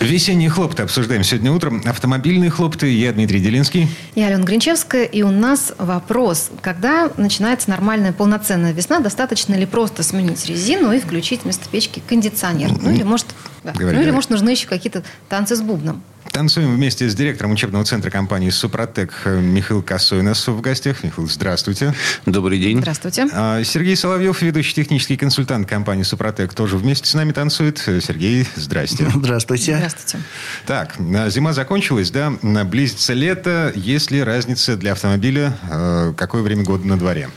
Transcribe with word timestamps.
Весенние 0.00 0.50
хлопоты 0.50 0.82
обсуждаем 0.82 1.24
сегодня 1.24 1.52
утром. 1.52 1.82
Автомобильные 1.84 2.50
хлопоты. 2.50 2.92
Я 2.92 3.12
Дмитрий 3.12 3.40
Делинский. 3.40 3.88
Я 4.14 4.26
Алена 4.26 4.44
Гринчевская, 4.44 5.04
и 5.04 5.22
у 5.22 5.30
нас 5.30 5.72
вопрос. 5.78 6.50
Когда 6.60 7.10
начинается 7.16 7.70
нормальная 7.70 8.12
полноценная 8.12 8.72
весна, 8.72 9.00
достаточно 9.00 9.54
ли 9.54 9.66
просто 9.66 10.02
сменить 10.02 10.44
резину 10.46 10.92
и 10.92 11.00
включить 11.00 11.44
вместо 11.44 11.68
печки 11.68 12.02
кондиционер? 12.06 12.70
Ну 12.80 12.90
или 12.90 13.02
может, 13.02 13.26
да. 13.64 13.72
Говори, 13.72 13.86
ну, 13.86 13.90
или 13.92 13.96
говори. 13.96 14.12
может 14.12 14.30
нужны 14.30 14.50
еще 14.50 14.66
какие-то 14.68 15.02
танцы 15.28 15.56
с 15.56 15.60
бубном? 15.62 16.02
Танцуем 16.30 16.74
вместе 16.74 17.08
с 17.08 17.14
директором 17.14 17.52
учебного 17.52 17.84
центра 17.84 18.10
компании 18.10 18.50
«Супротек» 18.50 19.12
Михаил 19.24 19.82
Косой 19.82 20.20
у 20.20 20.22
нас 20.22 20.46
в 20.48 20.60
гостях. 20.60 21.04
Михаил, 21.04 21.28
здравствуйте. 21.28 21.94
Добрый 22.26 22.58
день. 22.58 22.78
Здравствуйте. 22.80 23.28
А, 23.32 23.62
Сергей 23.62 23.94
Соловьев, 23.94 24.42
ведущий 24.42 24.74
технический 24.74 25.16
консультант 25.16 25.68
компании 25.68 26.02
«Супротек», 26.02 26.52
тоже 26.54 26.76
вместе 26.76 27.08
с 27.08 27.14
нами 27.14 27.30
танцует. 27.32 27.78
Сергей, 27.78 28.48
здрасте. 28.56 29.06
Здравствуйте. 29.14 29.76
Здравствуйте. 29.76 30.18
Так, 30.66 30.94
а, 30.98 31.28
зима 31.30 31.52
закончилась, 31.52 32.10
да? 32.10 32.32
Близится 32.64 33.12
лето. 33.12 33.72
Есть 33.76 34.10
ли 34.10 34.22
разница 34.22 34.76
для 34.76 34.92
автомобиля? 34.92 35.56
а, 35.70 36.12
Какое 36.14 36.42
время 36.42 36.64
года 36.64 36.84
на 36.86 36.98
дворе? 36.98 37.28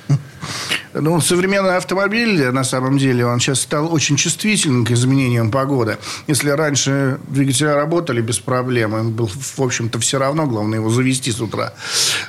Ну, 0.93 1.21
современный 1.21 1.77
автомобиль, 1.77 2.49
на 2.49 2.63
самом 2.63 2.97
деле, 2.97 3.25
он 3.25 3.39
сейчас 3.39 3.61
стал 3.61 3.93
очень 3.93 4.15
чувствительным 4.15 4.85
к 4.85 4.91
изменениям 4.91 5.51
погоды. 5.51 5.97
Если 6.27 6.49
раньше 6.49 7.19
двигатели 7.27 7.67
работали 7.67 8.21
без 8.21 8.39
проблем, 8.39 8.95
им 8.95 9.11
был, 9.11 9.27
в 9.27 9.61
общем-то, 9.61 9.99
все 9.99 10.17
равно, 10.17 10.47
главное 10.47 10.79
его 10.79 10.89
завести 10.89 11.31
с 11.31 11.39
утра, 11.39 11.73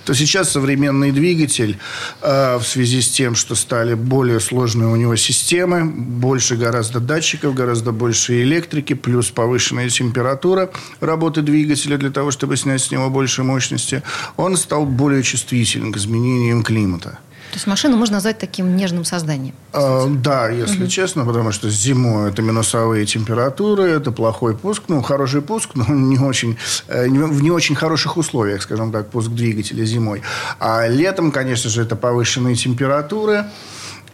то 0.04 0.14
сейчас 0.14 0.50
современный 0.50 1.12
двигатель 1.12 1.78
э, 2.20 2.58
в 2.58 2.64
связи 2.64 3.00
с 3.00 3.08
тем, 3.08 3.34
что 3.34 3.54
стали 3.54 3.94
более 3.94 4.40
сложные 4.40 4.88
у 4.88 4.96
него 4.96 5.16
системы, 5.16 5.84
больше 5.84 6.56
гораздо 6.56 7.00
датчиков, 7.00 7.54
гораздо 7.54 7.92
больше 7.92 8.42
электрики, 8.42 8.94
плюс 8.94 9.30
повышенная 9.30 9.88
температура 9.88 10.70
работы 11.00 11.42
двигателя 11.42 11.96
для 11.96 12.10
того, 12.10 12.30
чтобы 12.32 12.56
снять 12.56 12.82
с 12.82 12.90
него 12.90 13.08
больше 13.08 13.44
мощности, 13.44 14.02
он 14.36 14.56
стал 14.56 14.84
более 14.84 15.22
чувствителен 15.22 15.92
к 15.92 15.96
изменениям 15.96 16.62
климата. 16.62 17.18
То 17.50 17.54
есть 17.54 17.66
машину 17.66 17.96
можно 17.96 18.16
назвать 18.16 18.38
таким 18.38 18.76
нежным 18.76 19.04
созданием. 19.04 19.54
А, 19.72 20.06
да, 20.06 20.48
если 20.48 20.86
честно, 20.86 21.24
потому 21.24 21.52
что 21.52 21.70
зимой 21.70 22.30
это 22.30 22.42
минусовые 22.42 23.06
температуры, 23.06 23.84
это 23.84 24.12
плохой 24.12 24.56
пуск, 24.56 24.84
ну, 24.88 25.02
хороший 25.02 25.40
пуск, 25.40 25.70
но 25.74 25.86
не 25.88 26.18
очень, 26.18 26.56
э, 26.88 27.08
в 27.08 27.42
не 27.42 27.50
очень 27.50 27.74
хороших 27.74 28.16
условиях, 28.16 28.62
скажем 28.62 28.92
так, 28.92 29.10
пуск 29.10 29.30
двигателя 29.30 29.84
зимой. 29.84 30.22
А 30.60 30.86
летом, 30.86 31.32
конечно 31.32 31.70
же, 31.70 31.82
это 31.82 31.96
повышенные 31.96 32.54
температуры, 32.54 33.46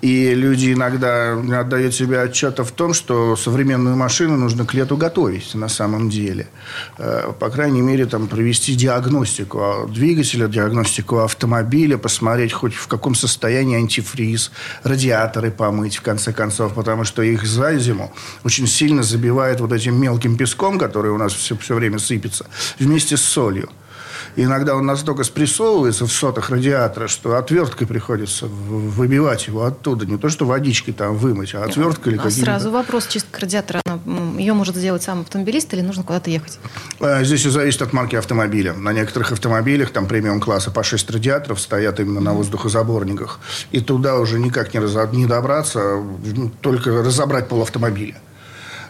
и 0.04 0.34
люди 0.34 0.74
иногда 0.74 1.34
не 1.34 1.54
отдают 1.54 1.94
себе 1.94 2.20
отчета 2.20 2.62
в 2.62 2.72
том, 2.72 2.92
что 2.92 3.36
современную 3.36 3.96
машину 3.96 4.36
нужно 4.36 4.66
к 4.66 4.74
лету 4.74 4.98
готовить 4.98 5.54
на 5.54 5.68
самом 5.68 6.10
деле. 6.10 6.46
Э, 6.98 7.32
По 7.40 7.48
крайней 7.48 7.80
мере, 7.80 8.04
там, 8.04 8.26
провести 8.26 8.74
диагностику 8.74 9.88
двигателя, 9.88 10.46
диагностику 10.46 11.20
автомобиля, 11.20 11.96
посмотреть 11.96 12.52
хоть 12.52 12.74
в 12.74 12.86
каком 12.86 13.14
состоянии 13.14 13.78
антифриз, 13.78 14.52
радиаторы 14.82 15.50
помыть, 15.50 15.96
в 15.96 16.02
конце 16.02 16.34
концов, 16.34 16.74
потому 16.74 17.04
что 17.04 17.22
их 17.22 17.46
за 17.46 17.78
зиму 17.78 18.12
очень 18.44 18.66
сильно 18.66 19.02
забивает 19.02 19.60
вот 19.60 19.72
этим 19.72 19.98
мелким 19.98 20.36
песком, 20.36 20.78
который 20.78 21.12
у 21.12 21.16
нас 21.16 21.32
все, 21.32 21.56
все 21.56 21.74
время 21.74 21.98
сыпется, 21.98 22.44
вместе 22.78 23.16
с 23.16 23.22
солью. 23.22 23.70
И 24.36 24.42
иногда 24.42 24.74
он 24.74 24.84
настолько 24.84 25.22
спрессовывается 25.22 26.06
в 26.06 26.12
сотах 26.12 26.50
радиатора, 26.50 27.06
что 27.06 27.36
отверткой 27.36 27.86
приходится 27.86 28.46
выбивать 28.46 29.46
его 29.46 29.64
оттуда. 29.64 30.06
Не 30.06 30.18
то, 30.18 30.28
что 30.28 30.44
водичкой 30.44 30.92
там 30.92 31.16
вымыть, 31.16 31.54
а 31.54 31.62
отверткой 31.64 32.14
или 32.14 32.20
А 32.20 32.24
каким-то... 32.24 32.44
сразу 32.44 32.70
вопрос, 32.72 33.06
чистка 33.06 33.40
радиатора, 33.42 33.80
она, 33.86 34.00
ее 34.40 34.52
может 34.54 34.74
сделать 34.76 35.02
сам 35.02 35.20
автомобилист 35.20 35.72
или 35.74 35.82
нужно 35.82 36.02
куда-то 36.02 36.30
ехать? 36.30 36.58
Э, 37.00 37.22
Здесь 37.24 37.40
все 37.40 37.50
зависит 37.50 37.82
от 37.82 37.92
марки 37.92 38.16
автомобиля. 38.16 38.72
На 38.72 38.92
некоторых 38.92 39.30
автомобилях, 39.32 39.90
там 39.90 40.06
премиум-класса 40.06 40.70
по 40.72 40.82
6 40.82 41.10
радиаторов 41.12 41.60
стоят 41.60 42.00
именно 42.00 42.20
на 42.20 42.32
воздухозаборниках. 42.32 43.38
И 43.70 43.80
туда 43.80 44.16
уже 44.18 44.40
никак 44.40 44.74
не, 44.74 44.80
разо- 44.80 45.14
не 45.14 45.26
добраться, 45.26 46.02
ну, 46.34 46.50
только 46.60 46.90
разобрать 46.90 47.48
пол 47.48 47.62
автомобиля. 47.62 48.16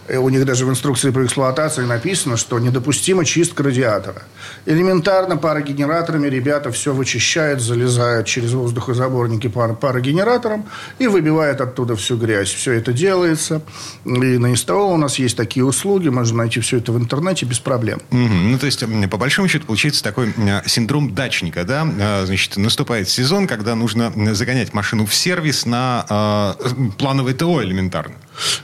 Э, 0.08 0.18
У 0.18 0.28
них 0.28 0.44
даже 0.44 0.66
в 0.66 0.70
инструкции 0.70 1.10
по 1.10 1.24
эксплуатации 1.24 1.82
написано, 1.82 2.36
что 2.36 2.58
недопустима 2.58 3.24
чистка 3.24 3.62
радиатора. 3.62 4.22
Элементарно 4.66 5.36
парогенераторами 5.36 6.28
ребята 6.28 6.70
все 6.72 6.92
вычищают, 6.92 7.60
залезают 7.60 8.26
через 8.26 8.52
воздухозаборники 8.52 9.48
пар- 9.48 9.74
парогенератором 9.74 10.66
и 10.98 11.06
выбивают 11.06 11.60
оттуда 11.60 11.96
всю 11.96 12.16
грязь. 12.16 12.48
Все 12.50 12.72
это 12.72 12.92
делается. 12.92 13.62
И 14.04 14.10
на 14.38 14.54
СТО 14.56 14.92
у 14.92 14.96
нас 14.96 15.18
есть 15.18 15.36
такие 15.36 15.64
услуги. 15.64 16.08
Можно 16.08 16.38
найти 16.38 16.60
все 16.60 16.78
это 16.78 16.92
в 16.92 16.98
интернете 16.98 17.46
без 17.46 17.58
проблем. 17.58 18.00
Мгм. 18.10 18.52
Ну, 18.52 18.58
то 18.58 18.66
есть, 18.66 18.82
по 19.10 19.16
большому 19.16 19.48
счету, 19.48 19.66
получается 19.66 20.02
такой 20.02 20.32
синдром 20.66 21.14
дачника, 21.14 21.64
да? 21.64 21.86
А, 22.00 22.24
Значит, 22.26 22.56
наступает 22.56 23.08
сезон, 23.08 23.46
когда 23.46 23.74
нужно 23.74 24.12
загонять 24.34 24.72
машину 24.74 25.06
в 25.06 25.14
сервис 25.14 25.66
на 25.66 26.04
а, 26.08 26.56
плановое 26.98 27.34
ТО 27.34 27.62
элементарно. 27.62 28.14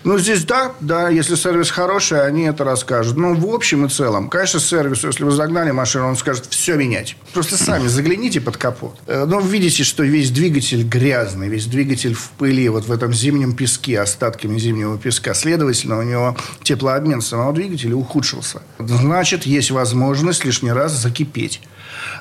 Ну, 0.05 0.19
здесь 0.19 0.45
да, 0.45 0.73
да, 0.81 1.09
если 1.11 1.30
сервис 1.37 1.71
хороший, 1.71 2.25
они 2.27 2.43
это 2.43 2.65
расскажут. 2.65 3.17
Но 3.17 3.35
в 3.35 3.47
общем 3.47 3.87
и 3.87 3.89
целом, 3.89 4.29
конечно, 4.29 4.61
сервису, 4.61 5.09
если 5.09 5.25
вы 5.25 5.31
загнали 5.31 5.71
машину, 5.71 6.09
он 6.09 6.17
скажет 6.17 6.47
все 6.47 6.77
менять. 6.77 7.17
Просто 7.33 7.57
сами 7.57 7.87
загляните 7.89 8.41
под 8.41 8.57
капот. 8.57 8.97
Э, 9.07 9.25
Но 9.27 9.41
видите, 9.41 9.85
что 9.85 10.03
весь 10.03 10.31
двигатель 10.31 10.83
грязный, 10.83 11.49
весь 11.49 11.67
двигатель 11.67 12.15
в 12.15 12.31
пыли, 12.39 12.69
вот 12.69 12.87
в 12.87 12.93
этом 12.93 13.13
зимнем 13.13 13.55
песке, 13.55 14.01
остатками 14.01 14.59
зимнего 14.59 14.99
песка. 14.99 15.35
Следовательно, 15.35 15.99
у 15.99 16.03
него 16.03 16.37
теплообмен 16.63 17.21
самого 17.21 17.53
двигателя 17.53 17.97
ухудшился. 17.97 18.63
Значит, 18.79 19.45
есть 19.47 19.71
возможность 19.71 20.45
лишний 20.45 20.73
раз 20.73 20.93
закипеть. 20.93 21.61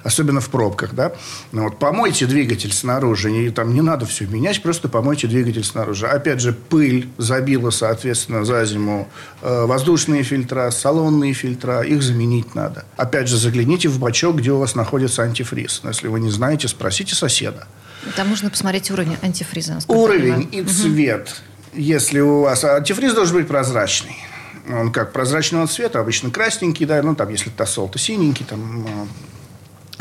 Особенно 0.03 0.41
в 0.41 0.49
пробках, 0.49 0.93
да. 0.93 1.13
Ну, 1.51 1.63
вот 1.63 1.79
помойте 1.79 2.25
двигатель 2.25 2.71
снаружи, 2.71 3.31
и 3.31 3.49
там 3.49 3.73
не 3.73 3.81
надо 3.81 4.05
все 4.05 4.25
менять, 4.25 4.61
просто 4.61 4.89
помойте 4.89 5.27
двигатель 5.27 5.63
снаружи. 5.63 6.07
Опять 6.07 6.41
же, 6.41 6.53
пыль 6.53 7.09
забила, 7.17 7.69
соответственно, 7.69 8.45
за 8.45 8.65
зиму 8.65 9.07
э, 9.41 9.65
воздушные 9.65 10.23
фильтра, 10.23 10.71
салонные 10.71 11.33
фильтра, 11.33 11.81
их 11.81 12.01
заменить 12.01 12.55
надо. 12.55 12.85
Опять 12.97 13.27
же, 13.27 13.37
загляните 13.37 13.89
в 13.89 13.99
бачок, 13.99 14.37
где 14.37 14.51
у 14.51 14.59
вас 14.59 14.75
находится 14.75 15.23
антифриз. 15.23 15.81
Но 15.83 15.89
если 15.89 16.07
вы 16.07 16.19
не 16.19 16.29
знаете, 16.29 16.67
спросите 16.67 17.15
соседа. 17.15 17.67
Там 18.15 18.29
нужно 18.29 18.49
посмотреть 18.49 18.91
уровень 18.91 19.17
антифриза. 19.21 19.79
Уровень 19.87 20.47
и 20.51 20.63
цвет. 20.63 21.41
Если 21.73 22.19
у 22.19 22.41
вас... 22.41 22.63
Антифриз 22.63 23.13
должен 23.13 23.37
быть 23.37 23.47
прозрачный. 23.47 24.15
Он 24.69 24.91
как 24.91 25.11
прозрачного 25.13 25.67
цвета, 25.67 25.99
обычно 25.99 26.29
красненький, 26.29 26.85
да, 26.85 27.01
ну 27.01 27.15
там, 27.15 27.29
если 27.29 27.49
тосол, 27.49 27.89
то 27.89 27.97
синенький, 27.97 28.45
там... 28.45 29.07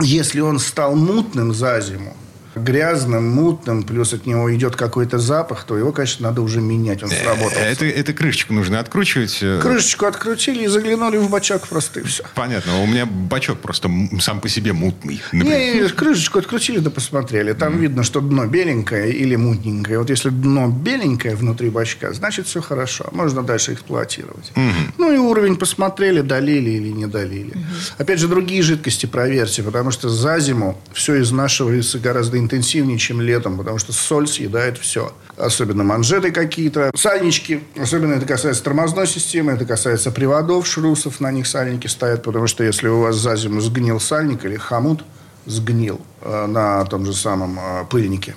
Если 0.00 0.40
он 0.40 0.60
стал 0.60 0.94
мутным 0.94 1.52
за 1.52 1.80
зиму, 1.80 2.16
грязным, 2.54 3.28
мутным, 3.28 3.82
плюс 3.82 4.12
от 4.12 4.26
него 4.26 4.54
идет 4.54 4.76
какой-то 4.76 5.18
запах, 5.18 5.64
то 5.64 5.76
его, 5.76 5.92
конечно, 5.92 6.28
надо 6.28 6.42
уже 6.42 6.60
менять, 6.60 7.02
он 7.02 7.10
сработал. 7.10 7.58
Это, 7.58 7.84
это 7.86 8.12
крышечку 8.12 8.52
нужно 8.54 8.80
откручивать. 8.80 9.38
э, 9.42 9.60
Крышечку 9.60 10.06
открутили 10.06 10.64
и 10.64 10.66
заглянули 10.66 11.16
в 11.18 11.30
бачок 11.30 11.66
просто 11.68 12.00
и 12.00 12.02
все. 12.04 12.24
Понятно. 12.34 12.82
У 12.82 12.86
меня 12.86 13.06
бачок 13.06 13.58
просто 13.60 13.90
сам 14.20 14.40
по 14.40 14.48
себе 14.48 14.72
мутный. 14.72 15.20
например. 15.32 15.82
Не, 15.84 15.88
крышечку 15.88 16.38
открутили, 16.38 16.78
да 16.78 16.90
посмотрели. 16.90 17.52
Там 17.52 17.78
видно, 17.78 18.02
что 18.02 18.20
дно 18.20 18.46
беленькое 18.46 19.12
или 19.12 19.36
мутненькое. 19.36 19.98
Вот 19.98 20.10
если 20.10 20.30
дно 20.30 20.68
беленькое 20.68 21.34
внутри 21.36 21.70
бачка, 21.70 22.12
значит 22.12 22.46
все 22.46 22.60
хорошо. 22.60 23.08
Можно 23.12 23.42
дальше 23.42 23.72
эксплуатировать. 23.74 24.52
Ну 24.96 25.12
и 25.14 25.18
уровень 25.18 25.56
посмотрели, 25.56 26.20
долили 26.20 26.70
или 26.70 26.88
не 26.88 27.06
долили. 27.06 27.52
Опять 27.98 28.18
же, 28.18 28.28
другие 28.28 28.62
жидкости 28.62 29.06
проверьте, 29.06 29.62
потому 29.62 29.90
что 29.90 30.08
за 30.08 30.38
зиму 30.38 30.78
все 30.92 31.20
изнашивается 31.20 31.98
гораздо 31.98 32.37
интенсивнее, 32.38 32.98
чем 32.98 33.20
летом, 33.20 33.58
потому 33.58 33.78
что 33.78 33.92
соль 33.92 34.26
съедает 34.26 34.78
все. 34.78 35.12
Особенно 35.36 35.84
манжеты 35.84 36.30
какие-то, 36.32 36.90
сальнички. 36.94 37.62
Особенно 37.76 38.14
это 38.14 38.26
касается 38.26 38.62
тормозной 38.64 39.06
системы, 39.06 39.52
это 39.52 39.64
касается 39.64 40.10
приводов, 40.10 40.66
шрусов, 40.66 41.20
на 41.20 41.30
них 41.30 41.46
сальники 41.46 41.86
стоят, 41.86 42.22
потому 42.22 42.46
что 42.46 42.64
если 42.64 42.88
у 42.88 43.00
вас 43.00 43.16
за 43.16 43.36
зиму 43.36 43.60
сгнил 43.60 44.00
сальник 44.00 44.44
или 44.44 44.56
хомут, 44.56 45.04
сгнил 45.46 46.00
э, 46.20 46.46
на 46.46 46.84
том 46.84 47.06
же 47.06 47.12
самом 47.12 47.58
э, 47.58 47.84
пыльнике 47.88 48.36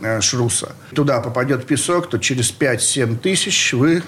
э, 0.00 0.20
шруса. 0.20 0.72
Туда 0.94 1.20
попадет 1.20 1.66
песок, 1.66 2.08
то 2.08 2.18
через 2.18 2.52
5-7 2.52 3.18
тысяч 3.18 3.72
вы 3.72 4.02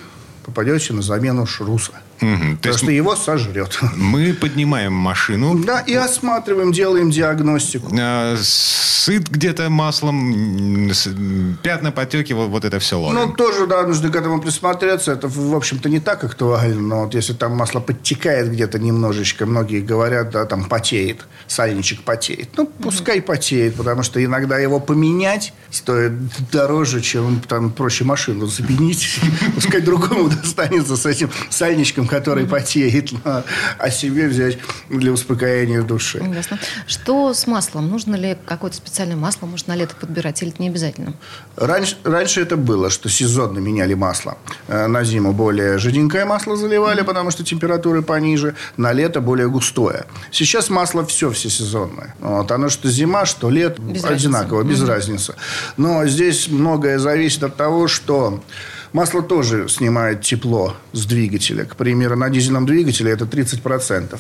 попадете 0.45 0.93
на 0.93 1.03
замену 1.03 1.47
шруса. 1.47 1.93
То 2.21 2.27
Потому 2.27 2.73
есть 2.73 2.79
что 2.81 2.91
его 2.93 3.17
сожрет. 3.17 3.79
мы 3.97 4.35
поднимаем 4.35 4.93
машину, 4.93 5.59
Да, 5.65 5.81
и 5.81 5.95
осматриваем, 5.95 6.71
делаем 6.73 7.11
диагностику. 7.11 7.95
э, 7.99 8.37
сыт 8.41 9.29
где-то 9.31 9.71
маслом, 9.71 10.91
пятна, 11.63 11.93
потеки, 11.93 12.33
вот, 12.35 12.49
вот 12.51 12.65
это 12.65 12.79
все 12.79 12.99
ловим. 12.99 13.15
Ну, 13.19 13.33
тоже, 13.33 13.67
да, 13.67 13.87
нужно 13.87 14.11
к 14.11 14.17
этому 14.17 14.41
присмотреться. 14.41 15.13
Это, 15.13 15.29
в 15.29 15.55
общем-то, 15.55 15.89
не 15.89 16.01
так 16.01 16.23
актуально. 16.25 16.81
Но 16.81 17.05
вот 17.05 17.15
если 17.15 17.33
там 17.33 17.53
масло 17.57 17.81
подтекает 17.81 18.51
где-то 18.53 18.79
немножечко, 18.79 19.47
многие 19.47 19.81
говорят, 19.81 20.31
да, 20.31 20.45
там 20.45 20.65
потеет, 20.65 21.27
сальничек 21.47 22.03
потеет. 22.03 22.51
Ну, 22.57 22.67
пускай 22.67 23.23
потеет, 23.23 23.77
потому 23.77 24.03
что 24.03 24.23
иногда 24.23 24.59
его 24.59 24.81
поменять 24.81 25.53
стоит 25.71 26.13
дороже, 26.53 27.01
чем 27.01 27.41
там 27.41 27.71
проще 27.71 28.05
машину 28.05 28.47
заменить. 28.47 29.21
Пускай 29.55 29.81
другому 29.81 30.29
достанется 30.43 30.97
с 30.97 31.07
этим 31.07 31.31
сальничком, 31.49 32.07
который 32.11 32.47
потеет, 32.47 33.13
а 33.25 33.91
себе 33.91 34.29
взять 34.29 34.59
для 34.89 35.13
успокоения 35.13 35.83
души. 35.83 36.19
Ясно. 36.35 36.59
Что 36.87 37.33
с 37.33 37.47
маслом? 37.47 37.89
Нужно 37.89 38.17
ли 38.17 38.37
какое-то 38.47 38.77
специальное 38.77 39.17
масло, 39.17 39.47
может, 39.47 39.69
на 39.69 39.77
лето 39.77 39.95
подбирать, 39.99 40.43
или 40.43 40.51
это 40.51 40.61
не 40.63 40.69
обязательно? 40.69 41.15
Раньше, 41.57 41.97
раньше 42.05 42.41
это 42.43 42.57
было, 42.57 42.91
что 42.91 43.09
сезонно 43.09 43.59
меняли 43.59 43.95
масло. 43.95 44.37
Э, 44.69 44.87
На 44.89 45.05
зиму 45.05 45.33
более 45.33 45.79
жиденькое 45.79 46.25
масло 46.25 46.57
заливали, 46.57 47.03
потому 47.03 47.31
что 47.31 47.45
температуры 47.45 48.03
пониже. 48.03 48.55
На 48.77 48.93
лето 48.93 49.21
более 49.21 49.49
густое. 49.49 50.05
Сейчас 50.33 50.71
масло 50.71 51.05
все 51.07 51.31
всесезонное. 51.31 52.15
Вот. 52.21 52.51
Оно 52.51 52.69
что 52.69 52.89
зима, 52.91 53.25
что 53.27 53.51
лет 53.51 53.79
Без 53.79 54.05
одинаково, 54.05 54.63
без 54.65 54.83
разницы. 54.83 55.35
Но 55.77 56.07
здесь 56.07 56.49
многое 56.49 56.99
зависит 56.99 57.43
от 57.45 57.57
того, 57.57 57.89
что 57.89 58.43
масло 58.93 59.23
тоже 59.23 59.69
снимает 59.69 60.23
тепло 60.23 60.77
с 60.93 61.05
двигателя. 61.07 61.65
К 61.65 61.77
примеру, 61.77 62.17
на 62.17 62.31
дизельном 62.31 62.67
двигателе 62.67 63.13
это 63.13 63.25
30%. 63.25 64.19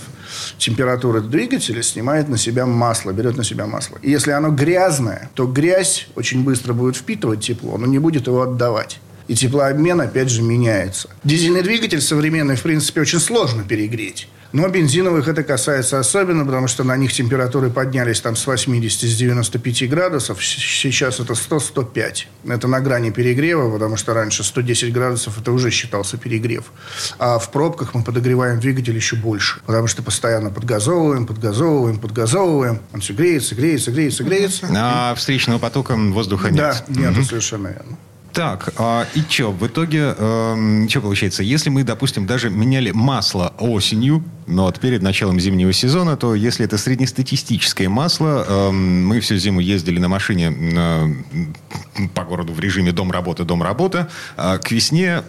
Температура 0.58 1.20
двигателя 1.20 1.82
снимает 1.82 2.28
на 2.28 2.38
себя 2.38 2.67
масло, 2.67 3.12
берет 3.12 3.37
на 3.37 3.44
себя 3.44 3.67
масло. 3.67 3.99
И 4.02 4.11
если 4.11 4.31
оно 4.31 4.50
грязное, 4.50 5.31
то 5.34 5.46
грязь 5.46 6.08
очень 6.17 6.44
быстро 6.44 6.72
будет 6.72 6.96
впитывать 6.96 7.40
тепло, 7.40 7.78
но 7.78 7.87
не 7.87 7.99
будет 7.99 8.26
его 8.26 8.43
отдавать. 8.43 9.00
И 9.28 9.34
теплообмен, 9.34 10.00
опять 10.00 10.28
же, 10.28 10.43
меняется. 10.43 11.08
Дизельный 11.23 11.62
двигатель 11.62 12.00
современный, 12.00 12.56
в 12.56 12.62
принципе, 12.62 13.00
очень 13.02 13.20
сложно 13.20 13.62
перегреть. 13.62 14.28
Но 14.52 14.69
бензиновых 14.69 15.29
это 15.29 15.43
касается 15.43 15.99
особенно, 15.99 16.44
потому 16.44 16.67
что 16.67 16.82
на 16.85 16.97
них 16.97 17.12
температуры 17.12 17.70
поднялись 17.70 18.20
там 18.20 18.35
с 18.35 18.47
80, 18.47 19.08
с 19.08 19.17
95 19.17 19.88
градусов. 19.88 20.44
Сейчас 20.44 21.20
это 21.20 21.35
100-105. 21.35 22.26
Это 22.49 22.69
на 22.69 22.81
грани 22.81 23.11
перегрева, 23.11 23.70
потому 23.70 23.97
что 23.97 24.12
раньше 24.12 24.43
110 24.43 24.93
градусов 24.93 25.41
это 25.41 25.52
уже 25.52 25.70
считался 25.70 26.17
перегрев. 26.17 26.73
А 27.19 27.38
в 27.38 27.50
пробках 27.52 27.94
мы 27.94 28.02
подогреваем 28.02 28.58
двигатель 28.58 28.97
еще 28.97 29.17
больше. 29.17 29.61
Потому 29.67 29.87
что 29.87 30.02
постоянно 30.02 30.50
подгазовываем, 30.50 31.26
подгазовываем, 31.26 31.99
подгазовываем. 31.99 32.81
Он 32.93 33.00
все 33.00 33.12
греется, 33.12 33.55
греется, 33.55 33.93
греется, 33.93 34.25
греется. 34.25 34.69
А 34.76 35.14
встречного 35.14 35.58
потока 35.58 35.94
воздуха 35.94 36.50
нет. 36.50 36.85
Да, 36.88 37.11
нет, 37.11 37.25
совершенно 37.25 37.69
верно. 37.69 37.97
Так, 38.32 38.72
а, 38.78 39.06
и 39.14 39.22
что, 39.28 39.50
в 39.50 39.66
итоге, 39.66 40.14
что 40.14 41.00
получается? 41.00 41.42
Если 41.42 41.68
мы, 41.68 41.82
допустим, 41.82 42.26
даже 42.26 42.48
меняли 42.50 42.92
масло 42.92 43.52
осенью, 43.58 44.24
но 44.46 44.64
вот 44.64 44.80
перед 44.80 45.02
началом 45.02 45.38
зимнего 45.40 45.72
сезона, 45.72 46.16
то 46.16 46.34
если 46.34 46.64
это 46.64 46.78
среднестатистическое 46.78 47.88
масло, 47.88 48.44
эм, 48.48 49.06
мы 49.06 49.20
всю 49.20 49.36
зиму 49.36 49.60
ездили 49.60 49.98
на 49.98 50.08
машине 50.08 50.52
э, 50.52 52.06
по 52.14 52.24
городу 52.24 52.52
в 52.52 52.60
режиме 52.60 52.92
дом-работа, 52.92 53.44
дом-работа, 53.44 54.08
а 54.36 54.58
к 54.58 54.70
весне 54.70 55.22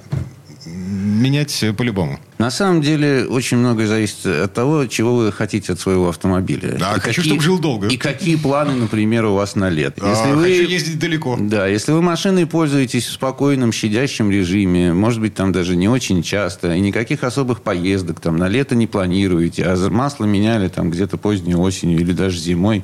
менять 1.02 1.64
по-любому. 1.78 2.20
На 2.38 2.50
самом 2.50 2.82
деле 2.82 3.26
очень 3.26 3.58
многое 3.58 3.86
зависит 3.86 4.26
от 4.26 4.54
того, 4.54 4.88
чего 4.88 5.16
вы 5.16 5.32
хотите 5.32 5.74
от 5.74 5.80
своего 5.80 6.10
автомобиля. 6.10 6.76
Да, 6.80 6.96
И 6.96 7.00
хочу, 7.00 7.22
чтоб 7.22 7.40
жил 7.40 7.60
долго. 7.60 7.88
И 7.88 7.98
какие 7.98 8.36
планы, 8.36 8.74
например, 8.74 9.26
у 9.26 9.36
вас 9.36 9.56
на 9.56 9.70
лет. 9.70 10.00
А, 10.02 10.16
хочу 10.16 10.40
ездить 10.64 10.98
далеко. 10.98 11.38
Да, 11.40 11.68
если 11.68 11.92
вы 11.92 12.02
машиной 12.02 12.48
пользуетесь 12.48 13.06
в 13.06 13.12
спокойном, 13.12 13.72
щадящем 13.72 14.32
режиме, 14.32 14.92
может 14.92 15.22
быть, 15.22 15.36
там 15.36 15.52
даже 15.52 15.76
не 15.76 15.88
очень 15.88 16.24
часто, 16.24 16.74
и 16.74 16.80
никаких 16.80 17.24
особых 17.24 17.62
поездок 17.62 18.20
там 18.20 18.38
на 18.38 18.48
лето 18.48 18.74
не 18.74 18.88
планируете, 18.88 19.64
а 19.66 19.90
масло 19.90 20.26
меняли 20.26 20.68
там 20.68 20.90
где-то 20.90 21.18
поздней 21.18 21.56
осенью 21.56 22.00
или 22.00 22.12
даже 22.12 22.40
зимой, 22.40 22.84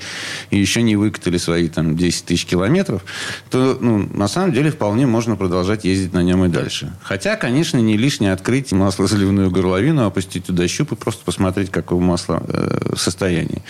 и 0.51 0.59
еще 0.59 0.83
не 0.83 0.95
выкатали 0.95 1.37
свои 1.37 1.67
там 1.67 1.97
10 1.97 2.25
тысяч 2.25 2.45
километров, 2.45 3.03
то, 3.49 3.77
ну, 3.81 4.07
на 4.13 4.27
самом 4.27 4.53
деле, 4.53 4.69
вполне 4.69 5.07
можно 5.07 5.35
продолжать 5.35 5.83
ездить 5.83 6.13
на 6.13 6.21
нем 6.21 6.45
и 6.45 6.47
дальше. 6.47 6.93
Хотя, 7.01 7.35
конечно, 7.37 7.77
не 7.77 7.97
лишнее 8.17 8.33
открыть 8.33 8.71
маслозаливную 8.71 9.51
горловину, 9.51 10.05
опустить 10.05 10.45
туда 10.45 10.67
щуп 10.67 10.93
и 10.93 10.95
просто 10.95 11.23
посмотреть, 11.23 11.69
какое 11.69 11.99
масло 11.99 12.41
э, 12.47 12.95
в 12.95 12.97
состоянии. 12.97 13.61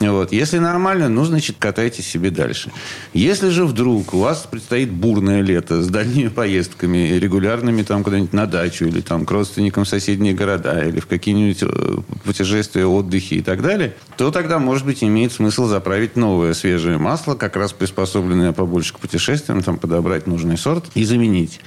Вот. 0.00 0.30
Если 0.30 0.58
нормально, 0.58 1.08
ну, 1.08 1.24
значит, 1.24 1.56
катайтесь 1.58 2.06
себе 2.06 2.30
дальше. 2.30 2.70
Если 3.14 3.48
же 3.48 3.64
вдруг 3.64 4.12
у 4.12 4.18
вас 4.18 4.46
предстоит 4.50 4.90
бурное 4.90 5.40
лето 5.40 5.82
с 5.82 5.88
дальними 5.88 6.28
поездками, 6.28 7.18
регулярными 7.18 7.82
там 7.82 8.04
куда-нибудь 8.04 8.34
на 8.34 8.46
дачу 8.46 8.84
или 8.84 9.00
там 9.00 9.24
к 9.24 9.30
родственникам 9.30 9.84
в 9.84 9.88
соседние 9.88 10.34
города 10.34 10.86
или 10.86 11.00
в 11.00 11.06
какие-нибудь 11.06 11.62
э, 11.62 11.96
путешествия, 12.24 12.84
отдыхи 12.84 13.34
и 13.34 13.42
так 13.42 13.62
далее, 13.62 13.94
то 14.18 14.30
тогда, 14.30 14.58
может 14.58 14.84
быть, 14.84 15.02
имеет 15.02 15.32
смысл 15.32 15.66
заправить 15.66 16.16
новое 16.16 16.52
свежее 16.52 16.98
масло, 16.98 17.34
как 17.36 17.56
раз 17.56 17.72
приспособленное 17.72 18.52
побольше 18.52 18.92
к 18.92 18.98
путешествиям, 18.98 19.62
там 19.62 19.78
подобрать 19.78 20.26
нужный 20.26 20.58
сорт 20.58 20.84
и 20.94 21.04
заменить. 21.04 21.60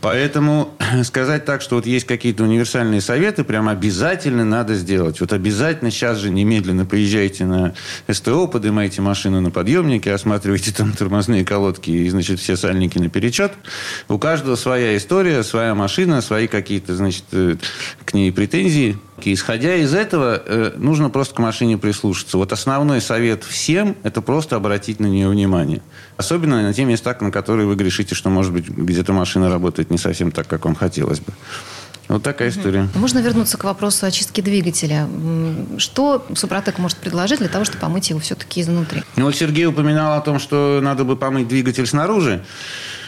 Поэтому 0.00 0.74
сказать 1.04 1.44
так, 1.44 1.60
что 1.60 1.71
вот 1.74 1.86
есть 1.86 2.06
какие-то 2.06 2.42
универсальные 2.44 3.00
советы, 3.00 3.44
прям 3.44 3.68
обязательно 3.68 4.44
надо 4.44 4.74
сделать. 4.74 5.20
Вот 5.20 5.32
обязательно 5.32 5.90
сейчас 5.90 6.18
же 6.18 6.30
немедленно 6.30 6.84
приезжайте 6.84 7.44
на 7.44 7.74
СТО, 8.10 8.46
поднимайте 8.46 9.02
машину 9.02 9.40
на 9.40 9.50
подъемнике, 9.50 10.12
осматривайте 10.12 10.72
там 10.72 10.92
тормозные 10.92 11.44
колодки 11.44 11.90
и, 11.90 12.08
значит, 12.08 12.40
все 12.40 12.56
сальники 12.56 12.98
наперечет. 12.98 13.52
У 14.08 14.18
каждого 14.18 14.56
своя 14.56 14.96
история, 14.96 15.42
своя 15.42 15.74
машина, 15.74 16.20
свои 16.20 16.46
какие-то, 16.46 16.94
значит, 16.94 17.24
э, 17.32 17.56
к 18.04 18.14
ней 18.14 18.32
претензии. 18.32 18.98
И 19.24 19.34
исходя 19.34 19.76
из 19.76 19.94
этого, 19.94 20.42
э, 20.44 20.72
нужно 20.76 21.08
просто 21.10 21.34
к 21.34 21.38
машине 21.38 21.78
прислушаться. 21.78 22.38
Вот 22.38 22.52
основной 22.52 23.00
совет 23.00 23.44
всем– 23.44 23.96
это 24.02 24.20
просто 24.20 24.56
обратить 24.56 25.00
на 25.00 25.06
нее 25.06 25.28
внимание. 25.28 25.80
Особенно 26.16 26.62
на 26.62 26.74
те 26.74 26.84
места, 26.84 27.16
на 27.20 27.30
которые 27.30 27.66
вы 27.66 27.76
грешите, 27.76 28.14
что, 28.14 28.30
может 28.30 28.52
быть, 28.52 28.68
где-то 28.68 29.12
машина 29.12 29.48
работает 29.48 29.90
не 29.90 29.98
совсем 29.98 30.32
так, 30.32 30.48
как 30.48 30.64
вам 30.64 30.74
хотелось 30.74 31.20
бы. 31.20 31.32
Вот 32.12 32.22
такая 32.22 32.50
история. 32.50 32.88
Можно 32.94 33.20
вернуться 33.20 33.56
к 33.56 33.64
вопросу 33.64 34.04
очистки 34.04 34.42
двигателя. 34.42 35.08
Что 35.78 36.26
Супротек 36.34 36.78
может 36.78 36.98
предложить 36.98 37.38
для 37.38 37.48
того, 37.48 37.64
чтобы 37.64 37.80
помыть 37.80 38.10
его 38.10 38.20
все-таки 38.20 38.60
изнутри? 38.60 39.02
Ну, 39.16 39.24
вот 39.24 39.34
Сергей 39.34 39.64
упоминал 39.64 40.18
о 40.18 40.20
том, 40.20 40.38
что 40.38 40.80
надо 40.82 41.04
бы 41.04 41.16
помыть 41.16 41.48
двигатель 41.48 41.86
снаружи, 41.86 42.44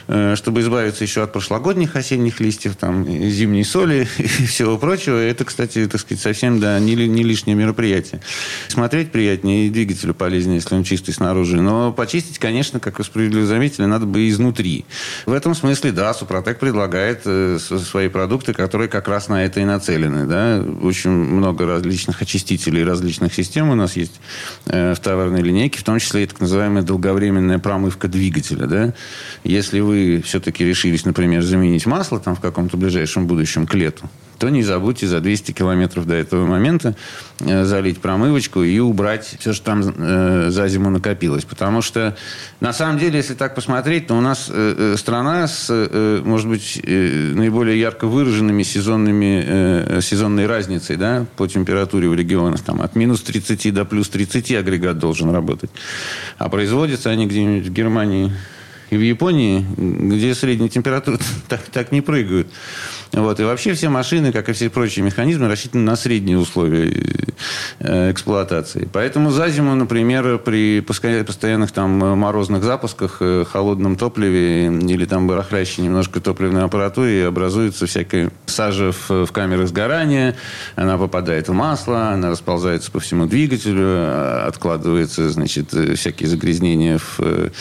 чтобы 0.07 0.61
избавиться 0.61 1.05
еще 1.05 1.23
от 1.23 1.33
прошлогодних 1.33 1.97
осенних 1.97 2.41
листьев, 2.41 2.77
там, 2.77 3.07
зимней 3.07 3.65
соли 3.65 4.09
и 4.19 4.47
всего 4.47 4.79
прочего. 4.79 5.17
Это, 5.17 5.45
кстати, 5.45 5.87
так 5.87 6.01
сказать, 6.01 6.23
совсем 6.23 6.61
да, 6.61 6.79
не, 6.79 6.95
не 6.95 7.23
лишнее 7.23 7.57
мероприятие. 7.57 8.21
Смотреть 8.69 9.13
приятнее 9.13 9.67
и 9.67 9.71
двигателю 9.71 10.15
полезнее, 10.15 10.57
если 10.57 10.75
он 10.75 10.85
чистый 10.85 11.13
снаружи. 11.13 11.61
Но 11.61 11.93
почистить, 11.93 12.39
конечно, 12.39 12.81
как 12.81 12.99
вы 12.99 13.05
справедливо 13.05 13.47
заметили, 13.47 13.85
надо 13.87 14.07
бы 14.07 14.29
изнутри. 14.29 14.85
В 15.27 15.33
этом 15.33 15.55
смысле, 15.55 15.93
да, 15.93 16.13
Супротек 16.15 16.59
предлагает 16.59 17.23
э, 17.25 17.59
свои 17.59 18.09
продукты, 18.09 18.53
которые 18.53 18.89
как 18.89 19.09
раз 19.09 19.29
на 19.29 19.45
это 19.45 19.61
и 19.61 19.65
нацелены. 19.65 20.27
Да? 20.27 20.63
Очень 20.83 21.11
много 21.11 21.67
различных 21.67 22.21
очистителей 22.23 22.85
различных 22.85 23.35
систем 23.35 23.71
у 23.71 23.75
нас 23.75 23.97
есть 23.97 24.21
э, 24.67 24.95
в 24.95 25.01
товарной 25.01 25.43
линейке, 25.43 25.79
в 25.79 25.85
том 25.85 25.99
числе 25.99 26.25
и 26.25 26.27
так 26.27 26.41
называемая 26.41 26.83
долговременная 26.83 27.59
промывка 27.59 28.09
двигателя. 28.09 28.67
Да? 28.67 28.95
Если 29.45 29.81
вы 29.81 29.94
все-таки 30.25 30.65
решились, 30.65 31.05
например, 31.05 31.43
заменить 31.43 31.87
масло 31.87 32.21
там 32.21 32.37
в 32.37 32.41
каком-то 32.41 32.77
ближайшем 32.77 33.27
будущем 33.27 33.67
к 33.67 33.75
лету, 33.75 34.09
то 34.39 34.49
не 34.49 34.63
забудьте 34.63 35.07
за 35.07 35.21
200 35.21 35.53
километров 35.53 36.07
до 36.07 36.15
этого 36.15 36.47
момента 36.47 36.97
э, 37.41 37.65
залить 37.65 37.99
промывочку 37.99 38.63
и 38.63 38.79
убрать 38.79 39.37
все, 39.39 39.53
что 39.53 39.65
там 39.65 39.83
э, 39.83 40.51
за 40.51 40.69
зиму 40.69 40.91
накопилось. 40.91 41.45
Потому 41.45 41.83
что, 41.83 42.17
на 42.61 42.73
самом 42.73 42.99
деле, 42.99 43.19
если 43.19 43.35
так 43.35 43.55
посмотреть, 43.55 44.09
то 44.09 44.15
у 44.15 44.21
нас 44.21 44.49
э, 44.51 44.75
э, 44.77 44.97
страна 44.99 45.47
с, 45.47 45.69
э, 45.71 46.23
может 46.25 46.49
быть, 46.49 46.81
э, 46.83 47.33
наиболее 47.35 47.79
ярко 47.79 48.07
выраженными 48.07 48.63
сезонными, 48.63 49.45
э, 49.47 50.01
сезонной 50.03 50.47
разницей 50.47 50.97
да, 50.97 51.27
по 51.37 51.47
температуре 51.47 52.09
в 52.09 52.15
регионах. 52.15 52.61
Там, 52.63 52.81
от 52.81 52.97
минус 52.97 53.23
30 53.23 53.73
до 53.73 53.85
плюс 53.85 54.09
30 54.09 54.53
агрегат 54.53 54.99
должен 54.99 55.31
работать. 55.31 55.71
А 56.39 56.49
производятся 56.49 57.11
они 57.11 57.27
где-нибудь 57.27 57.69
в 57.69 57.73
Германии 57.73 58.33
и 58.95 58.97
в 58.97 59.03
Японии, 59.03 59.65
где 59.77 60.35
средние 60.35 60.69
температуры 60.69 61.19
так, 61.49 61.61
так 61.63 61.93
не 61.93 62.01
прыгают. 62.01 62.49
Вот. 63.15 63.39
И 63.39 63.45
вообще 63.45 63.75
все 63.75 63.89
машины, 63.89 64.33
как 64.33 64.49
и 64.49 64.53
все 64.53 64.69
прочие 64.69 65.05
механизмы, 65.05 65.49
рассчитаны 65.49 65.85
на 65.85 65.97
средние 65.97 66.37
условия 66.37 66.93
э, 67.79 68.11
эксплуатации. 68.11 68.89
Поэтому 68.93 69.31
за 69.31 69.49
зиму, 69.49 69.75
например, 69.75 70.39
при 70.39 70.81
постоянных 70.81 71.71
там 71.71 71.91
морозных 72.19 72.65
запусках, 72.65 73.19
э, 73.21 73.45
холодном 73.45 73.97
топливе 73.97 74.67
или 74.67 75.05
там 75.05 75.29
барахлящей 75.29 75.85
немножко 75.85 76.21
топливной 76.21 76.65
аппаратуре 76.65 77.29
образуется 77.29 77.87
всякая 77.87 78.31
сажа 78.47 78.93
в, 78.93 79.27
в 79.27 79.33
камерах 79.33 79.69
сгорания, 79.69 80.37
она 80.75 80.99
попадает 80.99 81.49
в 81.49 81.53
масло, 81.53 82.09
она 82.09 82.31
расползается 82.31 82.91
по 82.91 82.99
всему 82.99 83.27
двигателю, 83.27 84.47
откладывается, 84.47 85.31
значит, 85.31 85.69
всякие 85.71 86.29
загрязнения 86.29 86.99
в 86.99 87.53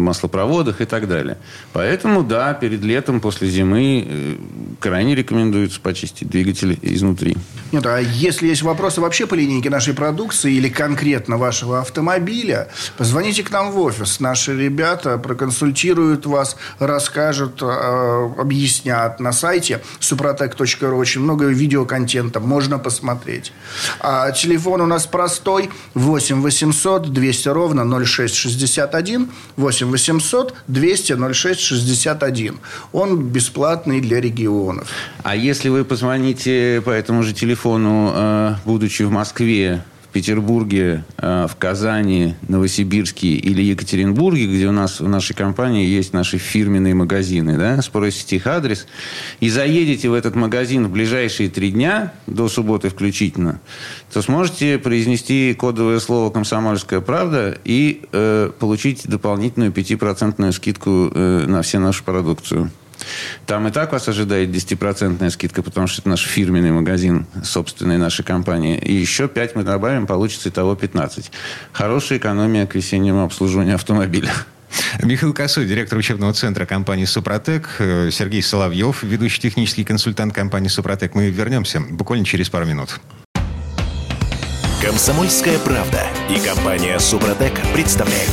маслопроводах 0.00 0.80
и 0.80 0.84
так 0.84 1.08
далее. 1.08 1.38
Поэтому, 1.72 2.22
да, 2.22 2.54
перед 2.54 2.82
летом, 2.82 3.20
после 3.20 3.48
зимы 3.48 4.38
крайне 4.80 5.14
рекомендуется 5.14 5.80
почистить 5.80 6.28
двигатель 6.28 6.78
изнутри. 6.82 7.36
Нет, 7.70 7.86
а 7.86 7.98
если 7.98 8.48
есть 8.48 8.62
вопросы 8.62 9.00
вообще 9.00 9.26
по 9.26 9.34
линейке 9.34 9.70
нашей 9.70 9.94
продукции 9.94 10.52
или 10.52 10.68
конкретно 10.68 11.36
вашего 11.36 11.80
автомобиля, 11.80 12.68
позвоните 12.96 13.44
к 13.44 13.50
нам 13.50 13.70
в 13.70 13.78
офис. 13.78 14.18
Наши 14.18 14.56
ребята 14.56 15.18
проконсультируют 15.18 16.26
вас, 16.26 16.56
расскажут, 16.80 17.62
э, 17.62 18.30
объяснят. 18.38 19.20
На 19.20 19.32
сайте 19.32 19.80
suprotec.ru 20.00 20.96
очень 20.96 21.20
много 21.20 21.46
видеоконтента, 21.46 22.40
можно 22.40 22.78
посмотреть. 22.78 23.52
А 24.00 24.32
телефон 24.32 24.80
у 24.80 24.86
нас 24.86 25.06
простой 25.06 25.70
8 25.94 26.40
800 26.40 27.12
200 27.12 27.48
ровно 27.48 27.84
0661 27.84 29.30
8 29.56 29.90
800 29.90 30.54
200 30.66 31.32
0661. 31.32 32.58
Он 32.92 33.22
бесплатный 33.28 34.00
для 34.00 34.20
регионов. 34.70 34.88
А 35.22 35.36
если 35.36 35.68
вы 35.68 35.84
позвоните 35.84 36.82
по 36.84 36.90
этому 36.90 37.22
же 37.22 37.32
телефону, 37.32 38.12
э, 38.14 38.54
будучи 38.64 39.02
в 39.02 39.10
Москве, 39.10 39.82
в 40.08 40.12
Петербурге, 40.12 41.04
э, 41.18 41.46
в 41.48 41.54
Казани, 41.54 42.34
Новосибирске 42.48 43.28
или 43.28 43.62
Екатеринбурге, 43.62 44.46
где 44.46 44.66
у 44.66 44.72
нас 44.72 44.98
в 44.98 45.08
нашей 45.08 45.34
компании 45.34 45.86
есть 45.86 46.12
наши 46.12 46.36
фирменные 46.36 46.94
магазины, 46.94 47.56
да, 47.56 47.80
спросите 47.80 48.36
их 48.36 48.48
адрес, 48.48 48.88
и 49.38 49.48
заедете 49.48 50.08
в 50.08 50.14
этот 50.14 50.34
магазин 50.34 50.88
в 50.88 50.90
ближайшие 50.90 51.48
три 51.48 51.70
дня, 51.70 52.12
до 52.26 52.48
субботы 52.48 52.88
включительно, 52.88 53.60
то 54.12 54.20
сможете 54.20 54.78
произнести 54.78 55.54
кодовое 55.56 56.00
слово 56.00 56.30
«Комсомольская 56.30 57.00
правда» 57.00 57.56
и 57.64 58.02
э, 58.10 58.50
получить 58.58 59.06
дополнительную 59.06 59.70
5% 59.70 60.50
скидку 60.50 61.12
э, 61.14 61.44
на 61.46 61.62
всю 61.62 61.78
нашу 61.78 62.02
продукцию. 62.02 62.72
Там 63.46 63.68
и 63.68 63.70
так 63.70 63.92
вас 63.92 64.08
ожидает 64.08 64.50
10% 64.50 65.30
скидка, 65.30 65.62
потому 65.62 65.86
что 65.86 66.02
это 66.02 66.08
наш 66.08 66.22
фирменный 66.22 66.70
магазин 66.70 67.26
собственной 67.42 67.98
нашей 67.98 68.24
компании. 68.24 68.78
И 68.78 68.94
еще 68.94 69.28
5 69.28 69.56
мы 69.56 69.62
добавим, 69.62 70.06
получится 70.06 70.48
итого 70.48 70.74
15. 70.74 71.30
Хорошая 71.72 72.18
экономия 72.18 72.66
к 72.66 72.74
весеннему 72.74 73.24
обслуживанию 73.24 73.74
автомобиля. 73.74 74.32
Михаил 75.02 75.32
Косой, 75.32 75.66
директор 75.66 75.98
учебного 75.98 76.32
центра 76.32 76.66
компании 76.66 77.04
«Супротек», 77.04 77.68
э, 77.78 78.10
Сергей 78.12 78.42
Соловьев, 78.42 79.02
ведущий 79.02 79.40
технический 79.40 79.84
консультант 79.84 80.32
компании 80.32 80.68
«Супротек». 80.68 81.14
Мы 81.14 81.30
вернемся 81.30 81.80
буквально 81.80 82.24
через 82.24 82.48
пару 82.50 82.66
минут. 82.66 83.00
Комсомольская 84.82 85.58
правда 85.58 86.06
и 86.30 86.38
компания 86.40 86.98
«Супротек» 86.98 87.52
представляют. 87.74 88.32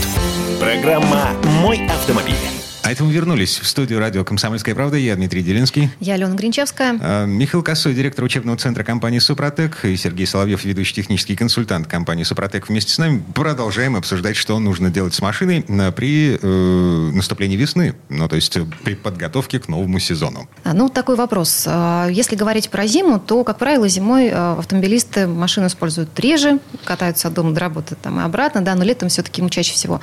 Программа 0.60 1.32
«Мой 1.62 1.86
автомобиль». 1.88 2.57
А 2.88 2.92
это 2.94 3.04
мы 3.04 3.12
вернулись 3.12 3.60
в 3.60 3.68
студию 3.68 4.00
радио 4.00 4.24
«Комсомольская 4.24 4.74
правда». 4.74 4.96
Я 4.96 5.18
Дмитрий 5.18 5.44
Делинский. 5.44 5.90
Я 6.00 6.14
Алена 6.14 6.34
Гринчевская. 6.36 6.98
А, 7.02 7.26
Михаил 7.26 7.62
Косой, 7.62 7.94
директор 7.94 8.24
учебного 8.24 8.58
центра 8.58 8.86
компании 8.86 9.20
«Супротек». 9.20 9.84
И 9.84 9.98
Сергей 9.98 10.26
Соловьев, 10.26 10.64
ведущий 10.64 10.94
технический 10.94 11.36
консультант 11.36 11.88
компании 11.88 12.24
«Супротек». 12.24 12.70
Вместе 12.70 12.94
с 12.94 12.98
нами 12.98 13.22
продолжаем 13.36 13.98
обсуждать, 13.98 14.38
что 14.38 14.58
нужно 14.58 14.90
делать 14.90 15.14
с 15.14 15.22
машиной 15.22 15.66
а, 15.68 15.92
при 15.92 16.40
э, 16.42 17.12
наступлении 17.14 17.58
весны. 17.58 17.94
Ну, 18.08 18.30
то 18.30 18.38
есть 18.38 18.56
э, 18.56 18.66
при 18.86 18.96
подготовке 18.96 19.60
к 19.60 19.68
новому 19.68 20.00
сезону. 20.00 20.48
А, 20.64 20.72
ну, 20.74 20.88
такой 20.88 21.18
вопрос. 21.18 21.68
Если 22.10 22.38
говорить 22.38 22.70
про 22.70 22.88
зиму, 22.88 23.20
то, 23.20 23.44
как 23.44 23.58
правило, 23.58 23.90
зимой 23.90 24.30
автомобилисты 24.32 25.28
машину 25.28 25.68
используют 25.68 26.18
реже, 26.22 26.62
катаются 26.86 27.28
от 27.28 27.34
дома 27.34 27.52
до 27.52 27.60
работы 27.60 27.98
там, 28.02 28.22
и 28.22 28.24
обратно, 28.24 28.62
да, 28.62 28.76
но 28.76 28.86
летом 28.86 29.10
все-таки 29.10 29.42
мы 29.42 29.50
чаще 29.50 29.74
всего 29.74 30.00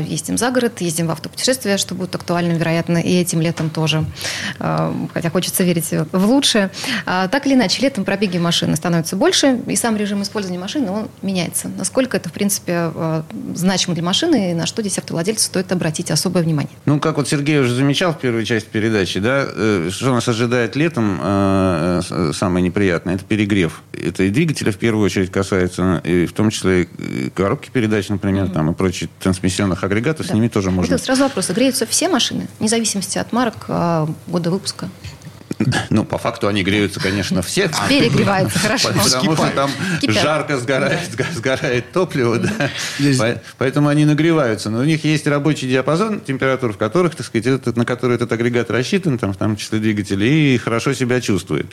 ездим 0.00 0.38
за 0.38 0.50
город, 0.50 0.80
ездим 0.80 1.08
в 1.08 1.10
автопутешествия, 1.10 1.76
чтобы 1.76 1.97
будут 1.98 2.14
актуальны, 2.14 2.52
вероятно, 2.52 2.98
и 2.98 3.20
этим 3.20 3.40
летом 3.40 3.70
тоже. 3.70 4.04
А, 4.58 4.94
хотя 5.12 5.30
хочется 5.30 5.64
верить 5.64 5.90
в 5.90 6.26
лучшее. 6.26 6.70
А, 7.06 7.28
так 7.28 7.46
или 7.46 7.54
иначе, 7.54 7.82
летом 7.82 8.04
пробеги 8.04 8.38
машины 8.38 8.76
становятся 8.76 9.16
больше, 9.16 9.60
и 9.66 9.76
сам 9.76 9.96
режим 9.96 10.22
использования 10.22 10.58
машины, 10.58 10.90
он 10.90 11.08
меняется. 11.22 11.70
Насколько 11.76 12.16
это, 12.16 12.28
в 12.28 12.32
принципе, 12.32 12.72
а, 12.74 13.24
значимо 13.54 13.94
для 13.94 14.04
машины, 14.04 14.52
и 14.52 14.54
на 14.54 14.66
что 14.66 14.82
здесь 14.82 14.98
автовладельцу 14.98 15.44
стоит 15.44 15.70
обратить 15.72 16.10
особое 16.10 16.42
внимание? 16.42 16.72
Ну, 16.86 17.00
как 17.00 17.16
вот 17.16 17.28
Сергей 17.28 17.58
уже 17.60 17.74
замечал 17.74 18.12
в 18.12 18.18
первой 18.18 18.44
части 18.44 18.68
передачи, 18.70 19.20
да, 19.20 19.46
э, 19.46 19.90
что 19.92 20.14
нас 20.14 20.28
ожидает 20.28 20.76
летом, 20.76 21.18
э, 21.22 22.32
самое 22.34 22.64
неприятное, 22.64 23.16
это 23.16 23.24
перегрев. 23.24 23.82
Это 23.92 24.24
и 24.24 24.30
двигателя 24.30 24.72
в 24.72 24.76
первую 24.76 25.04
очередь 25.04 25.30
касается, 25.30 26.00
и 26.04 26.26
в 26.26 26.32
том 26.32 26.50
числе 26.50 26.82
и 26.98 27.30
коробки 27.34 27.70
передач, 27.70 28.08
например, 28.08 28.46
mm-hmm. 28.46 28.52
там, 28.52 28.70
и 28.70 28.74
прочие 28.74 29.10
трансмиссионных 29.20 29.84
агрегатов, 29.84 30.26
да. 30.26 30.32
с 30.32 30.34
ними 30.34 30.48
тоже 30.48 30.70
можно. 30.70 30.94
Это 30.94 31.02
сразу 31.02 31.24
вопрос. 31.24 31.50
Греются 31.50 31.86
все 31.88 32.08
машины, 32.08 32.48
вне 32.58 32.68
зависимости 32.68 33.18
от 33.18 33.32
марок, 33.32 33.66
а, 33.68 34.08
года 34.26 34.50
выпуска? 34.50 34.88
Ну, 35.90 36.04
по 36.04 36.18
факту 36.18 36.48
они 36.48 36.62
греются, 36.62 37.00
конечно, 37.00 37.42
все. 37.42 37.70
Перегреваются, 37.88 38.58
хорошо. 38.58 38.88
Потому 38.88 39.36
что 39.36 39.50
там 39.54 39.70
жарко 40.08 40.58
сгорает, 40.58 41.10
сгорает 41.34 41.92
топливо, 41.92 42.38
да. 42.38 42.70
Поэтому 43.58 43.88
они 43.88 44.04
нагреваются. 44.04 44.70
Но 44.70 44.80
у 44.80 44.84
них 44.84 45.04
есть 45.04 45.26
рабочий 45.26 45.68
диапазон 45.68 46.20
температур, 46.20 46.72
в 46.72 46.76
которых, 46.76 47.14
так 47.14 47.26
сказать, 47.26 47.76
на 47.76 47.84
который 47.84 48.16
этот 48.16 48.32
агрегат 48.32 48.70
рассчитан, 48.70 49.18
там, 49.18 49.32
в 49.32 49.36
том 49.36 49.56
числе 49.56 49.78
двигатель, 49.78 50.22
и 50.22 50.58
хорошо 50.58 50.92
себя 50.92 51.20
чувствует. 51.20 51.66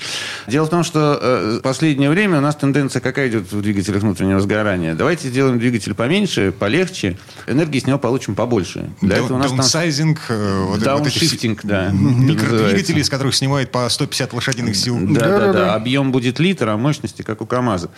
Дело 0.47 0.65
в 0.65 0.69
том, 0.69 0.83
что 0.83 1.19
э, 1.21 1.57
в 1.59 1.61
последнее 1.61 2.09
время 2.09 2.39
у 2.39 2.41
нас 2.41 2.55
тенденция 2.55 2.99
какая 2.99 3.29
идет 3.29 3.51
в 3.51 3.61
двигателях 3.61 4.01
внутреннего 4.01 4.39
сгорания? 4.39 4.95
Давайте 4.95 5.29
сделаем 5.29 5.59
двигатель 5.59 5.93
поменьше, 5.93 6.51
полегче, 6.51 7.17
энергии 7.47 7.79
с 7.79 7.85
него 7.85 7.99
получим 7.99 8.35
побольше. 8.35 8.89
Для 9.01 9.17
этого 9.17 9.35
у 9.35 9.37
нас 9.39 9.51
даунсайзинг, 9.51 10.19
там... 10.27 10.79
дауншифтинг, 10.79 11.63
вот 11.63 11.69
да. 11.69 11.89
Микродвигатели, 11.91 12.99
из 13.01 13.09
которых 13.09 13.35
снимают 13.35 13.71
по 13.75 13.89
150 13.89 14.31
лошадиных 14.31 14.73
сил. 14.73 14.97
Да, 15.01 15.19
да, 15.19 15.39
да, 15.39 15.53
да. 15.53 15.73
Объем 15.75 16.13
будет 16.13 16.39
литр, 16.39 16.69
а 16.69 16.77
мощности, 16.77 17.23
как 17.23 17.41
у 17.41 17.45
КАМАЗа. 17.45 17.89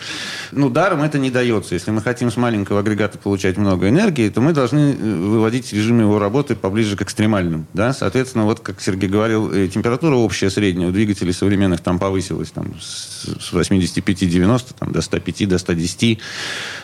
Ну, 0.50 0.70
даром 0.70 1.02
это 1.02 1.20
не 1.20 1.30
дается. 1.30 1.74
Если 1.74 1.92
мы 1.92 2.02
хотим 2.02 2.32
с 2.32 2.36
маленького 2.36 2.80
агрегата 2.80 3.16
получать 3.16 3.56
много 3.58 3.88
энергии, 3.88 4.28
то 4.28 4.40
мы 4.40 4.52
должны 4.52 4.96
э, 4.98 5.14
выводить 5.14 5.72
режим 5.72 6.00
его 6.00 6.18
работы 6.18 6.56
поближе 6.56 6.96
к 6.96 7.02
экстремальным. 7.02 7.68
Да? 7.74 7.92
Соответственно, 7.92 8.44
вот 8.44 8.58
как 8.58 8.80
Сергей 8.80 9.08
говорил, 9.08 9.52
э, 9.52 9.68
температура 9.68 10.16
общая 10.16 10.50
средняя 10.50 10.88
у 10.88 10.90
двигателей 10.90 11.32
современных 11.32 11.80
там 11.80 12.00
повысилась 12.00 12.50
там, 12.50 12.74
с 12.80 13.52
85-90 13.52 14.74
там, 14.76 14.90
до 14.90 15.00
105, 15.00 15.48
до 15.48 15.58
110. 15.58 16.02
И 16.02 16.18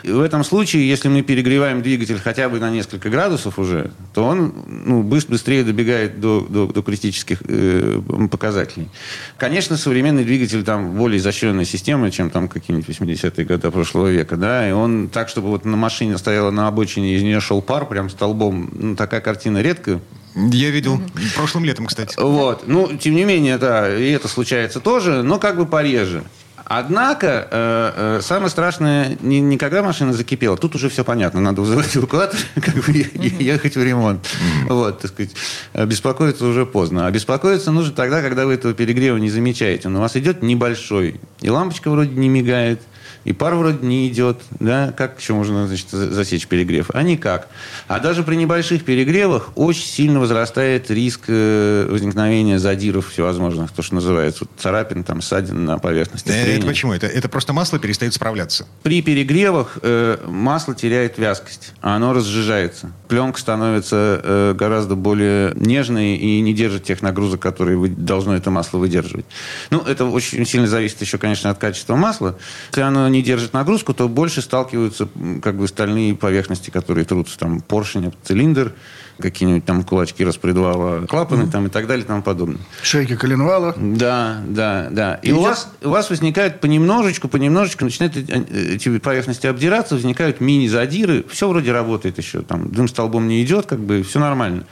в 0.05 0.21
этом 0.21 0.45
случае, 0.45 0.89
если 0.89 1.09
мы 1.09 1.23
перегреваем 1.23 1.83
двигатель 1.83 2.21
хотя 2.21 2.49
бы 2.49 2.61
на 2.61 2.71
несколько 2.71 3.11
градусов 3.11 3.59
уже, 3.59 3.91
то 4.13 4.25
он 4.25 4.55
ну, 4.87 5.03
быстрее 5.03 5.65
добегает 5.65 6.21
до, 6.21 6.47
до, 6.49 6.69
до 6.69 6.83
критических 6.83 7.43
э, 7.49 8.01
показателей 8.31 8.84
изощренней. 8.85 8.91
Конечно, 9.39 9.77
современный 9.77 10.25
двигатель 10.25 10.63
там 10.65 10.95
более 10.95 11.19
изощренная 11.19 11.65
система, 11.65 12.11
чем 12.11 12.31
там 12.31 12.49
какие-нибудь 12.49 12.89
80-е 12.89 13.45
годы 13.45 13.71
прошлого 13.71 14.09
века, 14.09 14.37
да, 14.37 14.69
и 14.69 14.73
он 14.73 15.09
так, 15.09 15.29
чтобы 15.29 15.49
вот 15.49 15.65
на 15.65 15.77
машине 15.77 16.19
стояла 16.19 16.51
на 16.51 16.69
обочине, 16.69 17.15
из 17.15 17.23
нее 17.23 17.41
шел 17.41 17.63
пар 17.63 17.87
прям 17.87 18.11
столбом, 18.11 18.71
ну, 18.73 18.97
такая 18.97 19.21
картина 19.21 19.63
редко 19.63 20.01
я 20.35 20.71
видел. 20.71 21.01
Прошлым 21.37 21.65
летом, 21.65 21.87
кстати. 21.87 22.17
Вот. 22.19 22.65
Ну, 22.67 22.97
тем 22.97 23.15
не 23.15 23.25
менее, 23.25 23.57
да, 23.57 23.97
и 23.97 24.11
это 24.11 24.27
случается 24.27 24.81
тоже, 24.81 25.23
но 25.23 25.39
как 25.39 25.57
бы 25.57 25.65
пореже. 25.65 26.25
Однако, 26.65 27.49
э, 27.51 27.93
э, 27.97 28.21
самое 28.23 28.51
страшное 28.51 29.17
не, 29.21 29.41
не 29.41 29.59
когда 29.59 29.83
машина 29.83 30.13
закипела. 30.13 30.57
Тут 30.57 30.75
уже 30.75 30.89
все 30.89 31.05
понятно. 31.05 31.41
Надо 31.41 31.61
вызывать 31.61 31.97
эвакуатор, 31.97 32.39
как 32.55 32.75
бы 32.75 32.93
ехать 32.93 33.77
в 33.77 33.83
ремонт. 33.83 34.27
Вот, 34.69 35.01
так 35.01 35.11
сказать. 35.11 35.35
Беспокоиться 35.75 36.47
уже 36.47 36.67
поздно. 36.67 37.07
А 37.07 37.11
беспокоиться 37.11 37.71
нужно 37.71 37.95
тогда, 37.95 38.23
когда 38.23 38.47
вы 38.47 38.55
этого 38.55 38.75
перегрева 38.75 39.17
не 39.19 39.31
замечаете. 39.31 39.89
Он 39.89 39.97
у 39.97 40.01
вас 40.01 40.17
идет 40.17 40.43
небольшой. 40.43 41.21
И 41.41 41.51
лампочка 41.51 41.91
вроде 41.91 42.15
не 42.15 42.29
мигает 42.29 42.81
и 43.25 43.33
пар 43.33 43.55
вроде 43.55 43.87
не 43.87 44.09
идет. 44.09 44.43
Да? 44.61 44.93
Как 44.97 45.19
еще 45.21 45.35
можно 45.35 45.67
значит, 45.67 45.89
засечь 45.91 46.47
перегрев? 46.47 46.91
А 46.93 47.03
никак. 47.03 47.49
А 47.89 48.01
даже 48.01 48.23
при 48.23 48.37
небольших 48.37 48.85
перегревах 48.85 49.51
очень 49.55 49.87
сильно 49.87 50.21
возрастает 50.21 50.91
риск 50.91 51.25
э, 51.29 51.87
возникновения 51.91 52.59
задиров 52.59 53.11
всевозможных, 53.11 53.73
то, 53.73 53.83
что 53.83 53.95
называется 53.95 54.45
вот, 54.45 54.51
царапин, 54.59 55.05
там, 55.05 55.23
ссадин 55.23 55.65
на 55.65 55.79
поверхности. 55.79 56.29
Э, 56.31 56.57
это 56.57 56.67
почему? 56.67 56.93
Это, 56.93 57.07
это 57.07 57.29
просто 57.29 57.53
масло 57.53 57.79
перестает 57.79 58.15
справляться? 58.15 58.67
При 58.83 59.03
перегревах 59.03 59.79
э, 59.83 60.19
масло 60.27 60.75
теряет 60.75 61.19
вязкость, 61.19 61.73
а 61.81 61.97
оно 61.97 62.13
разжижается. 62.13 62.93
Пленка 63.09 63.41
становится 63.41 64.21
э, 64.23 64.55
гораздо 64.55 64.95
более 64.97 65.53
нежной 65.55 66.17
и 66.17 66.41
не 66.41 66.53
держит 66.53 66.85
тех 66.85 67.03
нагрузок, 67.03 67.41
которые 67.41 67.77
вы, 67.77 67.89
должно 67.89 68.37
это 68.37 68.51
масло 68.51 68.79
выдерживать. 68.79 69.27
Ну, 69.71 69.81
это 69.81 70.05
очень 70.05 70.45
сильно 70.47 70.67
зависит 70.67 71.01
еще, 71.01 71.19
конечно, 71.19 71.51
от 71.51 71.59
качества 71.59 71.97
масла. 71.97 72.37
Если 72.71 72.83
оно 72.83 73.09
не 73.15 73.23
держит 73.23 73.53
нагрузку, 73.53 73.95
то 73.95 74.09
больше 74.09 74.43
сталкиваются 74.43 75.09
как 75.43 75.57
бы 75.57 75.67
стальные 75.69 76.15
поверхности, 76.15 76.71
которые 76.71 77.05
трутся. 77.05 77.39
Там 77.39 77.61
поршень, 77.61 78.13
цилиндр, 78.25 78.73
какие-нибудь 79.19 79.65
там 79.65 79.85
кулачки 79.85 80.25
распредвала, 80.25 81.07
клапаны 81.07 81.45
mm-hmm. 81.45 81.51
там 81.51 81.67
и 81.67 81.71
так 81.71 81.87
далее 81.87 82.05
и 82.05 82.07
тому 82.07 82.23
подобное. 82.23 82.61
Шейки 82.83 83.17
коленвала. 83.17 83.75
Да, 83.77 84.43
да, 84.47 84.89
да. 84.91 85.15
И, 85.23 85.29
и 85.29 85.33
у 85.33 85.41
вас, 85.41 85.71
у 85.83 85.91
вас 85.91 86.11
возникает 86.11 86.61
понемножечку, 86.61 87.29
понемножечку 87.29 87.85
начинают 87.85 88.17
эти 88.17 88.99
поверхности 88.99 89.47
обдираться, 89.47 89.95
возникают 89.95 90.41
мини-задиры. 90.41 91.25
Все 91.31 91.49
вроде 91.49 91.73
работает 91.73 92.19
еще. 92.19 92.43
Там 92.43 92.71
дым 92.71 92.89
столбом 92.89 93.29
не 93.29 93.43
идет, 93.43 93.67
как 93.67 93.81
бы 93.81 94.03
все 94.03 94.19
нормально. 94.19 94.65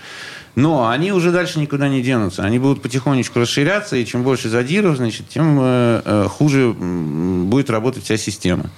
Но 0.54 0.88
они 0.88 1.12
уже 1.12 1.32
дальше 1.32 1.58
никуда 1.58 1.88
не 1.88 2.02
денутся. 2.02 2.42
Они 2.42 2.58
будут 2.58 2.82
потихонечку 2.82 3.40
расширяться, 3.40 3.96
и 3.96 4.04
чем 4.04 4.22
больше 4.22 4.48
задиров, 4.48 4.96
значит, 4.96 5.28
тем 5.28 5.58
э, 5.60 6.02
э, 6.04 6.26
хуже 6.28 6.72
будет 6.72 7.70
работать 7.70 8.04
вся 8.04 8.16
система. 8.16 8.70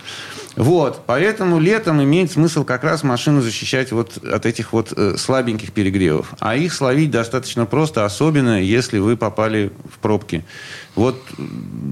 Вот, 0.57 1.03
поэтому 1.07 1.59
летом 1.59 2.01
имеет 2.03 2.31
смысл 2.31 2.65
как 2.65 2.85
раз 2.85 3.03
машину 3.03 3.41
защищать 3.41 3.91
вот 3.91 4.19
от 4.19 4.47
этих 4.47 4.73
вот 4.73 4.93
э, 4.97 5.17
слабеньких 5.19 5.73
перегревов. 5.73 6.33
А 6.39 6.55
их 6.55 6.73
словить 6.73 7.11
достаточно 7.11 7.67
просто, 7.67 8.05
особенно 8.05 8.63
если 8.63 8.99
вы 8.99 9.17
попали 9.17 9.73
в 9.93 9.99
пробки. 9.99 10.45
Вот 10.95 11.21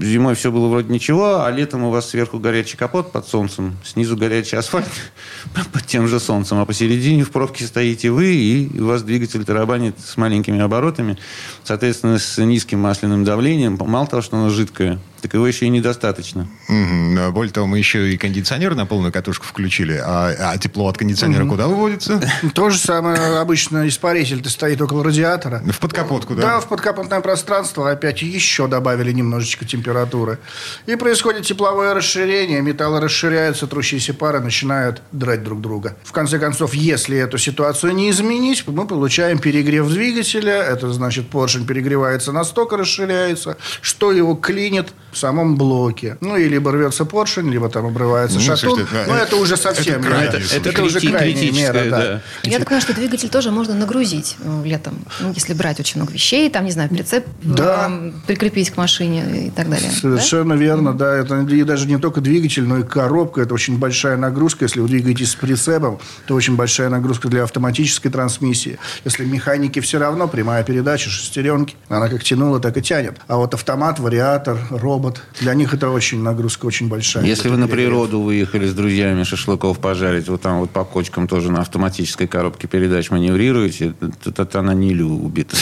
зимой 0.01 0.35
все 0.35 0.51
было 0.51 0.69
вроде 0.69 0.91
ничего, 0.93 1.43
а 1.43 1.51
летом 1.51 1.83
у 1.83 1.89
вас 1.89 2.09
сверху 2.09 2.39
горячий 2.39 2.77
капот 2.77 3.11
под 3.11 3.27
солнцем, 3.27 3.75
снизу 3.83 4.15
горячий 4.15 4.55
асфальт 4.55 4.87
под 5.73 5.85
тем 5.85 6.07
же 6.07 6.19
солнцем, 6.21 6.59
а 6.59 6.65
посередине 6.65 7.23
в 7.23 7.31
пробке 7.31 7.65
стоите 7.65 8.11
вы, 8.11 8.33
и 8.33 8.79
у 8.79 8.85
вас 8.85 9.03
двигатель 9.03 9.43
тарабанит 9.43 9.95
с 9.99 10.15
маленькими 10.15 10.59
оборотами, 10.61 11.17
соответственно, 11.65 12.17
с 12.17 12.37
низким 12.37 12.79
масляным 12.79 13.25
давлением. 13.25 13.77
Мало 13.79 14.07
того, 14.07 14.21
что 14.21 14.37
оно 14.37 14.49
жидкое, 14.49 14.99
так 15.21 15.33
его 15.33 15.47
еще 15.47 15.65
и 15.65 15.69
недостаточно. 15.69 16.47
Угу. 16.67 17.31
Более 17.31 17.53
того, 17.53 17.65
мы 17.65 17.77
еще 17.77 18.11
и 18.11 18.17
кондиционер 18.17 18.75
на 18.75 18.85
полную 18.85 19.11
катушку 19.13 19.45
включили. 19.45 19.97
А, 20.03 20.33
а 20.51 20.57
тепло 20.57 20.89
от 20.89 20.97
кондиционера 20.97 21.43
угу. 21.43 21.51
куда 21.51 21.67
выводится? 21.67 22.21
То 22.53 22.69
же 22.69 22.77
самое 22.77 23.39
обычно 23.39 23.87
испаритель-то 23.87 24.49
стоит 24.49 24.81
около 24.81 25.03
радиатора. 25.03 25.63
В 25.71 25.79
подкапотку, 25.79 26.35
да? 26.35 26.41
Да, 26.41 26.59
в 26.59 26.67
подкапотное 26.67 27.21
пространство 27.21 27.89
опять 27.89 28.21
еще 28.21 28.67
добавили 28.93 29.11
немножечко 29.11 29.65
температуры. 29.65 30.37
И 30.85 30.95
происходит 30.95 31.45
тепловое 31.45 31.93
расширение, 31.93 32.61
металлы 32.61 32.99
расширяются, 32.99 33.67
трущиеся 33.67 34.13
пары 34.13 34.39
начинают 34.39 35.01
драть 35.11 35.43
друг 35.43 35.61
друга. 35.61 35.95
В 36.03 36.11
конце 36.11 36.39
концов, 36.39 36.73
если 36.73 37.17
эту 37.17 37.37
ситуацию 37.37 37.93
не 37.93 38.09
изменить, 38.11 38.67
мы 38.67 38.87
получаем 38.87 39.39
перегрев 39.39 39.89
двигателя. 39.89 40.61
Это 40.61 40.93
значит, 40.93 41.27
поршень 41.27 41.65
перегревается 41.65 42.31
настолько, 42.31 42.77
расширяется, 42.77 43.57
что 43.81 44.11
его 44.11 44.35
клинит 44.35 44.93
в 45.11 45.17
самом 45.17 45.55
блоке. 45.57 46.17
Ну, 46.21 46.37
и 46.37 46.47
либо 46.47 46.71
рвется 46.71 47.05
поршень, 47.05 47.49
либо 47.49 47.69
там 47.69 47.85
обрывается 47.85 48.37
ну, 48.37 48.43
шатун. 48.43 48.75
Слушайте, 48.77 49.05
Но 49.07 49.15
это, 49.15 49.23
это 49.23 49.35
уже 49.37 49.57
совсем... 49.57 50.01
Это, 50.01 50.37
это, 50.37 50.55
это, 50.55 50.69
это 50.69 50.83
уже 50.83 50.99
крайняя 50.99 51.51
мера, 51.51 51.83
да. 51.89 51.99
да. 51.99 52.21
Я 52.43 52.59
так 52.59 52.67
понимаю, 52.67 52.81
что 52.81 52.93
двигатель 52.93 53.29
тоже 53.29 53.51
можно 53.51 53.73
нагрузить 53.73 54.35
ну, 54.43 54.63
летом. 54.63 55.05
Ну, 55.19 55.31
если 55.33 55.53
брать 55.53 55.79
очень 55.79 55.99
много 55.99 56.13
вещей, 56.13 56.49
там, 56.49 56.65
не 56.65 56.71
знаю, 56.71 56.89
прицеп 56.89 57.25
да. 57.41 57.89
э, 57.89 58.11
прикрепить 58.27 58.71
к 58.71 58.77
машине 58.83 59.47
и 59.47 59.49
так 59.49 59.69
далее. 59.69 59.89
Совершенно 59.89 60.55
да? 60.55 60.61
верно, 60.61 60.93
да. 60.93 61.15
Это 61.15 61.39
и 61.41 61.63
даже 61.63 61.87
не 61.87 61.97
только 61.97 62.21
двигатель, 62.21 62.63
но 62.63 62.79
и 62.79 62.83
коробка. 62.83 63.41
Это 63.41 63.53
очень 63.53 63.77
большая 63.77 64.17
нагрузка. 64.17 64.65
Если 64.65 64.81
вы 64.81 64.87
двигаетесь 64.87 65.31
с 65.31 65.35
прицепом, 65.35 65.99
то 66.27 66.35
очень 66.35 66.55
большая 66.55 66.89
нагрузка 66.89 67.29
для 67.29 67.43
автоматической 67.43 68.11
трансмиссии. 68.11 68.77
Если 69.05 69.25
механики 69.25 69.79
все 69.79 69.99
равно, 69.99 70.27
прямая 70.27 70.63
передача, 70.63 71.09
шестеренки, 71.09 71.75
она 71.89 72.09
как 72.09 72.23
тянула, 72.23 72.59
так 72.59 72.77
и 72.77 72.81
тянет. 72.81 73.15
А 73.27 73.37
вот 73.37 73.53
автомат, 73.53 73.99
вариатор, 73.99 74.57
робот. 74.69 75.21
Для 75.39 75.53
них 75.53 75.73
это 75.73 75.89
очень 75.89 76.21
нагрузка 76.21 76.65
очень 76.65 76.89
большая. 76.89 77.23
Если 77.23 77.49
вы 77.49 77.57
на 77.57 77.67
природу 77.67 78.21
выехали 78.21 78.67
с 78.67 78.73
друзьями 78.73 79.23
шашлыков 79.23 79.79
пожарить, 79.79 80.27
вот 80.27 80.41
там 80.41 80.59
вот 80.59 80.71
по 80.71 80.83
кочкам 80.83 81.27
тоже 81.27 81.51
на 81.51 81.61
автоматической 81.61 82.27
коробке 82.27 82.67
передач 82.67 83.09
маневрируете, 83.11 83.93
то, 84.23 84.45
то 84.45 84.59
она 84.59 84.73
не 84.73 84.93
любит. 84.93 85.55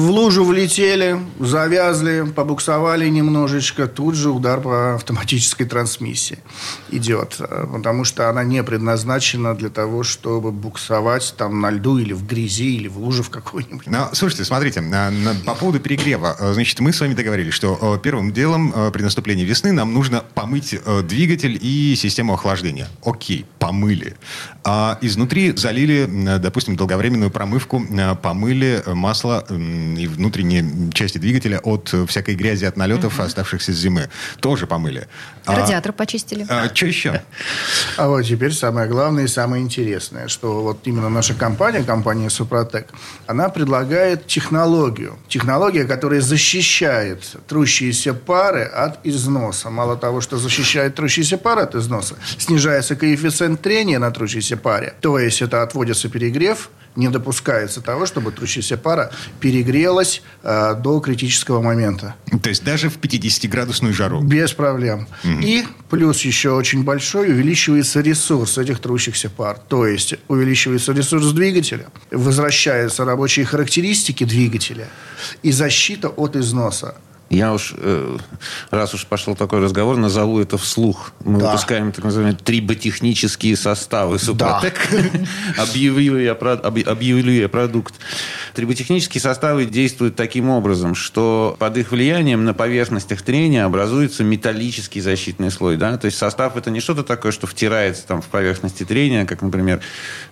В 0.00 0.10
лужу 0.10 0.44
влетели, 0.44 1.18
завязли, 1.38 2.24
побуксовали 2.34 3.08
немножечко, 3.08 3.86
тут 3.86 4.14
же 4.14 4.30
удар 4.30 4.60
по 4.60 4.94
автоматической 4.94 5.66
трансмиссии 5.66 6.38
идет. 6.90 7.40
Потому 7.72 8.04
что 8.04 8.30
она 8.30 8.44
не 8.44 8.62
предназначена 8.62 9.54
для 9.54 9.68
того, 9.68 10.02
чтобы 10.02 10.52
буксовать 10.52 11.34
там 11.36 11.60
на 11.60 11.70
льду 11.70 11.98
или 11.98 12.12
в 12.12 12.26
грязи, 12.26 12.76
или 12.76 12.88
в 12.88 12.98
луже 12.98 13.22
в 13.22 13.30
какой-нибудь. 13.30 13.86
Ну, 13.86 14.06
слушайте, 14.12 14.44
смотрите, 14.44 14.82
по 15.44 15.54
поводу 15.54 15.80
перегрева. 15.80 16.36
Значит, 16.52 16.80
мы 16.80 16.92
с 16.92 17.00
вами 17.00 17.14
договорились, 17.14 17.54
что 17.54 18.00
первым 18.02 18.20
первым 18.20 18.32
делом 18.32 18.72
э, 18.74 18.90
при 18.90 19.02
наступлении 19.02 19.44
весны 19.44 19.72
нам 19.72 19.94
нужно 19.94 20.22
помыть 20.34 20.74
э, 20.74 21.02
двигатель 21.02 21.58
и 21.60 21.94
систему 21.96 22.34
охлаждения. 22.34 22.86
Окей, 23.04 23.46
помыли. 23.58 24.14
А 24.62 24.98
изнутри 25.00 25.56
залили, 25.56 26.06
допустим, 26.38 26.76
долговременную 26.76 27.30
промывку, 27.30 27.82
э, 27.82 28.14
помыли 28.16 28.82
масло 28.86 29.46
и 29.96 30.06
внутренние 30.06 30.92
части 30.92 31.18
двигателя 31.18 31.58
от 31.58 31.94
всякой 32.08 32.34
грязи, 32.34 32.64
от 32.64 32.76
налетов, 32.76 33.14
угу. 33.14 33.22
оставшихся 33.22 33.72
с 33.72 33.76
зимы. 33.76 34.08
Тоже 34.40 34.66
помыли. 34.66 35.08
А 35.44 35.56
Радиатор 35.56 35.90
а, 35.90 35.92
почистили. 35.92 36.46
А, 36.48 36.68
что 36.74 36.86
еще? 36.86 37.22
А 37.96 38.08
вот 38.08 38.22
теперь 38.22 38.52
самое 38.52 38.88
главное 38.88 39.24
и 39.24 39.28
самое 39.28 39.62
интересное, 39.62 40.28
что 40.28 40.62
вот 40.62 40.80
именно 40.84 41.08
наша 41.08 41.34
компания, 41.34 41.82
компания 41.82 42.30
Супротек, 42.30 42.88
она 43.26 43.48
предлагает 43.48 44.26
технологию. 44.26 45.18
Технология, 45.28 45.84
которая 45.84 46.20
защищает 46.20 47.36
трущиеся 47.46 48.00
трущиеся 48.00 48.14
пары 48.14 48.64
от 48.64 49.06
износа. 49.06 49.70
Мало 49.70 49.96
того, 49.96 50.20
что 50.20 50.38
защищает 50.38 50.94
трущиеся 50.94 51.38
пары 51.38 51.62
от 51.62 51.74
износа, 51.74 52.14
снижается 52.38 52.96
коэффициент 52.96 53.60
трения 53.60 53.98
на 53.98 54.10
трущейся 54.10 54.56
паре. 54.56 54.94
То 55.00 55.18
есть 55.18 55.42
это 55.42 55.62
отводится 55.62 56.08
перегрев, 56.08 56.70
не 56.96 57.08
допускается 57.08 57.80
того, 57.80 58.06
чтобы 58.06 58.32
трущаяся 58.32 58.76
пара 58.76 59.10
перегрелась 59.40 60.22
э, 60.42 60.74
до 60.74 61.00
критического 61.00 61.62
момента. 61.62 62.14
То 62.42 62.48
есть 62.48 62.64
даже 62.64 62.88
в 62.90 62.98
50-градусную 62.98 63.92
жару? 63.92 64.20
Без 64.20 64.52
проблем. 64.52 65.06
Угу. 65.24 65.40
И 65.40 65.64
плюс 65.88 66.22
еще 66.22 66.50
очень 66.50 66.82
большой 66.82 67.30
увеличивается 67.30 68.00
ресурс 68.00 68.58
этих 68.58 68.80
трущихся 68.80 69.30
пар. 69.30 69.58
То 69.68 69.86
есть 69.86 70.14
увеличивается 70.28 70.92
ресурс 70.92 71.32
двигателя, 71.32 71.86
возвращаются 72.10 73.04
рабочие 73.04 73.46
характеристики 73.46 74.24
двигателя 74.24 74.88
и 75.42 75.52
защита 75.52 76.08
от 76.08 76.36
износа. 76.36 76.96
Я 77.30 77.52
уж, 77.52 77.74
э, 77.76 78.18
раз 78.72 78.92
уж 78.92 79.06
пошел 79.06 79.36
такой 79.36 79.60
разговор, 79.60 79.96
назову 79.96 80.40
это 80.40 80.58
вслух. 80.58 81.12
Мы 81.24 81.38
да. 81.38 81.46
выпускаем 81.46 81.92
так 81.92 82.04
называемые 82.04 82.36
триботехнические 82.36 83.56
составы 83.56 84.18
Супротек. 84.18 84.74
Да. 84.90 85.62
объявлю, 85.62 86.18
я, 86.18 86.32
объявлю 86.32 87.32
я 87.32 87.48
продукт. 87.48 87.94
Триботехнические 88.54 89.20
составы 89.20 89.64
действуют 89.64 90.16
таким 90.16 90.50
образом, 90.50 90.96
что 90.96 91.54
под 91.60 91.76
их 91.76 91.92
влиянием 91.92 92.44
на 92.44 92.52
поверхностях 92.52 93.22
трения 93.22 93.64
образуется 93.64 94.24
металлический 94.24 95.00
защитный 95.00 95.52
слой. 95.52 95.76
Да? 95.76 95.96
То 95.98 96.06
есть 96.06 96.18
состав 96.18 96.56
это 96.56 96.72
не 96.72 96.80
что-то 96.80 97.04
такое, 97.04 97.30
что 97.30 97.46
втирается 97.46 98.04
там, 98.08 98.22
в 98.22 98.26
поверхности 98.26 98.82
трения, 98.82 99.24
как, 99.24 99.42
например, 99.42 99.80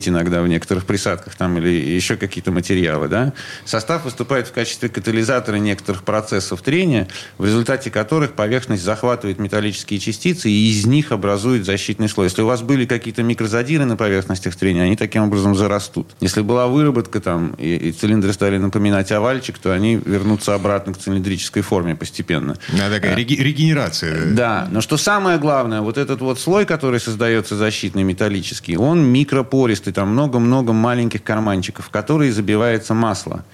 иногда 0.00 0.42
в 0.42 0.48
некоторых 0.48 0.84
присадках 0.84 1.36
там, 1.36 1.58
или 1.58 1.68
еще 1.68 2.16
какие-то 2.16 2.50
материалы. 2.50 3.06
Да? 3.06 3.34
Состав 3.64 4.04
выступает 4.04 4.48
в 4.48 4.52
качестве 4.52 4.88
катализатора 4.88 5.56
некоторых 5.56 6.02
процессов 6.02 6.60
трения, 6.60 6.87
движения, 6.88 7.08
в 7.38 7.44
результате 7.44 7.90
которых 7.90 8.32
поверхность 8.32 8.82
захватывает 8.82 9.38
металлические 9.38 10.00
частицы 10.00 10.50
и 10.50 10.70
из 10.70 10.86
них 10.86 11.12
образует 11.12 11.64
защитный 11.64 12.08
слой. 12.08 12.26
Если 12.26 12.42
у 12.42 12.46
вас 12.46 12.62
были 12.62 12.86
какие-то 12.86 13.22
микрозадиры 13.22 13.84
на 13.84 13.96
поверхностях 13.96 14.56
трения, 14.56 14.82
они 14.84 14.96
таким 14.96 15.24
образом 15.24 15.54
зарастут. 15.54 16.08
Если 16.20 16.40
была 16.40 16.66
выработка 16.66 17.20
там, 17.20 17.54
и, 17.58 17.76
и 17.76 17.92
цилиндры 17.92 18.32
стали 18.32 18.58
напоминать 18.58 19.12
овальчик, 19.12 19.58
то 19.58 19.72
они 19.72 19.96
вернутся 19.96 20.54
обратно 20.54 20.94
к 20.94 20.98
цилиндрической 20.98 21.62
форме 21.62 21.94
постепенно. 21.94 22.56
Да, 22.72 22.90
такая 22.90 23.16
реги- 23.16 23.40
регенерация. 23.40 24.32
Да, 24.32 24.68
но 24.70 24.80
что 24.80 24.96
самое 24.96 25.38
главное, 25.38 25.80
вот 25.80 25.98
этот 25.98 26.20
вот 26.20 26.40
слой, 26.40 26.64
который 26.64 27.00
создается 27.00 27.56
защитный 27.56 28.02
металлический, 28.02 28.76
он 28.76 29.04
микропористый, 29.04 29.92
там 29.92 30.08
много-много 30.08 30.72
маленьких 30.72 31.22
карманчиков, 31.22 31.86
в 31.86 31.90
которые 31.90 32.32
забивается 32.32 32.94
масло. 32.94 33.44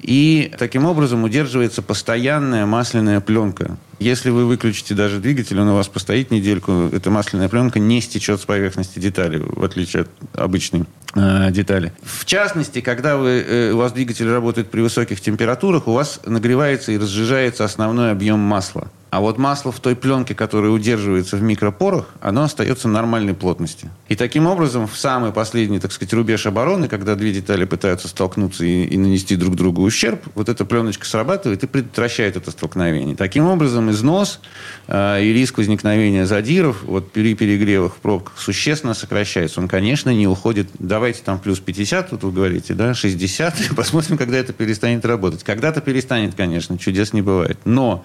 И 0.00 0.52
таким 0.58 0.86
образом 0.86 1.24
удерживается 1.24 1.82
постоянная 1.82 2.66
масляная 2.66 3.20
пленка. 3.20 3.76
Если 4.02 4.30
вы 4.30 4.46
выключите 4.46 4.94
даже 4.94 5.20
двигатель, 5.20 5.60
он 5.60 5.68
у 5.68 5.74
вас 5.76 5.86
постоит 5.86 6.32
недельку, 6.32 6.90
эта 6.92 7.08
масляная 7.08 7.48
пленка 7.48 7.78
не 7.78 8.00
стечет 8.00 8.40
с 8.40 8.44
поверхности 8.44 8.98
детали, 8.98 9.38
в 9.38 9.62
отличие 9.62 10.02
от 10.02 10.08
обычной 10.32 10.86
э, 11.14 11.52
детали. 11.52 11.92
В 12.02 12.24
частности, 12.24 12.80
когда 12.80 13.16
вы, 13.16 13.44
э, 13.46 13.70
у 13.70 13.76
вас 13.76 13.92
двигатель 13.92 14.28
работает 14.28 14.72
при 14.72 14.80
высоких 14.80 15.20
температурах, 15.20 15.86
у 15.86 15.92
вас 15.92 16.18
нагревается 16.26 16.90
и 16.90 16.98
разжижается 16.98 17.64
основной 17.64 18.10
объем 18.10 18.40
масла. 18.40 18.90
А 19.12 19.20
вот 19.20 19.36
масло 19.36 19.70
в 19.72 19.78
той 19.78 19.94
пленке, 19.94 20.34
которая 20.34 20.70
удерживается 20.70 21.36
в 21.36 21.42
микропорах, 21.42 22.06
оно 22.22 22.44
остается 22.44 22.88
нормальной 22.88 23.34
плотности. 23.34 23.90
И 24.08 24.16
таким 24.16 24.46
образом, 24.46 24.88
в 24.88 24.96
самый 24.96 25.32
последний, 25.32 25.80
так 25.80 25.92
сказать, 25.92 26.14
рубеж 26.14 26.46
обороны, 26.46 26.88
когда 26.88 27.14
две 27.14 27.30
детали 27.30 27.66
пытаются 27.66 28.08
столкнуться 28.08 28.64
и, 28.64 28.84
и 28.84 28.96
нанести 28.96 29.36
друг 29.36 29.54
другу 29.54 29.82
ущерб, 29.82 30.22
вот 30.34 30.48
эта 30.48 30.64
пленочка 30.64 31.04
срабатывает 31.04 31.62
и 31.62 31.66
предотвращает 31.66 32.38
это 32.38 32.52
столкновение. 32.52 33.14
Таким 33.14 33.48
образом, 33.48 33.90
износ 33.92 34.40
э, 34.88 35.22
и 35.22 35.32
риск 35.32 35.58
возникновения 35.58 36.26
задиров 36.26 36.82
вот 36.82 37.12
при 37.12 37.34
перегревах 37.34 37.94
в 37.94 37.98
пробках 37.98 38.38
существенно 38.38 38.94
сокращается. 38.94 39.60
Он, 39.60 39.68
конечно, 39.68 40.10
не 40.10 40.26
уходит, 40.26 40.68
давайте 40.78 41.22
там 41.22 41.38
плюс 41.38 41.60
50, 41.60 42.12
вот 42.12 42.22
вы 42.24 42.32
говорите, 42.32 42.74
да, 42.74 42.94
60, 42.94 43.54
посмотрим, 43.76 44.18
когда 44.18 44.38
это 44.38 44.52
перестанет 44.52 45.04
работать. 45.04 45.44
Когда-то 45.44 45.80
перестанет, 45.80 46.34
конечно, 46.34 46.78
чудес 46.78 47.12
не 47.12 47.22
бывает. 47.22 47.58
Но 47.64 48.04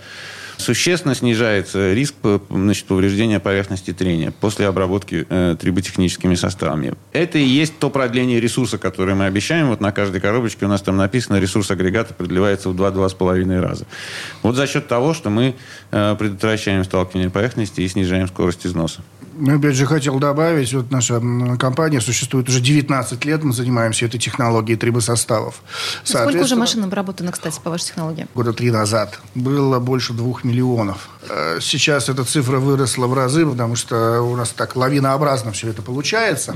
существенно 0.58 1.16
снижается 1.16 1.94
риск 1.94 2.16
значит, 2.50 2.86
повреждения 2.86 3.40
поверхности 3.40 3.94
трения 3.94 4.32
после 4.32 4.68
обработки 4.68 5.26
э, 5.30 5.56
триботехническими 5.60 6.36
составами. 6.36 6.94
Это 7.14 7.38
и 7.38 7.44
есть 7.44 7.80
то 7.80 7.90
продление 7.90 8.40
ресурса, 8.40 8.78
которое 8.78 9.16
мы 9.16 9.26
обещаем. 9.26 9.70
Вот 9.70 9.82
на 9.82 9.92
каждой 9.92 10.20
коробочке 10.20 10.66
у 10.66 10.70
нас 10.70 10.82
там 10.82 10.98
написано, 10.98 11.40
ресурс 11.40 11.72
агрегата 11.72 12.14
продлевается 12.14 12.70
в 12.70 12.76
2-2,5 12.76 13.60
раза. 13.60 13.86
Вот 14.44 14.56
за 14.56 14.68
счет 14.68 14.88
того, 14.88 15.14
что 15.14 15.30
мы 15.30 15.56
э, 15.92 16.16
предотвращаем 16.18 16.84
сталкивание 16.84 17.30
поверхности 17.30 17.82
и 17.82 17.88
снижаем 17.88 18.28
скорость 18.28 18.66
износа. 18.66 19.02
Ну, 19.40 19.58
опять 19.58 19.76
же, 19.76 19.86
хотел 19.86 20.18
добавить, 20.20 20.74
вот 20.74 20.90
наша 20.90 21.22
компания 21.60 22.02
существует 22.02 22.50
уже 22.50 22.60
19 22.60 23.24
лет, 23.26 23.44
мы 23.44 23.54
занимаемся 23.54 24.06
этой 24.06 24.20
технологией 24.20 24.78
трибосоставов. 24.78 25.62
Сколько 26.04 26.44
уже 26.44 26.56
машин 26.56 26.84
обработано, 26.84 27.32
кстати, 27.32 27.60
по 27.64 27.70
вашей 27.70 27.88
технологии? 27.88 28.28
Года 28.34 28.54
три 28.54 28.72
назад 28.72 29.20
было 29.36 29.80
больше 29.80 30.14
двух 30.14 30.44
миллионов. 30.44 31.10
Э, 31.30 31.60
сейчас 31.62 32.10
эта 32.10 32.24
цифра 32.24 32.60
выросла 32.60 33.08
в 33.08 33.14
разы, 33.14 33.46
потому 33.46 33.76
что 33.76 34.22
у 34.22 34.36
нас 34.36 34.50
так 34.50 34.76
лавинообразно 34.76 35.52
все 35.52 35.70
это 35.70 35.82
получается. 35.82 36.56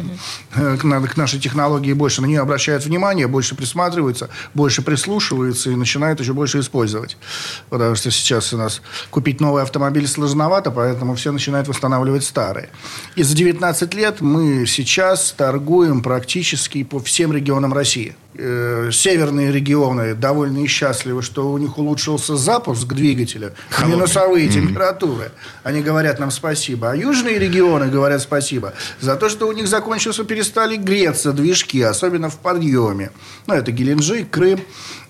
Mm-hmm. 0.55 1.07
К 1.07 1.17
нашей 1.17 1.39
технологии 1.39 1.93
больше 1.93 2.21
на 2.21 2.25
нее 2.25 2.41
обращают 2.41 2.85
внимание, 2.85 3.27
больше 3.27 3.55
присматриваются, 3.55 4.29
больше 4.53 4.81
прислушиваются 4.81 5.71
и 5.71 5.75
начинают 5.75 6.19
еще 6.19 6.33
больше 6.33 6.59
использовать. 6.59 7.17
Потому 7.69 7.95
что 7.95 8.11
сейчас 8.11 8.53
у 8.53 8.57
нас 8.57 8.81
купить 9.09 9.41
новый 9.41 9.63
автомобиль 9.63 10.07
сложновато, 10.07 10.71
поэтому 10.71 11.15
все 11.15 11.31
начинают 11.31 11.67
восстанавливать 11.67 12.23
старые. 12.23 12.69
И 13.15 13.23
за 13.23 13.35
19 13.35 13.93
лет 13.93 14.21
мы 14.21 14.65
сейчас 14.65 15.31
торгуем 15.31 16.01
практически 16.01 16.83
по 16.83 16.99
всем 16.99 17.33
регионам 17.33 17.73
России. 17.73 18.15
Э, 18.33 18.91
северные 18.93 19.51
регионы 19.51 20.15
довольны 20.15 20.63
и 20.63 20.67
счастливы, 20.67 21.21
что 21.21 21.51
у 21.51 21.57
них 21.57 21.77
улучшился 21.77 22.37
запуск 22.37 22.87
двигателя, 22.87 23.51
Холодный. 23.69 23.97
минусовые 23.97 24.47
mm-hmm. 24.47 24.53
температуры. 24.53 25.31
Они 25.63 25.81
говорят 25.81 26.17
нам 26.17 26.31
спасибо. 26.31 26.91
А 26.91 26.95
южные 26.95 27.37
регионы 27.37 27.89
говорят 27.89 28.21
спасибо 28.21 28.73
за 29.01 29.17
то, 29.17 29.27
что 29.27 29.49
у 29.49 29.51
них 29.51 29.67
закончился, 29.67 30.23
перестали 30.23 30.77
греться 30.77 31.33
движки, 31.33 31.81
особенно 31.81 32.29
в 32.29 32.37
подъеме. 32.37 33.11
Ну, 33.47 33.53
это 33.53 33.73
Геленджик, 33.73 34.29
Крым. 34.29 34.61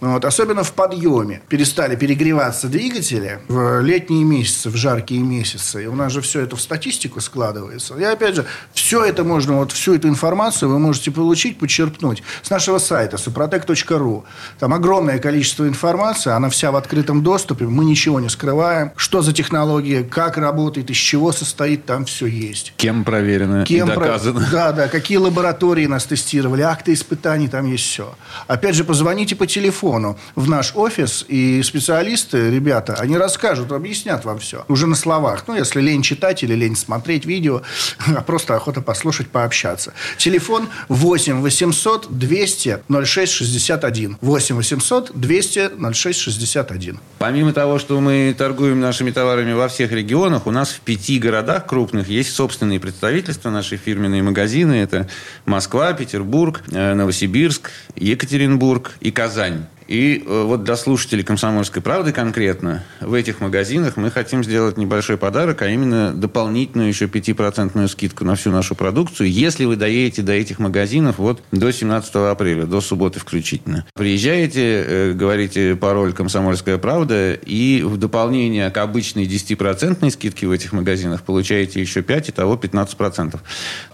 Вот, 0.02 0.26
особенно 0.26 0.64
в 0.64 0.74
подъеме. 0.74 1.44
Перестали 1.48 1.96
перегреваться 1.96 2.68
двигатели 2.68 3.40
в 3.48 3.82
летние 3.82 4.24
месяцы, 4.24 4.72
в 4.72 4.76
жаркие 4.76 5.22
месяцы. 5.22 5.84
И 5.84 5.86
у 5.86 5.94
нас 5.94 6.12
же 6.12 6.22
все 6.22 6.42
это 6.42 6.56
в 6.56 6.62
статистику 6.62 7.22
складывается. 7.22 7.96
И 7.96 8.04
опять 8.04 8.36
же, 8.36 8.46
все 8.74 9.06
это 9.06 9.24
можно, 9.24 9.58
вот 9.58 9.72
всю 9.72 9.94
эту 9.94 10.08
информацию 10.08 10.70
вы 10.70 10.80
можете 10.80 11.12
получить, 11.12 11.60
почерпнуть 11.60 12.24
с 12.42 12.50
нашего 12.50 12.80
сайта 12.80 13.18
suprotec.ru. 13.18 14.24
Там 14.58 14.74
огромное 14.74 15.20
количество 15.20 15.68
информации, 15.68 16.32
она 16.32 16.50
вся 16.50 16.72
в 16.72 16.76
открытом 16.78 17.22
доступе, 17.22 17.66
мы 17.66 17.86
ничего 17.86 18.20
не 18.20 18.30
скрываем. 18.30 18.94
Что 18.96 19.22
за 19.22 19.34
технология, 19.34 20.04
как 20.04 20.38
работает, 20.38 20.90
из 20.90 20.98
чего 20.98 21.32
состоит, 21.32 21.86
там 21.86 22.06
все 22.06 22.26
есть. 22.26 22.74
Кем 22.78 23.04
проверено 23.04 23.66
Кем 23.66 23.88
и 23.88 23.94
доказано. 23.94 24.40
Про... 24.40 24.50
Да, 24.50 24.72
да, 24.72 24.88
какие 24.88 25.20
лаборатории 25.20 25.86
нас 25.86 26.06
тестировали, 26.06 26.64
акты 26.64 26.94
испытаний, 26.94 27.48
там 27.48 27.68
есть 27.68 27.84
все. 27.84 28.16
Опять 28.48 28.74
же, 28.74 28.84
позвоните 28.84 29.36
по 29.36 29.46
телефону 29.46 29.91
в 30.36 30.50
наш 30.50 30.76
офис, 30.76 31.26
и 31.28 31.62
специалисты, 31.64 32.50
ребята, 32.50 32.96
они 33.00 33.18
расскажут, 33.18 33.72
объяснят 33.72 34.24
вам 34.26 34.40
все. 34.40 34.64
Уже 34.68 34.88
на 34.88 34.96
словах. 34.96 35.46
Ну, 35.48 35.56
если 35.56 35.82
лень 35.82 36.02
читать 36.02 36.44
или 36.44 36.54
лень 36.54 36.76
смотреть 36.76 37.26
видео, 37.26 37.62
а 38.16 38.22
просто 38.22 38.56
охота 38.56 38.82
послушать, 38.82 39.30
пообщаться. 39.30 39.94
Телефон 40.18 40.70
8 40.90 41.42
800 41.42 42.08
200 42.10 42.78
0661. 42.88 44.18
8 44.22 44.56
800 44.56 45.12
200 45.14 45.72
0661. 45.94 47.00
Помимо 47.20 47.54
того, 47.54 47.80
что 47.80 48.00
мы 48.00 48.34
торгуем 48.38 48.80
нашими 48.80 49.12
товарами 49.12 49.54
во 49.54 49.68
всех 49.68 49.92
регионах, 49.92 50.48
у 50.48 50.52
нас 50.52 50.70
в 50.70 50.80
пяти 50.82 51.20
городах 51.20 51.66
крупных 51.66 52.08
есть 52.08 52.34
собственные 52.34 52.80
представительства, 52.80 53.50
наши 53.50 53.78
фирменные 53.78 54.24
магазины. 54.24 54.74
Это 54.74 55.08
Москва, 55.46 55.94
Петербург, 55.94 56.64
э, 56.72 56.94
Новосибирск, 56.94 57.72
Екатеринбург 57.96 58.92
и 59.00 59.12
Казань. 59.12 59.66
И 59.92 60.24
э, 60.26 60.44
вот 60.44 60.64
для 60.64 60.78
слушателей 60.78 61.26
«Комсомольской 61.26 61.82
правды» 61.82 62.14
конкретно 62.14 62.82
в 63.02 63.14
этих 63.14 63.42
магазинах 63.42 63.98
мы 63.98 64.10
хотим 64.10 64.42
сделать 64.42 64.78
небольшой 64.78 65.18
подарок, 65.18 65.64
а 65.64 65.68
именно 65.68 66.14
дополнительную 66.14 66.88
еще 66.88 67.08
5% 67.08 67.90
скидку 67.90 68.24
на 68.24 68.36
всю 68.36 68.52
нашу 68.52 68.74
продукцию, 68.74 69.30
если 69.30 69.66
вы 69.66 69.76
доедете 69.76 70.22
до 70.22 70.32
этих 70.32 70.60
магазинов 70.60 71.18
вот 71.18 71.44
до 71.52 71.74
17 71.74 72.16
апреля, 72.16 72.66
до 72.66 72.80
субботы 72.80 73.20
включительно. 73.20 73.86
Приезжаете, 73.94 74.62
э, 74.62 75.12
говорите 75.12 75.76
пароль 75.76 76.14
«Комсомольская 76.14 76.78
правда», 76.78 77.34
и 77.34 77.84
в 77.84 77.98
дополнение 77.98 78.70
к 78.70 78.78
обычной 78.78 79.26
10% 79.26 80.10
скидке 80.10 80.48
в 80.48 80.52
этих 80.52 80.72
магазинах 80.72 81.24
получаете 81.24 81.82
еще 81.82 82.02
5, 82.02 82.30
и 82.30 82.32
того 82.32 82.56
15%. 82.56 83.42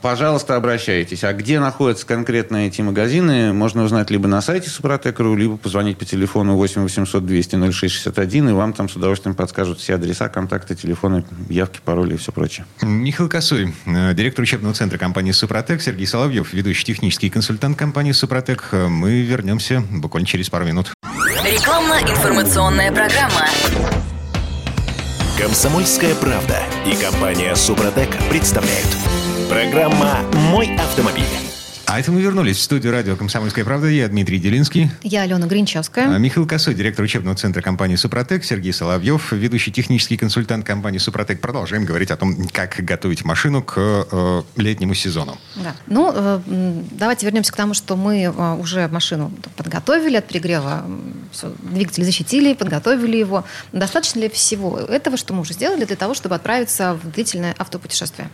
Пожалуйста, 0.04 0.58
обращайтесь. 0.58 1.24
А 1.24 1.34
где 1.34 1.60
находятся 1.60 2.06
конкретно 2.06 2.68
эти 2.68 2.84
магазины, 2.84 3.52
можно 3.52 3.84
узнать 3.84 4.12
либо 4.12 4.28
на 4.28 4.44
сайте 4.44 4.70
Супротек.ру, 4.70 5.36
либо 5.36 5.58
позвонить 5.58 5.87
позвонить 5.88 5.98
по 5.98 6.06
телефону 6.06 6.56
8 6.56 6.82
800 6.82 7.26
200 7.26 7.72
0661, 7.72 8.50
и 8.50 8.52
вам 8.52 8.74
там 8.74 8.90
с 8.90 8.96
удовольствием 8.96 9.36
подскажут 9.36 9.80
все 9.80 9.96
адреса, 9.96 10.28
контакты, 10.30 10.76
телефоны, 10.76 11.24
явки, 11.50 11.80
пароли 11.84 12.16
и 12.16 12.18
все 12.18 12.32
прочее. 12.32 12.66
Михаил 12.82 13.30
Косой, 13.30 13.74
э, 13.86 14.14
директор 14.14 14.44
учебного 14.44 14.74
центра 14.74 14.98
компании 14.98 15.32
«Супротек», 15.32 15.82
Сергей 15.82 16.06
Соловьев, 16.06 16.54
ведущий 16.54 16.86
технический 16.86 17.30
консультант 17.30 17.78
компании 17.78 18.12
«Супротек». 18.12 18.70
Мы 18.72 19.22
вернемся 19.22 19.84
буквально 19.92 20.28
через 20.28 20.50
пару 20.50 20.66
минут. 20.66 20.92
Рекламно-информационная 21.46 22.92
программа. 22.92 23.48
Комсомольская 25.40 26.16
правда 26.16 26.64
и 26.86 26.96
компания 26.96 27.56
«Супротек» 27.56 28.10
представляют. 28.30 28.88
Программа 29.50 30.20
«Мой 30.34 30.76
автомобиль». 30.76 31.47
А 31.98 32.00
это 32.00 32.12
мы 32.12 32.22
вернулись 32.22 32.58
в 32.58 32.62
студию 32.62 32.94
радио 32.94 33.16
«Комсомольская 33.16 33.66
правда». 33.66 33.88
Я 33.88 34.08
Дмитрий 34.08 34.38
Делинский. 34.38 34.92
Я 35.02 35.24
Алена 35.24 35.48
Гринчевская. 35.48 36.14
А 36.14 36.20
Михаил 36.20 36.46
Косой, 36.48 36.76
директор 36.76 37.04
учебного 37.04 37.36
центра 37.36 37.64
компании 37.64 37.96
«Супротек». 37.96 38.46
Сергей 38.46 38.72
Соловьев, 38.72 39.32
ведущий 39.32 39.72
технический 39.72 40.16
консультант 40.16 40.64
компании 40.64 41.00
«Супротек». 41.00 41.42
Продолжаем 41.42 41.86
говорить 41.86 42.12
о 42.12 42.16
том, 42.16 42.48
как 42.50 42.76
готовить 42.86 43.26
машину 43.26 43.64
к 43.64 43.74
э, 43.80 44.44
летнему 44.58 44.94
сезону. 44.94 45.40
Да. 45.56 45.76
Ну, 45.88 46.14
э, 46.14 46.84
давайте 46.92 47.26
вернемся 47.26 47.52
к 47.52 47.56
тому, 47.56 47.74
что 47.74 47.96
мы 47.96 48.22
э, 48.22 48.54
уже 48.58 48.88
машину 48.90 49.32
подготовили 49.56 50.18
от 50.18 50.28
перегрева. 50.28 50.86
Все, 51.32 51.52
двигатель 51.64 52.04
защитили, 52.04 52.54
подготовили 52.54 53.18
его. 53.18 53.44
Достаточно 53.72 54.20
ли 54.20 54.30
всего 54.30 54.78
этого, 54.78 55.18
что 55.18 55.34
мы 55.34 55.42
уже 55.42 55.54
сделали 55.54 55.84
для 55.84 55.96
того, 55.96 56.14
чтобы 56.14 56.36
отправиться 56.36 56.94
в 56.94 57.10
длительное 57.10 57.56
автопутешествие? 57.58 58.30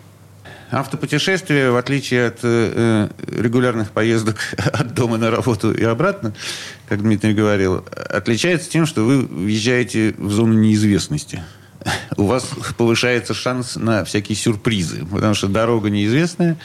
Автопутешествие, 0.74 1.72
в 1.72 1.78
отличие 1.78 2.28
от 2.28 2.40
э, 2.44 3.10
э 3.20 3.42
регулярных 3.42 3.92
поездок 3.92 4.38
от 4.58 4.94
дома 4.94 5.18
на 5.18 5.30
работу 5.30 5.72
и 5.72 5.84
обратно, 5.84 6.34
как 6.90 7.02
Дмитрий 7.02 7.34
говорил, 7.34 7.86
отличается 8.10 8.70
тем, 8.70 8.86
что 8.86 9.04
вы 9.04 9.22
въезжаете 9.22 10.16
в 10.18 10.32
зону 10.32 10.54
неизвестности. 10.54 11.44
у 12.18 12.26
вас 12.26 12.50
повышается 12.78 13.34
шанс 13.34 13.76
на 13.76 14.04
всякие 14.04 14.36
сюрпризы. 14.36 15.06
Потому 15.06 15.34
что 15.34 15.48
дорога 15.48 15.90
неизвестная, 15.90 16.58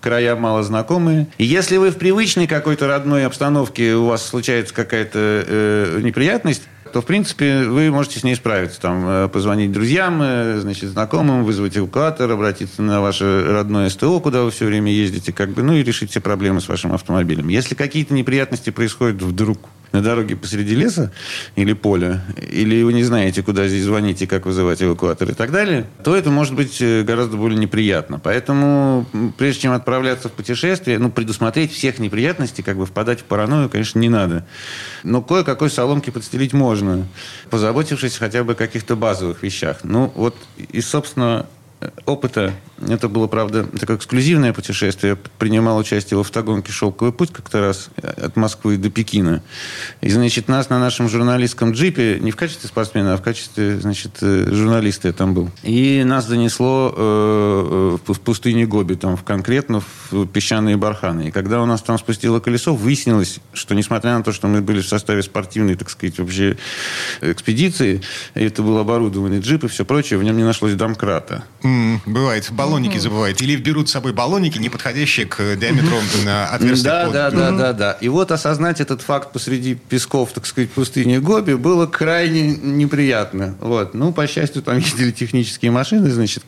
края 0.00 0.36
мало 0.36 0.62
знакомые. 0.62 1.28
И 1.38 1.44
если 1.44 1.76
вы 1.76 1.90
в 1.90 1.96
привычной 1.96 2.46
какой-то 2.46 2.86
родной 2.86 3.26
обстановке, 3.26 3.94
у 3.94 4.06
вас 4.06 4.26
случается 4.26 4.74
какая-то 4.74 5.44
э, 5.46 6.00
неприятность, 6.02 6.62
то, 6.94 7.00
в 7.00 7.06
принципе, 7.06 7.64
вы 7.64 7.90
можете 7.90 8.20
с 8.20 8.22
ней 8.22 8.36
справиться. 8.36 8.80
Там, 8.80 9.04
э, 9.04 9.28
позвонить 9.28 9.72
друзьям, 9.72 10.20
э, 10.22 10.60
значит, 10.60 10.90
знакомым, 10.90 11.42
вызвать 11.42 11.76
эвакуатор, 11.76 12.30
обратиться 12.30 12.82
на 12.82 13.00
ваше 13.00 13.46
родное 13.48 13.88
СТО, 13.88 14.20
куда 14.20 14.44
вы 14.44 14.52
все 14.52 14.64
время 14.64 14.92
ездите, 14.92 15.32
как 15.32 15.50
бы, 15.50 15.64
ну 15.64 15.72
и 15.72 15.82
решить 15.82 16.12
все 16.12 16.20
проблемы 16.20 16.60
с 16.60 16.68
вашим 16.68 16.92
автомобилем. 16.92 17.48
Если 17.48 17.74
какие-то 17.74 18.14
неприятности 18.14 18.70
происходят 18.70 19.20
вдруг 19.22 19.58
на 19.94 20.02
дороге 20.02 20.34
посреди 20.34 20.74
леса 20.74 21.12
или 21.54 21.72
поля, 21.72 22.24
или 22.50 22.82
вы 22.82 22.92
не 22.92 23.04
знаете, 23.04 23.42
куда 23.42 23.68
здесь 23.68 23.84
звонить 23.84 24.20
и 24.22 24.26
как 24.26 24.44
вызывать 24.44 24.82
эвакуатор 24.82 25.30
и 25.30 25.34
так 25.34 25.52
далее, 25.52 25.86
то 26.02 26.16
это 26.16 26.30
может 26.30 26.54
быть 26.54 26.82
э, 26.82 27.02
гораздо 27.02 27.36
более 27.36 27.58
неприятно. 27.58 28.18
Поэтому, 28.18 29.06
прежде 29.38 29.62
чем 29.62 29.72
отправляться 29.72 30.28
в 30.28 30.32
путешествие, 30.32 30.98
ну, 30.98 31.10
предусмотреть 31.10 31.72
всех 31.72 32.00
неприятностей, 32.00 32.62
как 32.62 32.76
бы 32.76 32.86
впадать 32.86 33.20
в 33.20 33.24
паранойю, 33.24 33.70
конечно, 33.70 34.00
не 34.00 34.08
надо. 34.08 34.44
Но 35.04 35.22
кое-какой 35.22 35.70
соломки 35.70 36.10
подстелить 36.10 36.52
можно, 36.52 37.06
позаботившись 37.48 38.18
хотя 38.18 38.42
бы 38.42 38.52
о 38.52 38.56
каких-то 38.56 38.96
базовых 38.96 39.44
вещах. 39.44 39.78
Ну, 39.84 40.12
вот 40.16 40.36
и, 40.56 40.80
собственно, 40.80 41.46
опыта. 42.06 42.54
Это 42.86 43.08
было, 43.08 43.26
правда, 43.26 43.64
такое 43.64 43.96
эксклюзивное 43.96 44.52
путешествие. 44.52 45.12
Я 45.12 45.30
принимал 45.38 45.78
участие 45.78 46.18
в 46.18 46.20
автогонке 46.20 46.72
«Шелковый 46.72 47.12
путь» 47.12 47.32
как-то 47.32 47.60
раз 47.60 47.88
от 48.02 48.36
Москвы 48.36 48.76
до 48.76 48.90
Пекина. 48.90 49.42
И, 50.00 50.10
значит, 50.10 50.48
нас 50.48 50.70
на 50.70 50.78
нашем 50.78 51.08
журналистском 51.08 51.72
джипе, 51.72 52.18
не 52.20 52.30
в 52.30 52.36
качестве 52.36 52.68
спортсмена, 52.68 53.14
а 53.14 53.16
в 53.16 53.22
качестве, 53.22 53.78
значит, 53.78 54.18
э, 54.20 54.48
журналиста 54.50 55.08
я 55.08 55.14
там 55.14 55.34
был. 55.34 55.50
И 55.62 56.02
нас 56.04 56.26
занесло 56.26 56.94
э, 56.96 57.98
в 58.06 58.20
пустыне 58.20 58.66
Гоби, 58.66 58.94
там, 58.94 59.16
в, 59.16 59.22
конкретно 59.22 59.82
в 60.10 60.26
песчаные 60.26 60.76
барханы. 60.76 61.28
И 61.28 61.30
когда 61.30 61.62
у 61.62 61.66
нас 61.66 61.82
там 61.82 61.98
спустило 61.98 62.40
колесо, 62.40 62.74
выяснилось, 62.74 63.40
что, 63.52 63.74
несмотря 63.74 64.16
на 64.18 64.24
то, 64.24 64.32
что 64.32 64.48
мы 64.48 64.60
были 64.60 64.80
в 64.80 64.88
составе 64.88 65.22
спортивной, 65.22 65.74
так 65.74 65.90
сказать, 65.90 66.18
вообще 66.18 66.56
экспедиции, 67.20 68.02
это 68.34 68.62
был 68.62 68.78
оборудованный 68.78 69.40
джип 69.40 69.64
и 69.64 69.68
все 69.68 69.84
прочее, 69.84 70.18
в 70.18 70.24
нем 70.24 70.36
не 70.36 70.44
нашлось 70.44 70.74
домкрата. 70.74 71.44
Бывает, 72.06 72.48
баллоники 72.50 72.98
забывают. 72.98 73.40
Или 73.42 73.56
берут 73.56 73.88
с 73.88 73.92
собой 73.92 74.12
баллоники, 74.12 74.58
не 74.58 74.68
подходящие 74.68 75.26
к 75.26 75.56
диаметру 75.56 75.96
э, 76.26 76.44
отверстия. 76.44 76.90
Да, 76.90 77.04
под- 77.04 77.12
да, 77.12 77.30
да, 77.30 77.50
да, 77.50 77.72
да. 77.72 77.92
И 78.00 78.08
вот 78.08 78.30
осознать 78.32 78.80
этот 78.80 79.02
факт 79.02 79.32
посреди 79.32 79.74
песков, 79.74 80.32
так 80.32 80.46
сказать, 80.46 80.70
пустыни 80.70 81.18
Гоби 81.18 81.54
было 81.54 81.86
крайне 81.86 82.42
неприятно. 82.56 83.54
Вот. 83.60 83.94
Ну, 83.94 84.12
по 84.12 84.26
счастью, 84.26 84.62
там 84.62 84.78
ездили 84.84 85.10
технические 85.10 85.70
машины, 85.70 86.10
значит, 86.10 86.44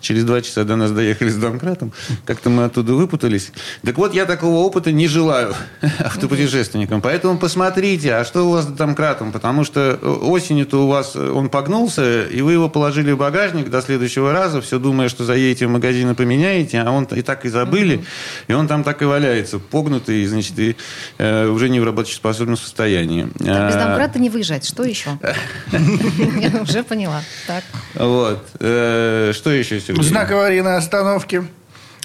через 0.00 0.24
два 0.24 0.40
часа 0.42 0.64
до 0.64 0.76
нас 0.76 0.90
доехали 0.90 1.28
с 1.30 1.36
домкратом. 1.36 1.92
Как-то 2.24 2.50
мы 2.50 2.64
оттуда 2.64 2.94
выпутались. 2.94 3.52
Так 3.84 3.96
вот, 3.98 4.14
я 4.14 4.26
такого 4.26 4.58
опыта 4.58 4.92
не 4.92 5.08
желаю 5.08 5.54
автопутешественникам. 5.98 7.00
Поэтому 7.00 7.38
посмотрите, 7.38 8.14
а 8.14 8.24
что 8.24 8.46
у 8.46 8.52
вас 8.52 8.64
с 8.64 8.68
домкратом? 8.68 9.32
Потому 9.32 9.64
что 9.64 9.94
осенью-то 9.94 10.84
у 10.84 10.88
вас 10.88 11.16
он 11.16 11.48
погнулся, 11.48 12.24
и 12.24 12.40
вы 12.42 12.52
его 12.52 12.68
положили 12.68 13.12
в 13.12 13.18
багажник 13.18 13.70
до 13.70 13.80
следующего 13.82 14.32
раза, 14.32 14.41
все 14.60 14.78
думая, 14.78 15.08
что 15.08 15.24
заедете 15.24 15.66
в 15.66 15.70
магазин 15.70 16.10
и 16.10 16.14
поменяете, 16.14 16.80
а 16.80 16.90
он 16.90 17.04
и 17.04 17.22
так 17.22 17.44
и 17.44 17.48
забыли, 17.48 18.04
и 18.48 18.52
он 18.52 18.68
там 18.68 18.84
так 18.84 19.02
и 19.02 19.04
валяется, 19.04 19.58
погнутый, 19.58 20.24
значит, 20.26 20.58
и 20.58 20.76
э, 21.18 21.46
уже 21.46 21.68
не 21.68 21.80
в 21.80 21.84
работоспособном 21.84 22.56
состоянии. 22.56 23.24
Так, 23.38 23.68
без 23.68 23.76
А, 23.76 23.86
домкрата 23.86 24.18
не 24.18 24.30
выезжать. 24.30 24.64
Что 24.66 24.82
еще? 24.84 25.18
Я 25.72 26.60
уже 26.62 26.82
поняла. 26.82 27.22
Так. 27.46 27.64
Вот. 27.94 28.46
Э, 28.60 29.32
Что 29.34 29.50
еще, 29.50 29.80
Сергей? 29.80 30.02
Знак 30.02 30.30
аварийной 30.30 30.76
остановки. 30.76 31.44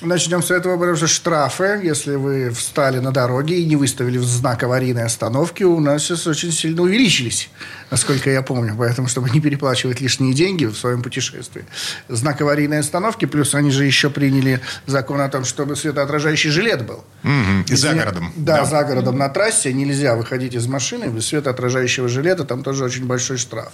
Начнем 0.04 0.44
с 0.44 0.52
этого, 0.52 0.78
потому 0.78 0.96
что 0.96 1.08
штрафы, 1.08 1.80
если 1.84 2.16
вы 2.16 2.52
встали 2.52 3.00
на 3.00 3.12
дороге 3.12 3.60
и 3.60 3.66
не 3.66 3.76
выставили 3.76 4.20
знак 4.20 4.62
аварийной 4.62 5.04
остановки, 5.06 5.64
у 5.64 5.80
нас 5.80 6.04
сейчас 6.04 6.28
очень 6.28 6.52
сильно 6.52 6.84
увеличились, 6.84 7.50
насколько 7.90 8.30
я 8.30 8.44
помню. 8.44 8.76
Поэтому, 8.78 9.08
чтобы 9.08 9.32
не 9.32 9.42
переплачивать 9.42 10.00
лишние 10.00 10.36
деньги 10.36 10.66
в 10.66 10.76
своем 10.78 11.02
путешествии. 11.02 11.66
Знак 12.10 12.40
аварийной 12.42 12.78
остановки, 12.80 13.26
плюс 13.26 13.56
они 13.56 13.72
же 13.72 13.86
еще 13.86 14.12
приняли 14.12 14.62
закон 14.86 15.20
о 15.20 15.30
том, 15.30 15.46
чтобы 15.46 15.76
светоотражающий 15.76 16.52
жилет 16.52 16.86
был. 16.86 17.04
Мгм. 17.24 17.64
И 17.68 17.76
за 17.76 17.88
Если- 17.88 18.00
городом. 18.00 18.34
Да, 18.36 18.66
за 18.66 18.84
городом 18.84 19.18
на 19.18 19.30
трассе 19.30 19.74
нельзя 19.74 20.16
выходить 20.16 20.54
из 20.54 20.68
машины 20.68 21.06
без 21.06 21.26
светоотражающего 21.26 22.08
жилета, 22.08 22.46
там 22.46 22.62
тоже 22.62 22.84
очень 22.84 23.06
большой 23.08 23.38
штраф. 23.38 23.72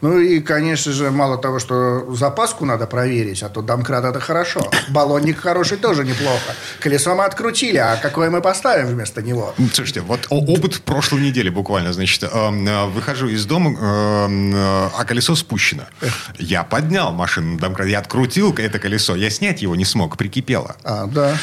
Ну 0.00 0.18
и, 0.18 0.40
конечно 0.40 0.92
же, 0.92 1.10
мало 1.10 1.38
того, 1.38 1.58
что 1.58 2.14
запаску 2.14 2.64
надо 2.64 2.86
проверить, 2.86 3.42
а 3.42 3.48
то 3.48 3.62
домкрат 3.62 4.04
это 4.04 4.20
хорошо. 4.20 4.70
Баллонник 4.88 5.38
хороший 5.38 5.78
тоже 5.78 6.04
неплохо. 6.04 6.54
Колесо 6.80 7.14
мы 7.14 7.24
открутили, 7.24 7.78
а 7.78 7.96
какое 7.96 8.30
мы 8.30 8.40
поставим 8.40 8.86
вместо 8.86 9.22
него? 9.22 9.54
Слушайте, 9.72 10.00
вот 10.00 10.26
опыт 10.30 10.82
прошлой 10.82 11.22
недели 11.22 11.48
буквально, 11.48 11.92
значит, 11.92 12.24
эм, 12.24 12.66
э, 12.66 12.86
выхожу 12.86 13.28
из 13.28 13.46
дома, 13.46 13.70
эм, 13.70 14.54
э, 14.54 14.88
а 14.96 15.04
колесо 15.04 15.34
спущено. 15.34 15.84
Я 16.38 16.64
поднял 16.64 17.12
машину 17.12 17.54
на 17.54 17.58
домкрат, 17.58 17.88
я 17.88 17.98
открутил 17.98 18.54
это 18.56 18.78
колесо, 18.78 19.16
я 19.16 19.30
снять 19.30 19.62
его 19.62 19.76
не 19.76 19.84
смог, 19.84 20.16
прикипело. 20.16 20.76
А, 20.84 21.06
да. 21.06 21.36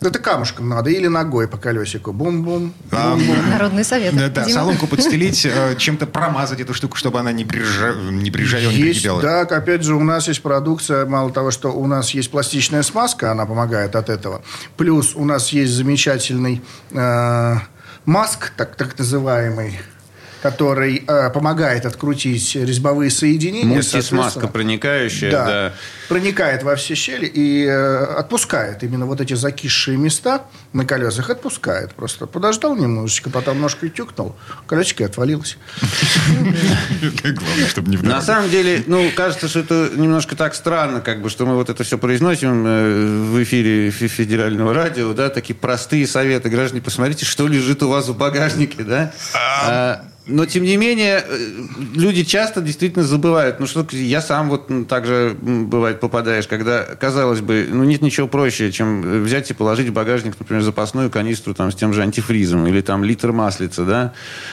Это 0.00 0.18
камушком 0.18 0.68
надо 0.68 0.90
или 0.90 1.08
ногой 1.08 1.48
по 1.48 1.56
колесику. 1.56 2.12
Бум-бум. 2.12 2.72
А, 2.90 3.16
Народный 3.50 3.84
совет. 3.84 4.16
Да, 4.16 4.28
да, 4.28 4.48
соломку 4.48 4.86
подстелить, 4.86 5.44
э, 5.44 5.74
чем-то 5.76 6.06
промазать 6.06 6.60
эту 6.60 6.74
штуку, 6.74 6.96
чтобы 6.96 7.18
она 7.18 7.32
не, 7.32 7.44
прижа... 7.44 7.94
не 7.94 8.30
прижавела, 8.30 8.70
не 8.70 8.78
Есть, 8.78 9.02
прикипела. 9.02 9.20
да, 9.20 9.40
опять 9.42 9.82
же, 9.82 9.94
у 9.94 10.02
нас 10.02 10.28
есть 10.28 10.42
продукция, 10.42 11.06
мало 11.06 11.30
того, 11.32 11.50
что 11.50 11.70
у 11.72 11.86
нас 11.86 12.10
есть 12.10 12.30
пластичная 12.30 12.82
смазка, 12.82 13.32
она 13.32 13.46
помогает 13.46 13.96
от 13.96 14.08
этого. 14.08 14.42
Плюс 14.76 15.14
у 15.14 15.24
нас 15.24 15.48
есть 15.50 15.72
замечательный 15.72 16.62
э, 16.92 17.56
маск, 18.04 18.52
так, 18.56 18.76
так 18.76 18.98
называемый, 18.98 19.78
который 20.42 21.04
э, 21.06 21.30
помогает 21.30 21.86
открутить 21.86 22.54
резьбовые 22.54 23.10
соединения. 23.10 23.66
Мультисмазка 23.66 24.48
проникающая, 24.48 25.30
Да. 25.30 25.44
да. 25.46 25.72
Проникает 26.08 26.62
во 26.62 26.74
все 26.76 26.94
щели 26.94 27.26
и 27.26 27.64
э, 27.66 28.04
отпускает 28.18 28.82
именно 28.82 29.06
вот 29.06 29.20
эти 29.20 29.34
закисшие 29.34 29.96
места 29.96 30.42
на 30.72 30.84
колесах. 30.84 31.30
Отпускает 31.30 31.94
просто. 31.94 32.26
Подождал 32.26 32.76
немножечко, 32.76 33.30
потом 33.30 33.60
ножкой 33.60 33.90
тюкнул, 33.90 34.34
колесико 34.66 35.04
отвалилось. 35.04 35.56
Главное, 37.22 37.66
чтобы 37.68 37.90
не 37.90 37.96
в 37.96 38.02
На 38.02 38.20
самом 38.22 38.50
деле, 38.50 38.82
ну, 38.86 39.10
кажется, 39.14 39.48
что 39.48 39.60
это 39.60 39.90
немножко 39.94 40.36
так 40.36 40.54
странно, 40.54 41.00
как 41.00 41.22
бы, 41.22 41.30
что 41.30 41.46
мы 41.46 41.54
вот 41.54 41.70
это 41.70 41.84
все 41.84 41.98
произносим 41.98 42.64
э, 42.66 43.24
в 43.32 43.42
эфире 43.42 43.90
фе- 43.90 44.08
федерального 44.08 44.74
радио, 44.74 45.12
да, 45.12 45.28
такие 45.28 45.54
простые 45.54 46.06
советы. 46.06 46.48
Граждане, 46.48 46.82
посмотрите, 46.82 47.24
что 47.24 47.46
лежит 47.46 47.82
у 47.82 47.88
вас 47.88 48.08
в 48.08 48.16
багажнике, 48.16 48.82
да. 48.82 49.12
Но, 50.26 50.44
тем 50.44 50.62
не 50.64 50.76
менее, 50.76 51.24
э, 51.26 51.48
люди 51.94 52.24
часто 52.24 52.60
действительно 52.60 53.04
забывают. 53.04 53.58
Ну, 53.58 53.66
что 53.66 53.84
я 53.92 54.20
сам 54.20 54.50
вот 54.50 54.70
м, 54.70 54.84
также, 54.84 55.34
м, 55.42 55.66
бывает, 55.66 55.98
попадаешь, 55.98 56.46
когда, 56.46 56.82
казалось 56.84 57.40
бы, 57.40 57.66
ну, 57.68 57.84
нет 57.84 58.02
ничего 58.02 58.28
проще, 58.28 58.70
чем 58.70 59.24
взять 59.24 59.50
и 59.50 59.54
положить 59.54 59.88
в 59.88 59.92
багажник, 59.92 60.34
например, 60.38 60.62
запасную 60.62 61.10
канистру 61.10 61.54
там, 61.54 61.72
с 61.72 61.74
тем 61.74 61.94
же 61.94 62.02
антифризом 62.02 62.66
или 62.66 62.80
там 62.82 63.02
литр 63.02 63.32
маслица, 63.32 63.84
да. 63.84 64.12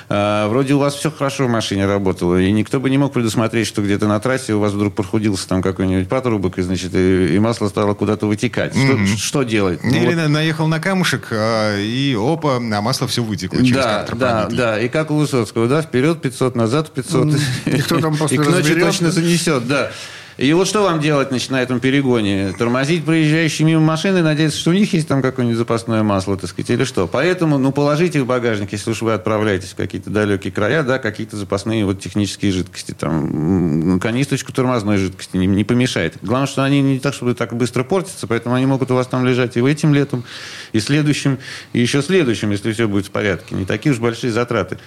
А, 0.10 0.48
вроде 0.48 0.74
у 0.74 0.80
вас 0.80 0.96
все 0.96 1.12
хорошо 1.12 1.48
в 1.48 1.50
машине 1.50 1.86
работало, 1.86 2.40
и 2.42 2.50
никто 2.52 2.80
бы 2.80 2.90
не 2.90 2.98
мог 2.98 3.12
предусмотреть, 3.14 3.68
что 3.68 3.82
где-то 3.82 4.08
на 4.08 4.20
трассе 4.22 4.54
у 4.54 4.60
вас 4.60 4.72
вдруг 4.72 4.96
прохудился 4.96 5.48
там 5.50 5.62
какой-нибудь 5.62 6.08
патрубок, 6.08 6.58
и, 6.60 6.62
значит, 6.62 6.96
и, 6.96 7.36
и 7.36 7.40
масло 7.40 7.68
стало 7.68 7.94
куда-то 7.94 8.26
вытекать. 8.26 8.74
Что, 8.74 9.06
что 9.18 9.44
делать? 9.44 9.82
Ну, 9.84 9.92
Или 9.92 10.06
вот- 10.08 10.16
на- 10.16 10.30
наехал 10.30 10.68
на 10.68 10.80
камушек, 10.80 11.28
а, 11.32 11.78
и 11.78 12.16
опа, 12.18 12.56
а 12.56 12.82
масло 12.82 13.06
все 13.08 13.22
вытекло 13.22 13.60
через 13.60 13.76
да, 13.76 14.08
да, 14.16 14.48
да. 14.50 14.80
И 14.80 14.88
как 14.88 15.12
у 15.12 15.18
Высоцкого, 15.18 15.57
да, 15.66 15.82
вперед 15.82 16.22
500, 16.22 16.56
назад 16.56 16.92
500. 16.92 17.28
И 17.66 17.82
кто 17.82 18.00
там 18.00 18.16
после 18.18 18.38
И 18.38 18.40
к 18.40 18.46
ночи 18.46 18.58
разберет? 18.60 18.86
точно 18.86 19.12
занесет, 19.12 19.68
да. 19.68 19.92
И 20.38 20.54
вот 20.54 20.68
что 20.68 20.84
вам 20.84 21.00
делать, 21.00 21.30
значит, 21.30 21.50
на 21.50 21.64
этом 21.64 21.80
перегоне? 21.80 22.54
Тормозить 22.56 23.04
проезжающие 23.04 23.66
мимо 23.66 23.82
машины, 23.82 24.22
надеяться, 24.22 24.60
что 24.60 24.70
у 24.70 24.74
них 24.74 24.94
есть 24.94 25.08
там 25.08 25.24
какое-нибудь 25.24 25.58
запасное 25.58 26.04
масло, 26.04 26.38
так 26.38 26.48
сказать, 26.48 26.70
или 26.70 26.84
что? 26.84 27.08
Поэтому, 27.08 27.58
ну, 27.58 27.72
положите 27.72 28.22
в 28.22 28.28
багажник, 28.28 28.72
если 28.72 28.92
уж 28.92 29.02
вы 29.02 29.14
отправляетесь 29.14 29.70
в 29.70 29.76
какие-то 29.76 30.12
далекие 30.12 30.54
края, 30.54 30.84
да, 30.84 31.00
какие-то 31.00 31.38
запасные 31.38 31.86
вот 31.86 32.00
технические 32.00 32.52
жидкости, 32.52 32.92
там, 32.92 33.94
м, 33.94 34.00
канистрочку 34.00 34.54
тормозной 34.54 34.98
жидкости 34.98 35.38
не, 35.38 35.48
не 35.48 35.64
помешает. 35.64 36.18
Главное, 36.22 36.48
что 36.48 36.64
они 36.64 36.82
не 36.82 37.00
так, 37.00 37.16
чтобы 37.16 37.34
так 37.34 37.56
быстро 37.56 37.84
портятся, 37.84 38.28
поэтому 38.28 38.54
они 38.54 38.68
могут 38.68 38.92
у 38.92 38.96
вас 38.96 39.08
там 39.08 39.26
лежать 39.26 39.58
и 39.58 39.62
в 39.62 39.66
этим 39.66 39.92
летом, 39.96 40.24
и 40.72 40.80
следующим, 40.80 41.40
и 41.74 41.80
еще 41.80 42.04
следующим, 42.04 42.52
если 42.52 42.72
все 42.74 42.88
будет 42.88 43.08
в 43.08 43.12
порядке. 43.12 43.56
Не 43.56 43.66
такие 43.66 43.92
уж 43.92 43.98
большие 43.98 44.32
затраты. 44.32 44.78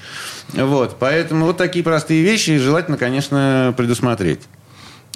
Вот, 0.53 0.97
поэтому 1.01 1.47
вот 1.47 1.57
такие 1.57 1.85
простые 1.85 2.23
вещи 2.23 2.57
желательно, 2.59 2.97
конечно, 2.97 3.75
предусмотреть. 3.77 4.43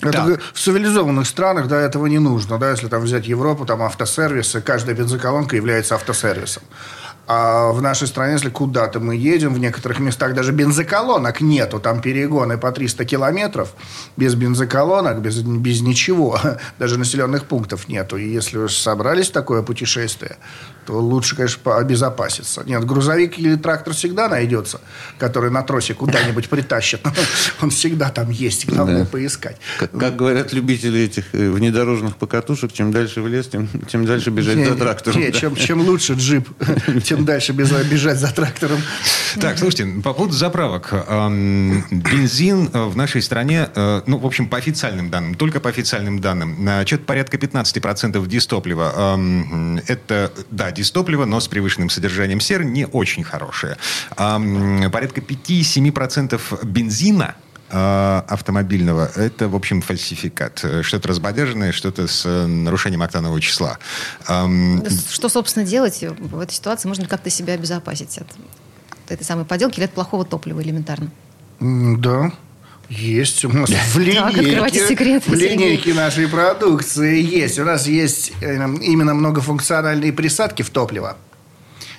Это 0.03 0.23
г- 0.23 0.39
в 0.53 0.59
цивилизованных 0.59 1.27
странах 1.27 1.69
да, 1.69 1.81
этого 1.81 2.07
не 2.07 2.19
нужно. 2.19 2.59
Да, 2.59 2.71
если 2.71 2.89
там 2.89 3.03
взять 3.03 3.27
Европу, 3.27 3.65
там 3.65 3.83
автосервисы, 3.83 4.61
каждая 4.61 4.95
бензоколонка 4.95 5.57
является 5.57 5.95
автосервисом. 5.95 6.63
А 7.27 7.73
в 7.73 7.81
нашей 7.81 8.07
стране, 8.07 8.35
если 8.35 8.51
куда-то 8.51 9.01
мы 9.01 9.17
едем, 9.17 9.55
в 9.55 9.59
некоторых 9.59 9.99
местах 9.99 10.35
даже 10.35 10.53
бензоколонок 10.53 11.41
нету. 11.41 11.81
Там 11.81 12.03
перегоны 12.03 12.59
по 12.59 12.71
300 12.71 13.05
километров. 13.07 13.73
Без 14.17 14.35
бензоколонок, 14.35 15.21
без, 15.21 15.39
без 15.41 15.81
ничего. 15.81 16.39
Даже 16.79 16.99
населенных 16.99 17.47
пунктов 17.47 17.89
нету. 17.89 18.19
И 18.19 18.29
если 18.29 18.59
уж 18.59 18.75
собрались 18.75 19.31
в 19.31 19.33
такое 19.33 19.63
путешествие, 19.63 20.37
то 20.87 20.95
лучше, 21.01 21.37
конечно, 21.37 21.77
обезопаситься. 21.77 22.63
Нет, 22.67 22.85
грузовик 22.85 23.39
или 23.39 23.57
трактор 23.57 23.95
всегда 23.95 24.29
найдется, 24.29 24.81
который 25.19 25.51
на 25.51 25.63
тросе 25.63 25.95
куда-нибудь 25.95 26.49
притащит. 26.49 27.01
Он 27.61 27.71
всегда 27.71 28.11
там 28.11 28.31
есть. 28.31 28.67
Главное 28.69 29.05
Да. 29.05 29.07
поискать. 29.07 29.57
Как, 29.79 29.91
как 29.93 30.17
говорят 30.17 30.53
любители 30.53 31.01
этих 31.01 31.25
э, 31.35 31.51
внедорожных 31.51 32.17
покатушек, 32.17 32.73
чем 32.73 32.93
дальше 32.93 33.21
в 33.23 33.29
лес, 33.29 33.49
тем, 33.49 33.69
тем 33.89 34.05
дальше 34.07 34.31
бежать 34.31 34.57
Не, 34.57 34.67
за 34.67 34.75
трактором. 34.77 35.21
не, 35.21 35.31
Да. 35.31 35.39
чем, 35.39 35.57
чем 35.57 35.81
лучше 35.81 36.15
джип, 36.15 36.49
тем 37.05 37.25
дальше 37.25 37.53
бежать 37.53 38.19
за 38.19 38.33
трактором. 38.35 38.81
Так, 39.41 39.59
слушайте, 39.59 39.87
по 40.03 40.13
поводу 40.13 40.35
заправок. 40.35 40.93
Бензин 41.91 42.71
э, 42.73 42.85
в 42.85 42.97
нашей 42.97 43.23
стране, 43.23 43.69
э, 43.75 44.03
ну, 44.07 44.19
в 44.19 44.27
общем, 44.27 44.49
по 44.49 44.59
официальным 44.59 45.11
данным, 45.11 45.35
только 45.35 45.61
по 45.61 45.69
официальным 45.71 46.21
данным, 46.21 46.69
что-то 46.87 47.05
порядка 47.05 47.37
15% 47.37 48.27
дистоплива. 48.27 49.19
Это, 49.87 50.33
да, 50.51 50.71
дистопливо, 50.75 51.25
но 51.25 51.41
с 51.41 51.49
превышенным 51.49 51.91
содержанием 51.91 52.41
серы 52.41 52.65
не 52.65 52.87
очень 52.87 53.25
хорошее. 53.25 53.77
Порядка 54.17 55.21
5-7% 55.21 56.65
бензина 56.65 57.35
э, 57.71 58.23
автомобильного, 58.29 59.11
это, 59.17 59.49
в 59.49 59.57
общем, 59.57 59.81
фальсификат. 59.81 60.65
Что-то 60.83 61.09
разбодяженное, 61.09 61.73
что-то 61.73 62.07
с 62.07 62.25
э, 62.27 62.47
нарушением 62.47 63.03
октанового 63.03 63.41
числа. 63.41 63.79
Что, 64.27 65.29
собственно, 65.29 65.67
делать 65.67 66.03
в 66.03 66.41
этой 66.41 66.53
ситуации? 66.53 66.89
Можно 66.89 67.03
ли 67.03 67.09
как-то 67.09 67.31
себя 67.31 67.55
обезопасить 67.55 68.19
от 68.19 68.29
этой 69.09 69.25
самой 69.25 69.45
подделки 69.45 69.79
или 69.79 69.85
от 69.85 69.93
плохого 69.93 70.25
топлива 70.25 70.63
элементарно? 70.63 71.11
Да. 71.61 72.33
Есть. 72.89 73.45
У 73.45 73.49
нас 73.51 73.71
в 73.71 73.99
линейке, 73.99 75.21
в 75.27 75.35
линейке 75.35 75.95
нашей 75.95 76.29
продукции 76.29 77.21
есть. 77.21 77.59
У 77.59 77.65
нас 77.65 77.87
есть 77.87 78.33
э, 78.41 78.55
именно 78.83 79.15
многофункциональные 79.15 80.13
присадки 80.13 80.63
в 80.63 80.71
топливо. 80.71 81.17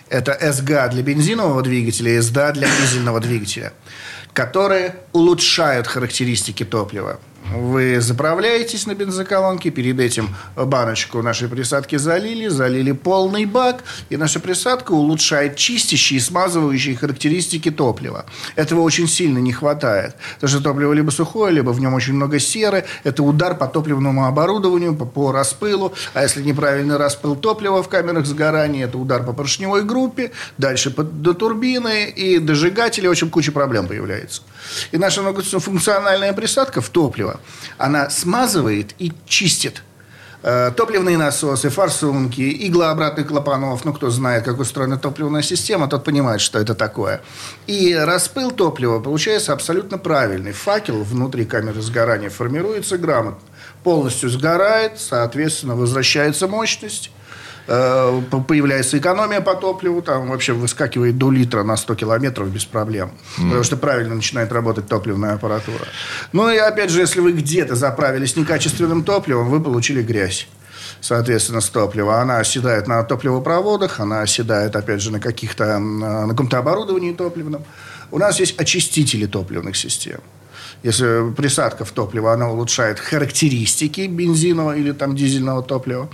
Это 0.09 0.37
СГА 0.53 0.87
для 0.89 1.01
бензинового 1.01 1.61
двигателя 1.63 2.17
и 2.17 2.21
СДА 2.21 2.51
для 2.51 2.67
дизельного 2.67 3.19
двигателя, 3.19 3.73
которые 4.33 4.97
улучшают 5.13 5.87
характеристики 5.87 6.63
топлива. 6.63 7.19
Вы 7.53 8.01
заправляетесь 8.01 8.87
на 8.87 8.95
бензоколонке, 8.95 9.69
перед 9.69 9.99
этим 9.99 10.35
баночку 10.55 11.21
нашей 11.21 11.47
присадки 11.47 11.95
залили, 11.95 12.47
залили 12.47 12.91
полный 12.91 13.45
бак, 13.45 13.83
и 14.09 14.17
наша 14.17 14.39
присадка 14.39 14.93
улучшает 14.93 15.55
чистящие 15.55 16.17
и 16.17 16.21
смазывающие 16.21 16.95
характеристики 16.95 17.69
топлива. 17.69 18.25
Этого 18.55 18.81
очень 18.81 19.07
сильно 19.07 19.37
не 19.37 19.53
хватает. 19.53 20.15
Потому 20.35 20.49
что 20.49 20.61
топливо 20.61 20.93
либо 20.93 21.11
сухое, 21.11 21.53
либо 21.53 21.69
в 21.69 21.79
нем 21.79 21.93
очень 21.93 22.13
много 22.13 22.39
серы. 22.39 22.85
Это 23.03 23.21
удар 23.21 23.55
по 23.55 23.67
топливному 23.67 24.25
оборудованию, 24.25 24.95
по, 24.95 25.05
по 25.05 25.31
распылу. 25.31 25.93
А 26.13 26.23
если 26.23 26.41
неправильный 26.41 26.97
распыл 26.97 27.35
топлива 27.35 27.83
в 27.83 27.89
камерах 27.89 28.25
сгорания, 28.25 28.85
это 28.85 28.97
удар 28.97 29.23
по 29.23 29.33
поршневой 29.33 29.83
группе, 29.83 30.31
дальше 30.57 30.89
по, 30.89 31.03
до 31.03 31.33
турбины 31.33 32.09
и 32.09 32.39
дожигателя. 32.39 33.09
В 33.09 33.11
общем, 33.11 33.29
куча 33.29 33.51
проблем 33.51 33.87
появляется. 33.87 34.41
И 34.91 34.97
наша 34.97 35.21
многофункциональная 35.21 36.33
присадка 36.33 36.81
в 36.81 36.89
топливо, 36.89 37.39
она 37.77 38.09
смазывает 38.09 38.93
и 38.99 39.11
чистит 39.27 39.83
э, 40.43 40.71
топливные 40.75 41.17
насосы, 41.17 41.69
форсунки, 41.69 42.67
иглообратных 42.67 43.27
клапанов. 43.27 43.85
Ну, 43.85 43.93
кто 43.93 44.09
знает, 44.09 44.43
как 44.43 44.59
устроена 44.59 44.97
топливная 44.97 45.41
система, 45.41 45.87
тот 45.87 46.03
понимает, 46.03 46.41
что 46.41 46.59
это 46.59 46.75
такое. 46.75 47.21
И 47.67 47.93
распыл 47.93 48.51
топлива 48.51 48.99
получается 48.99 49.53
абсолютно 49.53 49.97
правильный. 49.97 50.51
Факел 50.51 51.03
внутри 51.03 51.45
камеры 51.45 51.81
сгорания 51.81 52.29
формируется 52.29 52.97
грамотно. 52.97 53.41
Полностью 53.83 54.29
сгорает, 54.29 54.99
соответственно, 54.99 55.75
возвращается 55.75 56.47
мощность. 56.47 57.11
Э, 57.67 58.21
по- 58.31 58.41
Появляется 58.41 58.97
экономия 58.97 59.41
по 59.41 59.55
топливу, 59.55 60.01
там 60.01 60.29
вообще 60.29 60.53
выскакивает 60.53 61.17
до 61.17 61.31
литра 61.31 61.63
на 61.63 61.77
100 61.77 61.95
километров 61.95 62.49
без 62.49 62.65
проблем. 62.65 63.11
Потому 63.37 63.63
что 63.63 63.77
правильно 63.77 64.15
начинает 64.15 64.51
работать 64.51 64.87
топливная 64.87 65.33
аппаратура. 65.35 65.85
Ну 66.31 66.49
и 66.49 66.57
опять 66.57 66.89
же, 66.91 67.01
если 67.01 67.19
вы 67.21 67.31
где-то 67.33 67.75
заправились 67.75 68.35
некачественным 68.35 69.03
топливом, 69.03 69.49
вы 69.49 69.61
получили 69.61 70.01
грязь 70.01 70.47
соответственно, 71.01 71.61
с 71.61 71.69
топлива. 71.69 72.19
Она 72.21 72.39
оседает 72.39 72.87
на 72.87 73.03
топливопроводах, 73.03 73.99
она 73.99 74.21
оседает, 74.21 74.75
опять 74.75 75.01
же, 75.01 75.11
на 75.11 75.19
каких-то, 75.19 75.63
м, 75.65 75.99
на 75.99 76.27
каком-то 76.29 76.57
оборудовании 76.57 77.13
топливном. 77.13 77.63
У 78.11 78.17
нас 78.17 78.39
есть 78.39 78.59
очистители 78.59 79.25
топливных 79.27 79.75
систем. 79.75 80.19
Если 80.83 81.31
присадка 81.33 81.85
в 81.85 81.91
топливо, 81.91 82.33
она 82.33 82.49
улучшает 82.49 82.99
характеристики 82.99 84.07
бензинового 84.07 84.75
или 84.75 84.91
там 84.93 85.15
дизельного 85.15 85.61
топлива, 85.63 86.09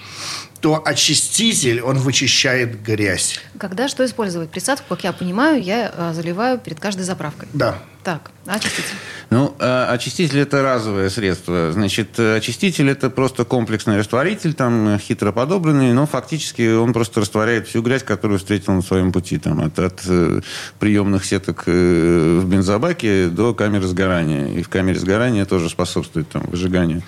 то 0.61 0.81
очиститель, 0.85 1.81
он 1.81 1.97
вычищает 1.97 2.81
грязь. 2.83 3.39
Когда 3.57 3.87
что 3.87 4.05
использовать? 4.05 4.51
Присадку, 4.51 4.85
как 4.89 5.03
я 5.03 5.11
понимаю, 5.11 5.61
я 5.61 5.91
э, 5.93 6.13
заливаю 6.13 6.59
перед 6.59 6.79
каждой 6.79 7.01
заправкой. 7.01 7.49
Да. 7.51 7.79
Так, 8.03 8.31
а 8.47 8.55
очиститель? 8.55 8.95
Ну, 9.29 9.55
э, 9.59 9.85
очиститель 9.85 10.39
это 10.39 10.63
разовое 10.63 11.09
средство. 11.11 11.71
Значит, 11.71 12.17
э, 12.17 12.37
очиститель 12.37 12.89
это 12.89 13.11
просто 13.11 13.45
комплексный 13.45 13.97
растворитель, 13.97 14.55
там 14.55 14.95
э, 14.95 14.97
хитро 14.97 15.31
подобранный, 15.31 15.93
но 15.93 16.07
фактически 16.07 16.73
он 16.73 16.93
просто 16.93 17.21
растворяет 17.21 17.67
всю 17.67 17.83
грязь, 17.83 18.01
которую 18.01 18.39
встретил 18.39 18.73
на 18.73 18.81
своем 18.81 19.11
пути, 19.11 19.37
там, 19.37 19.61
от, 19.61 19.77
от 19.77 20.01
э, 20.07 20.41
приемных 20.79 21.25
сеток 21.25 21.67
в 21.67 22.43
бензобаке 22.45 23.27
до 23.27 23.53
камеры 23.53 23.85
сгорания. 23.85 24.47
И 24.47 24.63
в 24.63 24.69
камере 24.69 24.97
сгорания 24.97 25.45
тоже 25.45 25.69
способствует 25.69 26.27
там, 26.29 26.41
выжиганию 26.47 27.03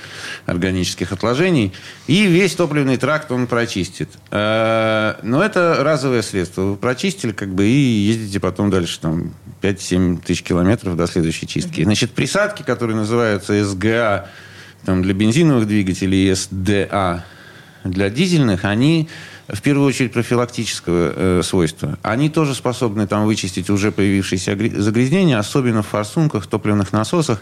органических 0.45 1.11
отложений. 1.11 1.73
И 2.05 2.27
весь 2.27 2.53
топливный 2.53 2.97
тракт 2.97 3.31
он 3.31 3.42
прочистит. 3.47 4.09
Э, 4.31 5.15
Но 5.23 5.43
это 5.43 5.83
разовое 5.83 6.21
средство. 6.21 6.61
Вы 6.61 6.75
прочистили, 6.75 7.31
как 7.31 7.53
бы, 7.53 7.65
и 7.65 7.71
ездите 7.71 8.39
потом 8.39 8.69
дальше, 8.69 8.99
там, 8.99 9.33
5-7 9.61 10.21
тысяч 10.21 10.43
километров 10.43 10.95
до 10.95 11.07
следующей 11.07 11.47
чистки. 11.47 11.83
Значит, 11.83 12.11
присадки, 12.11 12.63
которые 12.63 12.95
называются 12.95 13.63
СГА 13.63 14.29
там, 14.85 15.01
для 15.01 15.13
бензиновых 15.13 15.67
двигателей 15.67 16.35
СДА 16.35 17.23
для 17.83 18.09
дизельных, 18.09 18.65
они 18.65 19.09
в 19.47 19.61
первую 19.61 19.87
очередь 19.87 20.13
профилактического 20.13 21.13
э, 21.15 21.41
свойства. 21.43 21.97
Они 22.01 22.29
тоже 22.29 22.55
способны 22.55 23.07
там 23.07 23.25
вычистить 23.25 23.69
уже 23.69 23.91
появившиеся 23.91 24.57
загрязнения, 24.81 25.37
особенно 25.37 25.83
в 25.83 25.87
форсунках, 25.87 26.47
топливных 26.47 26.93
насосах. 26.93 27.41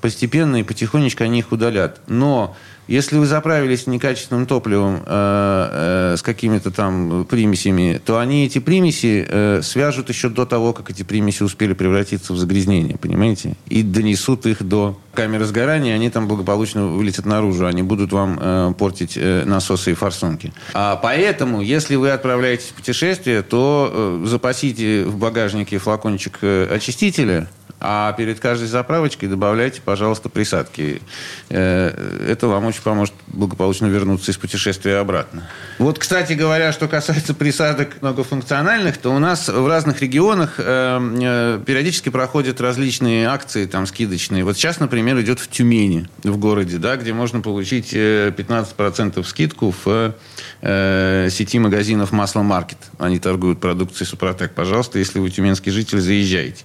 Постепенно 0.00 0.56
и 0.56 0.62
потихонечку 0.62 1.24
они 1.24 1.40
их 1.40 1.50
удалят. 1.50 2.00
Но 2.06 2.56
если 2.90 3.18
вы 3.18 3.26
заправились 3.26 3.86
некачественным 3.86 4.46
топливом 4.46 5.02
э, 5.06 6.12
э, 6.12 6.16
с 6.16 6.22
какими-то 6.22 6.72
там 6.72 7.24
примесями, 7.24 8.00
то 8.04 8.18
они 8.18 8.46
эти 8.46 8.58
примеси 8.58 9.24
э, 9.28 9.60
свяжут 9.62 10.08
еще 10.08 10.28
до 10.28 10.44
того, 10.44 10.72
как 10.72 10.90
эти 10.90 11.04
примеси 11.04 11.44
успели 11.44 11.72
превратиться 11.72 12.32
в 12.32 12.36
загрязнение, 12.36 12.98
понимаете? 12.98 13.54
И 13.68 13.84
донесут 13.84 14.44
их 14.46 14.64
до 14.64 14.98
камеры 15.14 15.44
сгорания, 15.44 15.94
они 15.94 16.10
там 16.10 16.26
благополучно 16.26 16.88
вылетят 16.88 17.26
наружу, 17.26 17.66
они 17.66 17.82
будут 17.82 18.12
вам 18.12 18.38
э, 18.40 18.74
портить 18.76 19.12
э, 19.16 19.44
насосы 19.44 19.92
и 19.92 19.94
форсунки. 19.94 20.52
А 20.74 20.96
поэтому, 20.96 21.60
если 21.60 21.94
вы 21.94 22.10
отправляетесь 22.10 22.70
в 22.70 22.74
путешествие, 22.74 23.42
то 23.42 23.90
э, 23.92 24.26
запасите 24.26 25.04
в 25.04 25.16
багажнике 25.16 25.78
флакончик 25.78 26.38
э, 26.42 26.66
очистителя, 26.74 27.48
а 27.80 28.12
перед 28.12 28.40
каждой 28.40 28.68
заправочкой 28.68 29.28
добавляйте, 29.28 29.80
пожалуйста, 29.82 30.28
присадки. 30.28 31.00
Э, 31.48 32.28
Это 32.28 32.46
вам 32.46 32.66
очень 32.66 32.82
поможет 32.82 33.14
благополучно 33.28 33.86
вернуться 33.86 34.30
из 34.30 34.36
путешествия 34.36 34.96
обратно. 34.96 35.48
Вот, 35.78 35.98
кстати 35.98 36.34
говоря, 36.34 36.72
что 36.72 36.88
касается 36.88 37.34
присадок 37.34 38.02
многофункциональных, 38.02 38.98
то 38.98 39.10
у 39.14 39.18
нас 39.18 39.48
в 39.48 39.66
разных 39.66 40.00
регионах 40.02 40.54
э, 40.58 41.00
э, 41.22 41.60
периодически 41.64 42.10
проходят 42.10 42.60
различные 42.60 43.28
акции 43.28 43.66
там 43.66 43.86
скидочные. 43.86 44.44
Вот 44.44 44.56
сейчас, 44.56 44.78
например, 44.78 45.18
идет 45.20 45.40
в 45.40 45.48
Тюмени, 45.48 46.08
в 46.22 46.36
городе, 46.36 46.78
да, 46.78 46.96
где 46.96 47.12
можно 47.12 47.40
получить 47.40 47.90
э, 47.94 48.32
15% 48.36 49.24
скидку 49.24 49.74
в 49.84 50.14
э, 50.62 51.28
сети 51.30 51.58
магазинов 51.58 52.12
Масло 52.12 52.42
Маркет. 52.42 52.78
Они 52.98 53.18
торгуют 53.18 53.60
продукцией 53.60 54.06
Супротек. 54.06 54.52
Пожалуйста, 54.52 54.98
если 54.98 55.18
вы 55.18 55.30
тюменский 55.30 55.72
житель, 55.72 56.00
заезжайте. 56.00 56.64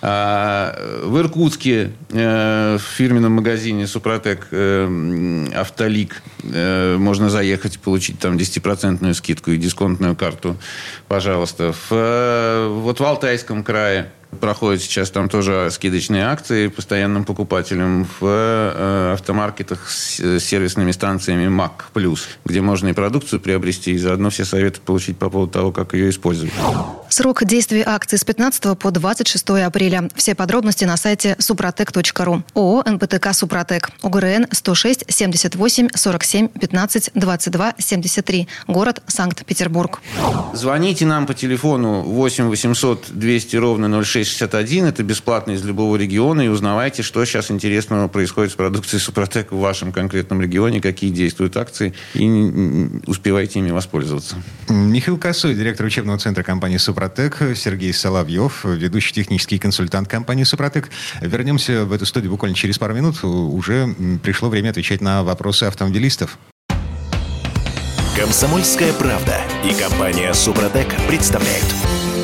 А, 0.00 1.02
в 1.04 1.18
Иркутске 1.18 1.92
э, 2.10 2.76
в 2.78 2.82
фирменном 2.82 3.32
магазине 3.32 3.86
Супротек 3.86 4.48
э, 4.50 5.46
Автолик 5.54 6.22
э, 6.42 6.96
можно 6.98 7.30
заехать 7.30 7.76
и 7.76 7.78
получить 7.78 8.18
там 8.18 8.36
10% 8.36 9.14
скидку 9.14 9.50
и 9.50 9.56
дисконтную 9.56 10.16
карту. 10.16 10.56
Пожалуйста. 11.08 11.72
В, 11.72 11.88
э, 11.90 12.68
вот 12.68 13.00
в 13.00 13.04
Алтайском 13.04 13.62
крае 13.62 14.10
Проходят 14.40 14.82
сейчас 14.82 15.10
там 15.10 15.28
тоже 15.28 15.70
скидочные 15.70 16.26
акции 16.26 16.68
постоянным 16.68 17.24
покупателям 17.24 18.06
в 18.20 18.26
э, 18.26 19.12
автомаркетах 19.14 19.88
с 19.88 20.20
э, 20.20 20.38
сервисными 20.38 20.92
станциями 20.92 21.48
Mac+, 21.48 21.70
где 22.44 22.60
можно 22.60 22.88
и 22.88 22.92
продукцию 22.92 23.40
приобрести, 23.40 23.92
и 23.92 23.98
заодно 23.98 24.28
все 24.28 24.44
советы 24.44 24.80
получить 24.80 25.16
по 25.16 25.30
поводу 25.30 25.52
того, 25.52 25.72
как 25.72 25.94
ее 25.94 26.10
использовать. 26.10 26.52
Срок 27.08 27.44
действия 27.44 27.82
акции 27.86 28.16
с 28.16 28.24
15 28.24 28.78
по 28.78 28.90
26 28.90 29.48
апреля. 29.48 30.08
Все 30.14 30.34
подробности 30.34 30.84
на 30.84 30.98
сайте 30.98 31.34
suprotec.ru. 31.38 32.42
ООО 32.54 32.84
«НПТК 32.86 33.32
Супротек». 33.32 33.90
УГРН 34.02 34.48
106 34.52 35.04
78 35.08 35.88
47 35.94 36.48
15 36.48 37.10
22 37.14 37.74
73. 37.78 38.48
Город 38.66 39.02
Санкт-Петербург. 39.06 40.00
Звоните 40.52 41.06
нам 41.06 41.26
по 41.26 41.32
телефону 41.32 42.02
8 42.02 42.48
800 42.48 43.06
200 43.08 43.56
ровно 43.56 43.88
0661. 44.24 44.86
Это 44.86 45.02
бесплатно 45.02 45.52
из 45.52 45.64
любого 45.64 45.96
региона. 45.96 46.42
И 46.42 46.48
узнавайте, 46.48 47.02
что 47.02 47.24
сейчас 47.24 47.50
интересного 47.50 48.08
происходит 48.08 48.52
с 48.52 48.54
продукцией 48.54 49.00
Супротек 49.00 49.52
в 49.52 49.58
вашем 49.58 49.92
конкретном 49.92 50.40
регионе, 50.40 50.80
какие 50.80 51.10
действуют 51.10 51.56
акции. 51.56 51.94
И 52.14 52.28
успевайте 53.06 53.58
ими 53.58 53.70
воспользоваться. 53.70 54.36
Михаил 54.68 55.18
Косой, 55.18 55.54
директор 55.54 55.86
учебного 55.86 56.18
центра 56.18 56.42
компании 56.42 56.76
«Супротек», 56.76 57.38
Сергей 57.56 57.92
Соловьев, 57.92 58.64
ведущий 58.64 59.12
технический 59.12 59.58
консультант 59.58 60.08
компании 60.08 60.44
«Супротек». 60.44 60.90
Вернемся 61.20 61.84
в 61.84 61.92
эту 61.92 62.06
студию 62.06 62.30
буквально 62.30 62.56
через 62.56 62.78
пару 62.78 62.94
минут. 62.94 63.22
Уже 63.24 63.94
пришло 64.22 64.48
время 64.48 64.70
отвечать 64.70 65.00
на 65.00 65.22
вопросы 65.22 65.64
автомобилистов. 65.64 66.38
Комсомольская 68.16 68.92
правда 68.94 69.36
и 69.64 69.72
компания 69.80 70.34
«Супротек» 70.34 70.88
представляют. 71.06 71.97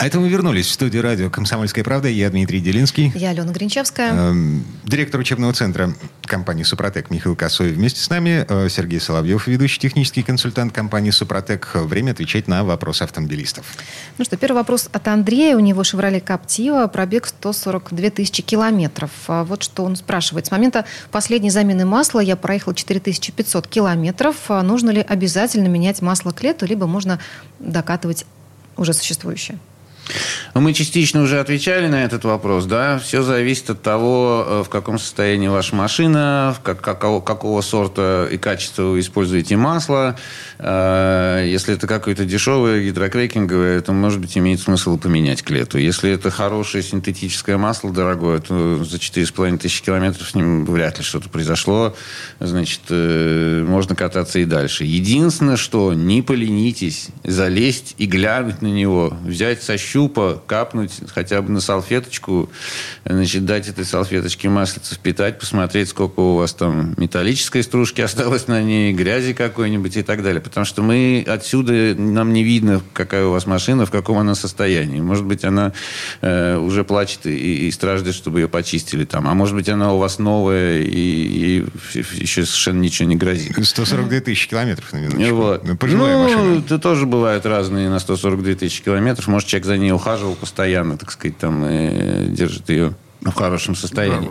А 0.00 0.06
это 0.06 0.18
мы 0.18 0.30
вернулись 0.30 0.64
в 0.64 0.70
студию 0.70 1.02
радио 1.02 1.28
«Комсомольская 1.28 1.84
правда». 1.84 2.08
Я 2.08 2.30
Дмитрий 2.30 2.60
Делинский. 2.60 3.12
Я 3.14 3.30
Алена 3.30 3.52
Гринчевская. 3.52 4.10
Эм, 4.10 4.64
директор 4.82 5.20
учебного 5.20 5.52
центра 5.52 5.92
компании 6.22 6.62
«Супротек» 6.62 7.10
Михаил 7.10 7.36
Косой 7.36 7.72
вместе 7.72 8.00
с 8.00 8.08
нами. 8.08 8.46
Э, 8.48 8.70
Сергей 8.70 8.98
Соловьев, 8.98 9.46
ведущий 9.46 9.78
технический 9.78 10.22
консультант 10.22 10.72
компании 10.72 11.10
«Супротек». 11.10 11.72
Время 11.74 12.12
отвечать 12.12 12.48
на 12.48 12.64
вопросы 12.64 13.02
автомобилистов. 13.02 13.66
Ну 14.16 14.24
что, 14.24 14.38
первый 14.38 14.56
вопрос 14.56 14.88
от 14.90 15.06
Андрея. 15.06 15.54
У 15.54 15.60
него 15.60 15.84
«Шевроле 15.84 16.22
Каптива», 16.22 16.86
пробег 16.86 17.26
142 17.26 18.08
тысячи 18.08 18.42
километров. 18.42 19.10
А 19.28 19.44
вот 19.44 19.62
что 19.62 19.84
он 19.84 19.96
спрашивает. 19.96 20.46
С 20.46 20.50
момента 20.50 20.86
последней 21.10 21.50
замены 21.50 21.84
масла 21.84 22.20
я 22.20 22.36
проехал 22.36 22.72
4500 22.72 23.66
километров. 23.66 24.36
А 24.48 24.62
нужно 24.62 24.88
ли 24.88 25.04
обязательно 25.06 25.68
менять 25.68 26.00
масло 26.00 26.30
к 26.30 26.42
лету, 26.42 26.64
либо 26.64 26.86
можно 26.86 27.20
докатывать 27.58 28.24
уже 28.78 28.94
существующее? 28.94 29.58
Мы 30.54 30.72
частично 30.72 31.22
уже 31.22 31.40
отвечали 31.40 31.86
на 31.88 32.04
этот 32.04 32.24
вопрос, 32.24 32.64
да. 32.64 32.98
Все 32.98 33.22
зависит 33.22 33.70
от 33.70 33.82
того, 33.82 34.44
э, 34.46 34.62
в 34.64 34.68
каком 34.68 34.98
состоянии 34.98 35.48
ваша 35.48 35.76
машина, 35.76 36.56
как, 36.62 36.80
какого, 36.80 37.20
какого 37.20 37.60
сорта 37.60 38.28
и 38.30 38.38
качества 38.38 38.82
вы 38.84 39.00
используете 39.00 39.56
масло. 39.56 40.16
Э, 40.58 41.44
если 41.46 41.74
это 41.74 41.86
какое-то 41.86 42.24
дешевое 42.24 42.82
гидрокрекинговое, 42.84 43.80
то, 43.80 43.92
может 43.92 44.20
быть, 44.20 44.36
имеет 44.36 44.60
смысл 44.60 44.98
поменять 44.98 45.42
к. 45.42 45.50
Если 45.50 46.10
это 46.10 46.30
хорошее 46.30 46.82
синтетическое 46.82 47.58
масло 47.58 47.92
дорогое, 47.92 48.38
то 48.38 48.84
за 48.84 48.96
4,5 48.96 49.58
тысячи 49.58 49.82
километров 49.82 50.28
с 50.28 50.34
ним 50.34 50.64
вряд 50.64 50.98
ли 50.98 51.04
что-то 51.04 51.28
произошло. 51.28 51.94
Значит, 52.38 52.80
э, 52.88 53.64
можно 53.66 53.94
кататься 53.94 54.38
и 54.38 54.44
дальше. 54.44 54.84
Единственное, 54.84 55.56
что 55.56 55.92
не 55.92 56.22
поленитесь 56.22 57.08
залезть 57.24 57.94
и 57.98 58.06
глянуть 58.06 58.62
на 58.62 58.68
него, 58.68 59.16
взять 59.24 59.62
со 59.62 59.76
щупа 60.00 60.42
капнуть 60.46 60.92
хотя 61.14 61.42
бы 61.42 61.52
на 61.52 61.60
салфеточку, 61.60 62.48
значит, 63.04 63.44
дать 63.44 63.68
этой 63.68 63.84
салфеточке 63.84 64.48
маслица 64.48 64.94
впитать, 64.94 65.38
посмотреть, 65.38 65.90
сколько 65.90 66.20
у 66.20 66.36
вас 66.36 66.54
там 66.54 66.94
металлической 66.96 67.62
стружки 67.62 68.00
осталось 68.10 68.48
на 68.48 68.62
ней, 68.62 68.94
грязи 68.94 69.34
какой-нибудь 69.34 69.96
и 69.98 70.02
так 70.02 70.22
далее. 70.22 70.40
Потому 70.40 70.64
что 70.64 70.82
мы 70.82 71.24
отсюда, 71.26 71.94
нам 71.94 72.32
не 72.32 72.42
видно, 72.42 72.80
какая 72.94 73.26
у 73.26 73.32
вас 73.32 73.46
машина, 73.46 73.84
в 73.84 73.90
каком 73.90 74.16
она 74.16 74.34
состоянии. 74.34 75.00
Может 75.00 75.26
быть, 75.26 75.44
она 75.44 75.72
э, 76.22 76.56
уже 76.56 76.84
плачет 76.84 77.26
и, 77.26 77.68
и 77.68 77.70
страждет, 77.70 78.14
чтобы 78.14 78.40
ее 78.40 78.48
почистили 78.48 79.04
там. 79.04 79.28
А 79.28 79.34
может 79.34 79.54
быть, 79.54 79.68
она 79.68 79.92
у 79.92 79.98
вас 79.98 80.18
новая 80.18 80.80
и, 80.80 80.88
и 80.88 81.66
еще 81.94 82.46
совершенно 82.46 82.80
ничего 82.80 83.06
не 83.06 83.16
грозит. 83.16 83.52
142 83.62 84.20
тысячи 84.20 84.48
километров, 84.48 84.92
на 84.94 84.96
минуточку. 84.96 85.34
Вот. 85.34 85.64
Ну, 85.64 85.76
пожилая 85.76 86.16
ну, 86.16 86.22
машина. 86.22 86.64
это 86.64 86.78
тоже 86.78 87.04
бывают 87.04 87.44
разные 87.44 87.90
на 87.90 87.98
142 87.98 88.54
тысячи 88.54 88.82
километров. 88.82 89.28
Может, 89.28 89.48
человек 89.48 89.66
за 89.66 89.76
ней 89.76 89.89
ухаживал 89.92 90.34
постоянно, 90.34 90.96
так 90.96 91.10
сказать, 91.10 91.38
там, 91.38 91.64
и 91.66 92.26
держит 92.28 92.68
ее 92.68 92.94
в 93.20 93.32
хорошем 93.32 93.74
состоянии. 93.74 94.30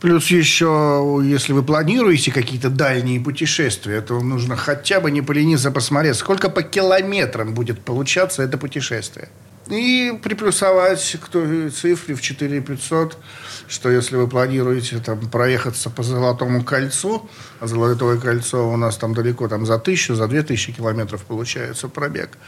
Плюс 0.00 0.26
еще, 0.28 1.20
если 1.24 1.52
вы 1.52 1.62
планируете 1.62 2.30
какие-то 2.30 2.68
дальние 2.68 3.18
путешествия, 3.18 4.00
то 4.02 4.20
нужно 4.20 4.54
хотя 4.54 5.00
бы 5.00 5.10
не 5.10 5.22
полениться 5.22 5.70
посмотреть, 5.70 6.16
сколько 6.16 6.50
по 6.50 6.62
километрам 6.62 7.54
будет 7.54 7.80
получаться 7.80 8.42
это 8.42 8.58
путешествие. 8.58 9.30
И 9.68 10.16
приплюсовать 10.22 11.16
к 11.20 11.28
той 11.28 11.70
цифре 11.70 12.14
в 12.14 12.22
4500, 12.22 13.18
что 13.66 13.90
если 13.90 14.16
вы 14.16 14.28
планируете 14.28 14.98
там, 14.98 15.18
проехаться 15.28 15.90
по 15.90 16.04
Золотому 16.04 16.62
кольцу, 16.62 17.28
а 17.58 17.66
Золотое 17.66 18.18
кольцо 18.18 18.68
у 18.68 18.76
нас 18.76 18.96
там 18.96 19.12
далеко, 19.12 19.48
там 19.48 19.66
за 19.66 19.78
тысячу, 19.78 20.14
за 20.14 20.28
две 20.28 20.42
тысячи 20.42 20.72
километров 20.72 21.24
получается 21.24 21.88
пробег, 21.88 22.38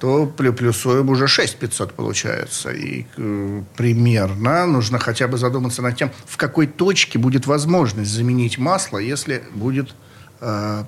то 0.00 0.26
плюсуем 0.26 1.08
уже 1.08 1.28
6500 1.28 1.92
получается. 1.92 2.70
И 2.70 3.06
э, 3.16 3.62
примерно 3.76 4.66
нужно 4.66 4.98
хотя 4.98 5.28
бы 5.28 5.38
задуматься 5.38 5.82
над 5.82 5.96
тем, 5.96 6.10
в 6.26 6.36
какой 6.36 6.66
точке 6.66 7.18
будет 7.18 7.46
возможность 7.46 8.10
заменить 8.10 8.58
масло, 8.58 8.98
если 8.98 9.44
будет 9.54 9.94
э, 10.40 10.84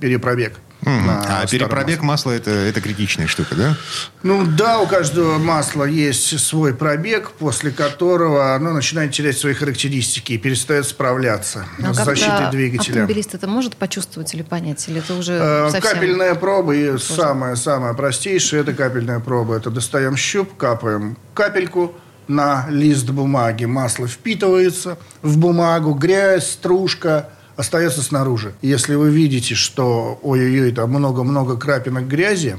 перепробег. 0.00 0.54
На 0.82 1.40
А 1.40 1.46
перепробег 1.46 2.02
масла 2.02 2.32
это, 2.32 2.50
это 2.50 2.82
критичная 2.82 3.26
штука, 3.26 3.54
да? 3.54 3.76
Ну 4.22 4.44
да, 4.44 4.80
у 4.80 4.86
каждого 4.86 5.38
масла 5.38 5.84
есть 5.84 6.38
свой 6.38 6.74
пробег, 6.74 7.30
после 7.38 7.70
которого 7.70 8.54
оно 8.54 8.72
начинает 8.72 9.12
терять 9.12 9.38
свои 9.38 9.54
характеристики 9.54 10.34
и 10.34 10.38
перестает 10.38 10.86
справляться 10.86 11.64
А 11.82 11.94
с 11.94 12.04
защитой 12.04 12.50
двигателя. 12.50 13.00
Автомобилист 13.02 13.34
это 13.34 13.46
может 13.46 13.76
почувствовать 13.76 14.34
или 14.34 14.42
понять? 14.42 14.86
Или 14.88 14.98
это 14.98 15.14
уже 15.14 15.32
Э, 15.40 15.70
совсем... 15.70 15.90
Капельная 15.94 16.34
проба 16.34 16.74
и 16.74 16.98
самая-самая 16.98 17.94
простейшая 17.94 18.60
это 18.60 18.74
капельная 18.74 19.20
проба. 19.20 19.56
Это 19.56 19.70
достаем 19.70 20.16
щуп, 20.18 20.54
капаем 20.56 21.16
капельку 21.32 21.94
на 22.28 22.66
лист 22.68 23.08
бумаги. 23.08 23.64
Масло 23.64 24.06
впитывается 24.06 24.98
в 25.22 25.38
бумагу, 25.38 25.94
грязь, 25.94 26.52
стружка 26.52 27.30
остается 27.56 28.02
снаружи. 28.02 28.54
Если 28.62 28.94
вы 28.94 29.10
видите, 29.10 29.54
что 29.54 30.18
ой-ой-ой, 30.22 30.72
там 30.72 30.90
много-много 30.90 31.56
крапинок 31.56 32.06
грязи, 32.06 32.56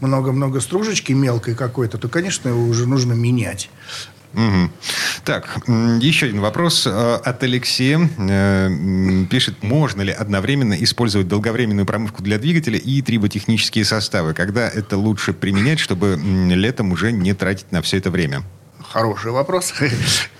много-много 0.00 0.60
стружечки 0.60 1.12
мелкой 1.12 1.54
какой-то, 1.54 1.98
то, 1.98 2.08
конечно, 2.08 2.48
его 2.48 2.64
уже 2.64 2.86
нужно 2.86 3.12
менять. 3.12 3.70
Мгм. 4.32 4.72
Так, 5.24 5.58
еще 6.00 6.26
один 6.26 6.40
вопрос 6.40 6.86
э, 6.86 6.90
от 6.90 7.42
Алексея. 7.42 8.08
Э, 8.18 9.24
Пишет, 9.30 9.62
можно 9.62 10.00
ли 10.02 10.10
одновременно 10.10 10.74
использовать 10.82 11.28
долговременную 11.28 11.84
промывку 11.84 12.22
для 12.22 12.38
двигателя 12.38 12.78
и 12.78 13.02
триботехнические 13.02 13.84
составы? 13.84 14.32
Когда 14.32 14.68
это 14.68 14.96
лучше 14.96 15.34
применять, 15.34 15.80
чтобы 15.80 16.18
летом 16.18 16.92
уже 16.92 17.12
не 17.12 17.34
тратить 17.34 17.70
на 17.72 17.82
все 17.82 17.98
это 17.98 18.10
время? 18.10 18.42
Хороший 18.92 19.30
вопрос. 19.30 19.74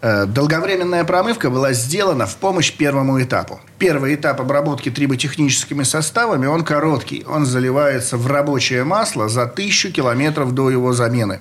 Э, 0.04 0.26
Долговременная 0.26 1.04
промывка 1.04 1.48
была 1.48 1.72
сделана 1.72 2.26
в 2.26 2.36
помощь 2.36 2.72
первому 2.72 3.22
этапу. 3.22 3.60
Первый 3.78 4.16
этап 4.16 4.40
обработки 4.40 4.90
триботехническими 4.90 5.84
составами, 5.84 6.46
он 6.46 6.64
короткий. 6.64 7.24
Он 7.28 7.46
заливается 7.46 8.16
в 8.16 8.26
рабочее 8.26 8.82
масло 8.82 9.28
за 9.28 9.46
тысячу 9.46 9.92
километров 9.92 10.52
до 10.52 10.70
его 10.70 10.92
замены. 10.92 11.38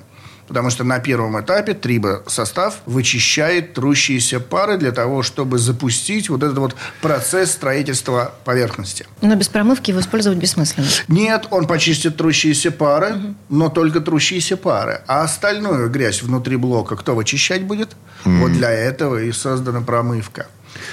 Потому 0.51 0.69
что 0.69 0.83
на 0.83 0.99
первом 0.99 1.39
этапе 1.39 1.73
трибосостав 1.73 2.81
вычищает 2.85 3.73
трущиеся 3.73 4.41
пары 4.41 4.77
для 4.77 4.91
того, 4.91 5.23
чтобы 5.23 5.57
запустить 5.57 6.27
вот 6.27 6.43
этот 6.43 6.57
вот 6.57 6.75
процесс 7.01 7.51
строительства 7.51 8.33
поверхности. 8.43 9.05
Но 9.21 9.33
без 9.35 9.47
промывки 9.47 9.91
его 9.91 10.01
использовать 10.01 10.37
бессмысленно. 10.39 10.87
Нет, 11.07 11.47
он 11.51 11.67
почистит 11.67 12.17
трущиеся 12.17 12.69
пары, 12.69 13.15
но 13.47 13.69
только 13.69 14.01
трущиеся 14.01 14.57
пары. 14.57 14.99
А 15.07 15.21
остальную 15.21 15.89
грязь 15.89 16.21
внутри 16.21 16.57
блока 16.57 16.97
кто 16.97 17.15
вычищать 17.15 17.63
будет? 17.63 17.95
Вот 18.25 18.51
для 18.51 18.71
этого 18.71 19.23
и 19.23 19.31
создана 19.31 19.79
промывка. 19.79 20.47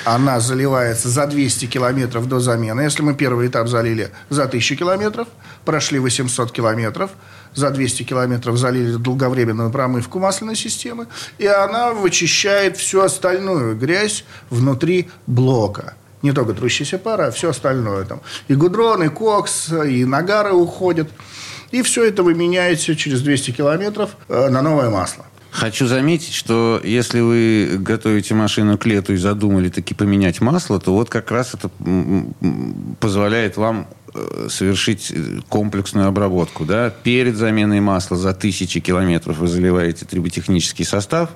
Она 0.04 0.40
заливается 0.40 1.08
за 1.08 1.26
200 1.26 1.66
километров 1.66 2.28
до 2.28 2.40
замены. 2.40 2.82
Если 2.82 3.02
мы 3.02 3.14
первый 3.14 3.48
этап 3.48 3.68
залили 3.68 4.10
за 4.30 4.44
1000 4.44 4.76
километров, 4.76 5.28
прошли 5.64 5.98
800 5.98 6.52
километров, 6.52 7.10
за 7.54 7.70
200 7.70 8.02
километров 8.04 8.56
залили 8.56 8.96
долговременную 8.96 9.70
промывку 9.70 10.18
масляной 10.18 10.56
системы, 10.56 11.06
и 11.38 11.46
она 11.46 11.92
вычищает 11.92 12.76
всю 12.76 13.00
остальную 13.00 13.76
грязь 13.76 14.24
внутри 14.50 15.10
блока. 15.26 15.94
Не 16.22 16.32
только 16.32 16.52
трущиеся 16.52 16.98
пары, 16.98 17.24
а 17.24 17.30
все 17.30 17.50
остальное. 17.50 18.04
Там. 18.04 18.20
И 18.48 18.54
гудрон, 18.54 19.04
и 19.04 19.08
кокс, 19.08 19.70
и 19.70 20.04
нагары 20.04 20.52
уходят. 20.52 21.08
И 21.70 21.82
все 21.82 22.04
это 22.04 22.22
вы 22.22 22.34
меняете 22.34 22.96
через 22.96 23.20
200 23.22 23.52
километров 23.52 24.10
э, 24.28 24.48
на 24.48 24.62
новое 24.62 24.90
масло. 24.90 25.26
Хочу 25.50 25.86
заметить, 25.86 26.34
что 26.34 26.80
если 26.84 27.20
вы 27.20 27.78
готовите 27.78 28.34
машину 28.34 28.76
к 28.76 28.86
лету 28.86 29.14
и 29.14 29.16
задумали 29.16 29.70
таки 29.70 29.94
поменять 29.94 30.40
масло, 30.40 30.78
то 30.78 30.92
вот 30.92 31.08
как 31.08 31.30
раз 31.30 31.54
это 31.54 31.70
позволяет 33.00 33.56
вам 33.56 33.88
совершить 34.48 35.10
э, 35.10 35.40
комплексную 35.48 36.06
обработку. 36.06 36.64
Да? 36.64 36.90
Перед 36.90 37.36
заменой 37.36 37.80
масла 37.80 38.16
за 38.16 38.34
тысячи 38.34 38.80
километров 38.80 39.38
вы 39.38 39.48
заливаете 39.48 40.04
триботехнический 40.04 40.84
состав, 40.84 41.30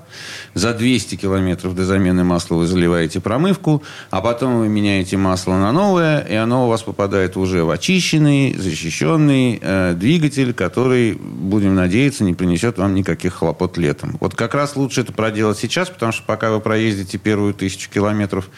за 0.54 0.74
200 0.74 1.16
километров 1.16 1.74
до 1.74 1.84
замены 1.84 2.24
масла 2.24 2.56
вы 2.56 2.66
заливаете 2.66 3.20
промывку, 3.20 3.82
а 4.10 4.20
потом 4.20 4.58
вы 4.58 4.68
меняете 4.68 5.16
масло 5.16 5.52
на 5.52 5.72
новое, 5.72 6.20
и 6.20 6.34
оно 6.34 6.66
у 6.66 6.68
вас 6.68 6.82
попадает 6.82 7.36
уже 7.36 7.64
в 7.64 7.70
очищенный, 7.70 8.54
защищенный 8.54 9.58
э, 9.60 9.94
двигатель, 9.94 10.52
который, 10.52 11.14
будем 11.14 11.74
надеяться, 11.74 12.24
не 12.24 12.34
принесет 12.34 12.78
вам 12.78 12.94
никаких 12.94 13.34
хлопот 13.34 13.78
летом. 13.78 14.16
Вот 14.20 14.34
как 14.34 14.54
раз 14.54 14.76
лучше 14.76 15.02
это 15.02 15.12
проделать 15.12 15.58
сейчас, 15.58 15.88
потому 15.88 16.12
что 16.12 16.22
пока 16.24 16.50
вы 16.50 16.60
проездите 16.60 17.18
первую 17.18 17.54
тысячу 17.54 17.90
километров 17.90 18.48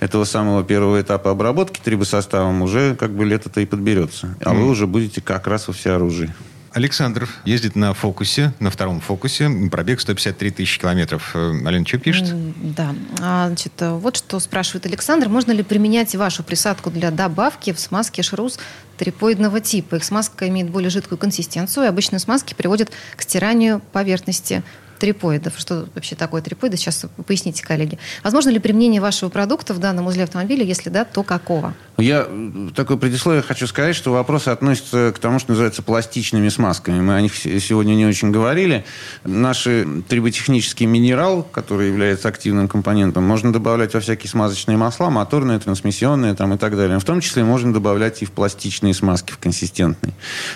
этого 0.00 0.24
самого 0.24 0.64
первого 0.64 1.00
этапа 1.00 1.30
обработки 1.30 1.80
трибосоставом, 1.82 2.62
уже 2.62 2.94
как 2.94 3.12
бы 3.12 3.24
лето-то 3.56 3.60
и 3.60 3.66
подберется. 3.66 4.34
А 4.40 4.52
mm. 4.52 4.58
вы 4.58 4.68
уже 4.68 4.86
будете 4.86 5.20
как 5.20 5.46
раз 5.46 5.68
во 5.68 5.74
всеоружии. 5.74 6.32
Александр 6.72 7.26
ездит 7.46 7.74
на 7.74 7.94
фокусе, 7.94 8.52
на 8.60 8.70
втором 8.70 9.00
фокусе, 9.00 9.48
пробег 9.70 9.98
153 9.98 10.50
тысячи 10.50 10.78
километров. 10.78 11.30
Э, 11.34 11.52
Алена, 11.64 11.86
что 11.86 11.98
пишет? 11.98 12.34
Да, 12.74 12.94
а, 13.18 13.46
значит, 13.46 13.72
вот 13.80 14.18
что 14.18 14.38
спрашивает 14.40 14.84
Александр. 14.84 15.30
Можно 15.30 15.52
ли 15.52 15.62
применять 15.62 16.14
вашу 16.14 16.42
присадку 16.42 16.90
для 16.90 17.10
добавки 17.10 17.72
в 17.72 17.80
смазке 17.80 18.22
шрус 18.22 18.58
трипоидного 18.98 19.60
типа? 19.60 19.96
Их 19.96 20.04
смазка 20.04 20.48
имеет 20.48 20.68
более 20.68 20.90
жидкую 20.90 21.16
консистенцию, 21.16 21.84
и 21.84 21.88
обычные 21.88 22.20
смазки 22.20 22.52
приводят 22.52 22.90
к 23.16 23.22
стиранию 23.22 23.80
поверхности 23.92 24.62
трипоидов. 24.98 25.54
Что 25.58 25.86
вообще 25.94 26.16
такое 26.16 26.42
трипоиды? 26.42 26.76
Сейчас 26.76 27.06
поясните, 27.26 27.64
коллеги. 27.64 27.98
Возможно 28.22 28.50
ли 28.50 28.58
применение 28.58 29.00
вашего 29.00 29.28
продукта 29.28 29.74
в 29.74 29.78
данном 29.78 30.06
узле 30.06 30.24
автомобиля? 30.24 30.64
Если 30.64 30.90
да, 30.90 31.04
то 31.04 31.22
какого? 31.22 31.74
Я 31.98 32.28
такое 32.74 32.98
предисловие 32.98 33.42
хочу 33.42 33.66
сказать, 33.66 33.96
что 33.96 34.12
вопросы 34.12 34.50
относятся 34.50 35.12
к 35.14 35.18
тому, 35.18 35.38
что 35.38 35.52
называется 35.52 35.82
пластичными 35.82 36.48
смазками. 36.50 37.00
Мы 37.00 37.14
о 37.14 37.20
них 37.20 37.34
сегодня 37.34 37.94
не 37.94 38.04
очень 38.04 38.30
говорили. 38.30 38.84
Наш 39.24 39.62
триботехнический 39.62 40.86
минерал, 40.86 41.42
который 41.42 41.88
является 41.88 42.28
активным 42.28 42.68
компонентом, 42.68 43.24
можно 43.24 43.52
добавлять 43.52 43.94
во 43.94 44.00
всякие 44.00 44.28
смазочные 44.30 44.76
масла, 44.76 45.08
моторные, 45.08 45.58
трансмиссионные 45.58 46.34
там, 46.34 46.52
и 46.54 46.58
так 46.58 46.76
далее. 46.76 46.98
В 46.98 47.04
том 47.04 47.20
числе 47.20 47.44
можно 47.44 47.72
добавлять 47.72 48.22
и 48.22 48.26
в 48.26 48.32
пластичные 48.32 48.92
смазки, 48.92 49.32
в 49.32 49.38
консистентные. 49.38 50.12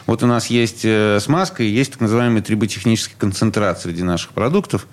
Вот 0.07 0.23
у 0.23 0.27
нас 0.27 0.49
есть 0.49 0.85
э, 0.85 1.19
смазка 1.21 1.63
и 1.63 1.69
есть 1.69 1.93
так 1.93 2.01
называемый 2.01 2.43
триботехнический 2.43 3.15
концентрат 3.19 3.81
среди 3.81 4.03
наших 4.03 4.30
продуктов. 4.33 4.87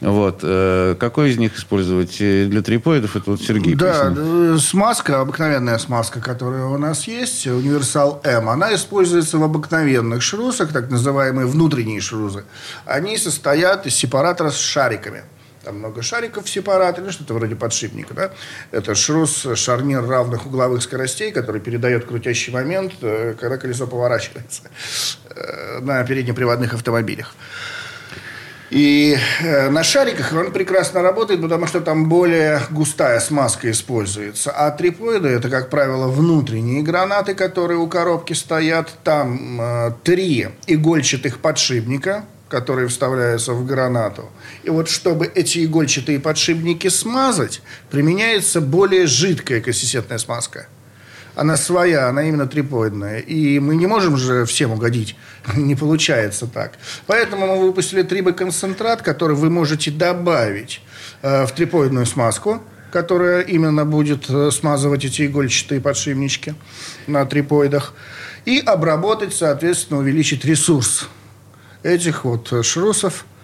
Вот. 0.00 0.40
Э, 0.42 0.96
какой 0.98 1.30
из 1.30 1.38
них 1.38 1.56
использовать 1.56 2.16
для 2.18 2.62
трипоидов? 2.62 3.16
Это 3.16 3.32
вот 3.32 3.42
Сергей 3.42 3.74
Да, 3.74 4.04
пояснил. 4.04 4.54
Э, 4.54 4.58
смазка, 4.58 5.20
обыкновенная 5.20 5.76
смазка, 5.78 6.20
которая 6.20 6.64
у 6.64 6.78
нас 6.78 7.06
есть, 7.06 7.46
универсал 7.46 8.20
М, 8.24 8.48
она 8.48 8.74
используется 8.74 9.36
в 9.36 9.42
обыкновенных 9.42 10.22
шрусах, 10.22 10.72
так 10.72 10.90
называемые 10.90 11.46
внутренние 11.46 12.00
шрузы. 12.00 12.44
Они 12.86 13.18
состоят 13.18 13.86
из 13.86 13.94
сепаратора 13.94 14.50
с 14.50 14.58
шариками. 14.58 15.22
Там 15.64 15.78
много 15.78 16.00
шариков 16.00 16.46
в 16.46 16.48
сепараторе, 16.48 17.04
ну, 17.04 17.12
что-то 17.12 17.34
вроде 17.34 17.54
подшипника. 17.54 18.14
Да? 18.14 18.30
Это 18.70 18.94
шрус, 18.94 19.46
шарнир 19.54 20.02
равных 20.06 20.46
угловых 20.46 20.82
скоростей, 20.82 21.30
который 21.30 21.60
передает 21.60 22.06
крутящий 22.06 22.50
момент, 22.50 22.94
э, 23.02 23.34
когда 23.38 23.58
колесо 23.58 23.86
поворачивается 23.86 24.62
на 25.82 26.02
переднеприводных 26.04 26.72
автомобилях. 26.74 27.34
И 28.70 29.18
э, 29.40 29.68
на 29.68 29.82
шариках 29.82 30.32
он 30.32 30.52
прекрасно 30.52 31.02
работает, 31.02 31.42
потому 31.42 31.66
что 31.66 31.80
там 31.80 32.08
более 32.08 32.60
густая 32.70 33.18
смазка 33.18 33.68
используется. 33.70 34.52
А 34.52 34.70
трипоиды– 34.70 35.28
это, 35.30 35.50
как 35.50 35.70
правило, 35.70 36.06
внутренние 36.06 36.82
гранаты, 36.82 37.34
которые 37.34 37.78
у 37.78 37.88
коробки 37.88 38.32
стоят. 38.32 38.90
Там 39.02 39.60
э, 39.60 39.92
три 40.04 40.48
игольчатых 40.68 41.40
подшипника, 41.40 42.24
которые 42.48 42.86
вставляются 42.86 43.54
в 43.54 43.66
гранату. 43.66 44.30
И 44.62 44.70
вот 44.70 44.88
чтобы 44.88 45.26
эти 45.26 45.64
игольчатые 45.64 46.20
подшипники 46.20 46.86
смазать, 46.88 47.62
применяется 47.90 48.60
более 48.60 49.06
жидкая 49.06 49.60
консистентная 49.60 50.18
смазка– 50.18 50.68
она 51.34 51.56
своя, 51.56 52.08
она 52.08 52.22
именно 52.22 52.46
трипоидная. 52.46 53.18
И 53.18 53.58
мы 53.58 53.76
не 53.76 53.86
можем 53.86 54.16
же 54.16 54.44
всем 54.44 54.72
угодить. 54.72 55.16
не 55.56 55.74
получается 55.74 56.46
так. 56.46 56.72
Поэтому 57.06 57.46
мы 57.46 57.60
выпустили 57.60 58.02
трибоконцентрат, 58.02 59.02
который 59.02 59.36
вы 59.36 59.50
можете 59.50 59.90
добавить 59.90 60.82
э, 61.22 61.46
в 61.46 61.52
трипоидную 61.52 62.06
смазку, 62.06 62.62
которая 62.92 63.42
именно 63.42 63.84
будет 63.84 64.28
э, 64.28 64.50
смазывать 64.50 65.04
эти 65.04 65.26
игольчатые 65.26 65.80
подшипнички 65.80 66.54
на 67.06 67.24
трипоидах. 67.24 67.94
И 68.44 68.58
обработать, 68.58 69.34
соответственно, 69.34 70.00
увеличить 70.00 70.44
ресурс 70.44 71.08
этих 71.82 72.24
вот 72.24 72.52
шрусов– 72.64 73.24
Э, 73.34 73.39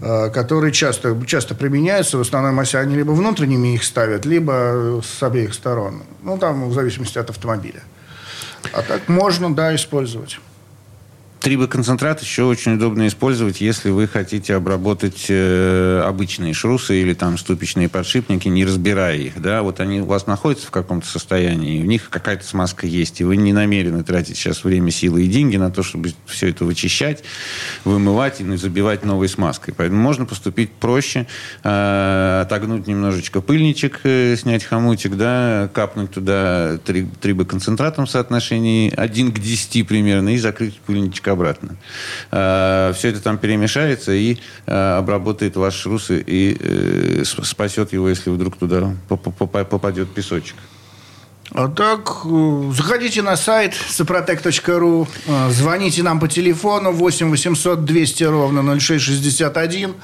которые 0.00 0.72
часто, 0.72 1.16
часто 1.26 1.54
применяются. 1.54 2.18
В 2.18 2.20
основном 2.20 2.60
если 2.60 2.76
они 2.78 2.96
либо 2.96 3.12
внутренними 3.12 3.74
их 3.74 3.84
ставят, 3.84 4.26
либо 4.26 5.00
с 5.04 5.22
обеих 5.22 5.54
сторон. 5.54 6.02
Ну, 6.22 6.38
там 6.38 6.68
в 6.68 6.74
зависимости 6.74 7.18
от 7.18 7.30
автомобиля. 7.30 7.82
А 8.72 8.82
так 8.82 9.08
можно, 9.08 9.54
да, 9.54 9.74
использовать. 9.74 10.38
Трибоконцентрат 11.48 12.20
еще 12.20 12.42
очень 12.42 12.74
удобно 12.74 13.06
использовать, 13.06 13.62
если 13.62 13.88
вы 13.88 14.06
хотите 14.06 14.54
обработать 14.54 15.28
э, 15.30 16.02
обычные 16.04 16.52
шрусы 16.52 17.00
или 17.00 17.14
там 17.14 17.38
ступичные 17.38 17.88
подшипники, 17.88 18.48
не 18.48 18.66
разбирая 18.66 19.16
их. 19.16 19.40
Да? 19.40 19.62
Вот 19.62 19.80
они 19.80 20.02
у 20.02 20.04
вас 20.04 20.26
находятся 20.26 20.66
в 20.66 20.70
каком-то 20.70 21.06
состоянии, 21.06 21.78
и 21.78 21.82
у 21.82 21.86
них 21.86 22.10
какая-то 22.10 22.44
смазка 22.44 22.86
есть, 22.86 23.22
и 23.22 23.24
вы 23.24 23.38
не 23.38 23.54
намерены 23.54 24.04
тратить 24.04 24.36
сейчас 24.36 24.62
время, 24.62 24.90
силы 24.90 25.24
и 25.24 25.26
деньги 25.26 25.56
на 25.56 25.70
то, 25.70 25.82
чтобы 25.82 26.10
все 26.26 26.48
это 26.48 26.66
вычищать, 26.66 27.24
вымывать 27.84 28.42
и 28.42 28.56
забивать 28.56 29.06
новой 29.06 29.30
смазкой. 29.30 29.72
Поэтому 29.74 30.02
можно 30.02 30.26
поступить 30.26 30.70
проще, 30.72 31.26
э, 31.64 32.40
отогнуть 32.42 32.86
немножечко 32.86 33.40
пыльничек, 33.40 34.00
э, 34.04 34.36
снять 34.36 34.64
хомутик, 34.64 35.16
да, 35.16 35.70
капнуть 35.72 36.10
туда 36.10 36.76
три, 36.84 37.06
трибоконцентратом 37.22 38.04
в 38.04 38.10
соотношении 38.10 38.92
1 38.94 39.32
к 39.32 39.38
10 39.38 39.86
примерно 39.86 40.34
и 40.34 40.36
закрыть 40.36 40.78
пыльничек 40.80 41.26
обратно. 41.38 41.76
А, 42.30 42.92
Все 42.92 43.08
это 43.08 43.20
там 43.20 43.38
перемешается 43.38 44.12
и 44.12 44.36
а, 44.66 44.98
обработает 44.98 45.56
ваш 45.56 45.74
шрус 45.74 46.10
и 46.10 46.56
э, 46.58 47.22
спасет 47.24 47.92
его, 47.92 48.08
если 48.08 48.30
вдруг 48.30 48.56
туда 48.56 48.94
попадет 49.08 50.12
песочек. 50.12 50.56
А 51.52 51.68
так, 51.68 52.22
э, 52.24 52.72
заходите 52.76 53.22
на 53.22 53.36
сайт 53.36 53.74
сопротек.ру, 53.74 55.08
э, 55.26 55.50
звоните 55.50 56.02
нам 56.02 56.20
по 56.20 56.28
телефону 56.28 56.92
8 56.92 57.30
800 57.30 57.84
200 57.84 58.24
ровно 58.24 58.62
0661, 58.78 59.94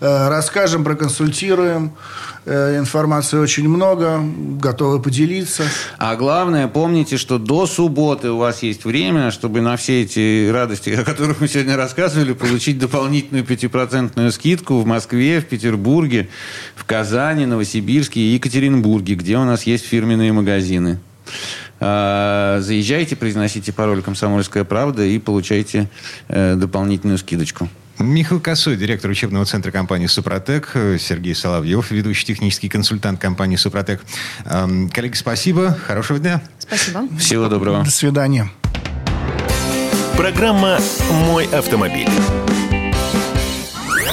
расскажем, 0.00 0.84
проконсультируем. 0.84 1.92
Э, 2.44 2.76
информации 2.76 3.38
очень 3.38 3.68
много, 3.68 4.20
готовы 4.60 5.00
поделиться. 5.00 5.62
А 5.98 6.16
главное, 6.16 6.66
помните, 6.66 7.16
что 7.16 7.38
до 7.38 7.66
субботы 7.66 8.30
у 8.30 8.38
вас 8.38 8.64
есть 8.64 8.84
время, 8.84 9.30
чтобы 9.30 9.60
на 9.60 9.76
все 9.76 10.02
эти 10.02 10.50
радости, 10.50 10.90
о 10.90 11.04
которых 11.04 11.40
мы 11.40 11.46
сегодня 11.46 11.76
рассказывали, 11.76 12.32
получить 12.32 12.80
дополнительную 12.80 13.44
пятипроцентную 13.44 14.32
скидку 14.32 14.80
в 14.80 14.86
Москве, 14.86 15.40
в 15.40 15.46
Петербурге, 15.46 16.28
в 16.74 16.84
Казани, 16.84 17.46
Новосибирске 17.46 18.18
и 18.18 18.34
Екатеринбурге, 18.34 19.14
где 19.14 19.38
у 19.38 19.44
нас 19.44 19.62
есть 19.62 19.86
фирменные 19.86 20.32
магазины. 20.32 20.98
А, 21.78 22.58
заезжайте, 22.60 23.14
произносите 23.14 23.72
пароль 23.72 24.02
«Комсомольская 24.02 24.64
правда» 24.64 25.04
и 25.04 25.18
получайте 25.20 25.88
э, 26.28 26.56
дополнительную 26.56 27.18
скидочку. 27.18 27.68
Михаил 27.98 28.40
Косой, 28.40 28.76
директор 28.76 29.10
учебного 29.10 29.44
центра 29.44 29.70
компании 29.70 30.06
«Супротек», 30.06 30.70
Сергей 30.98 31.34
Соловьев, 31.34 31.90
ведущий 31.90 32.26
технический 32.26 32.68
консультант 32.68 33.20
компании 33.20 33.56
«Супротек». 33.56 34.00
Эм, 34.44 34.88
коллеги, 34.88 35.14
спасибо, 35.14 35.76
хорошего 35.86 36.18
дня. 36.18 36.42
Спасибо. 36.58 37.08
Всего 37.18 37.48
доброго. 37.48 37.84
До 37.84 37.90
свидания. 37.90 38.50
Программа 40.16 40.78
«Мой 41.10 41.46
автомобиль». 41.46 42.08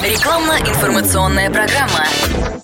Рекламно-информационная 0.02 1.50
программа. 1.50 2.60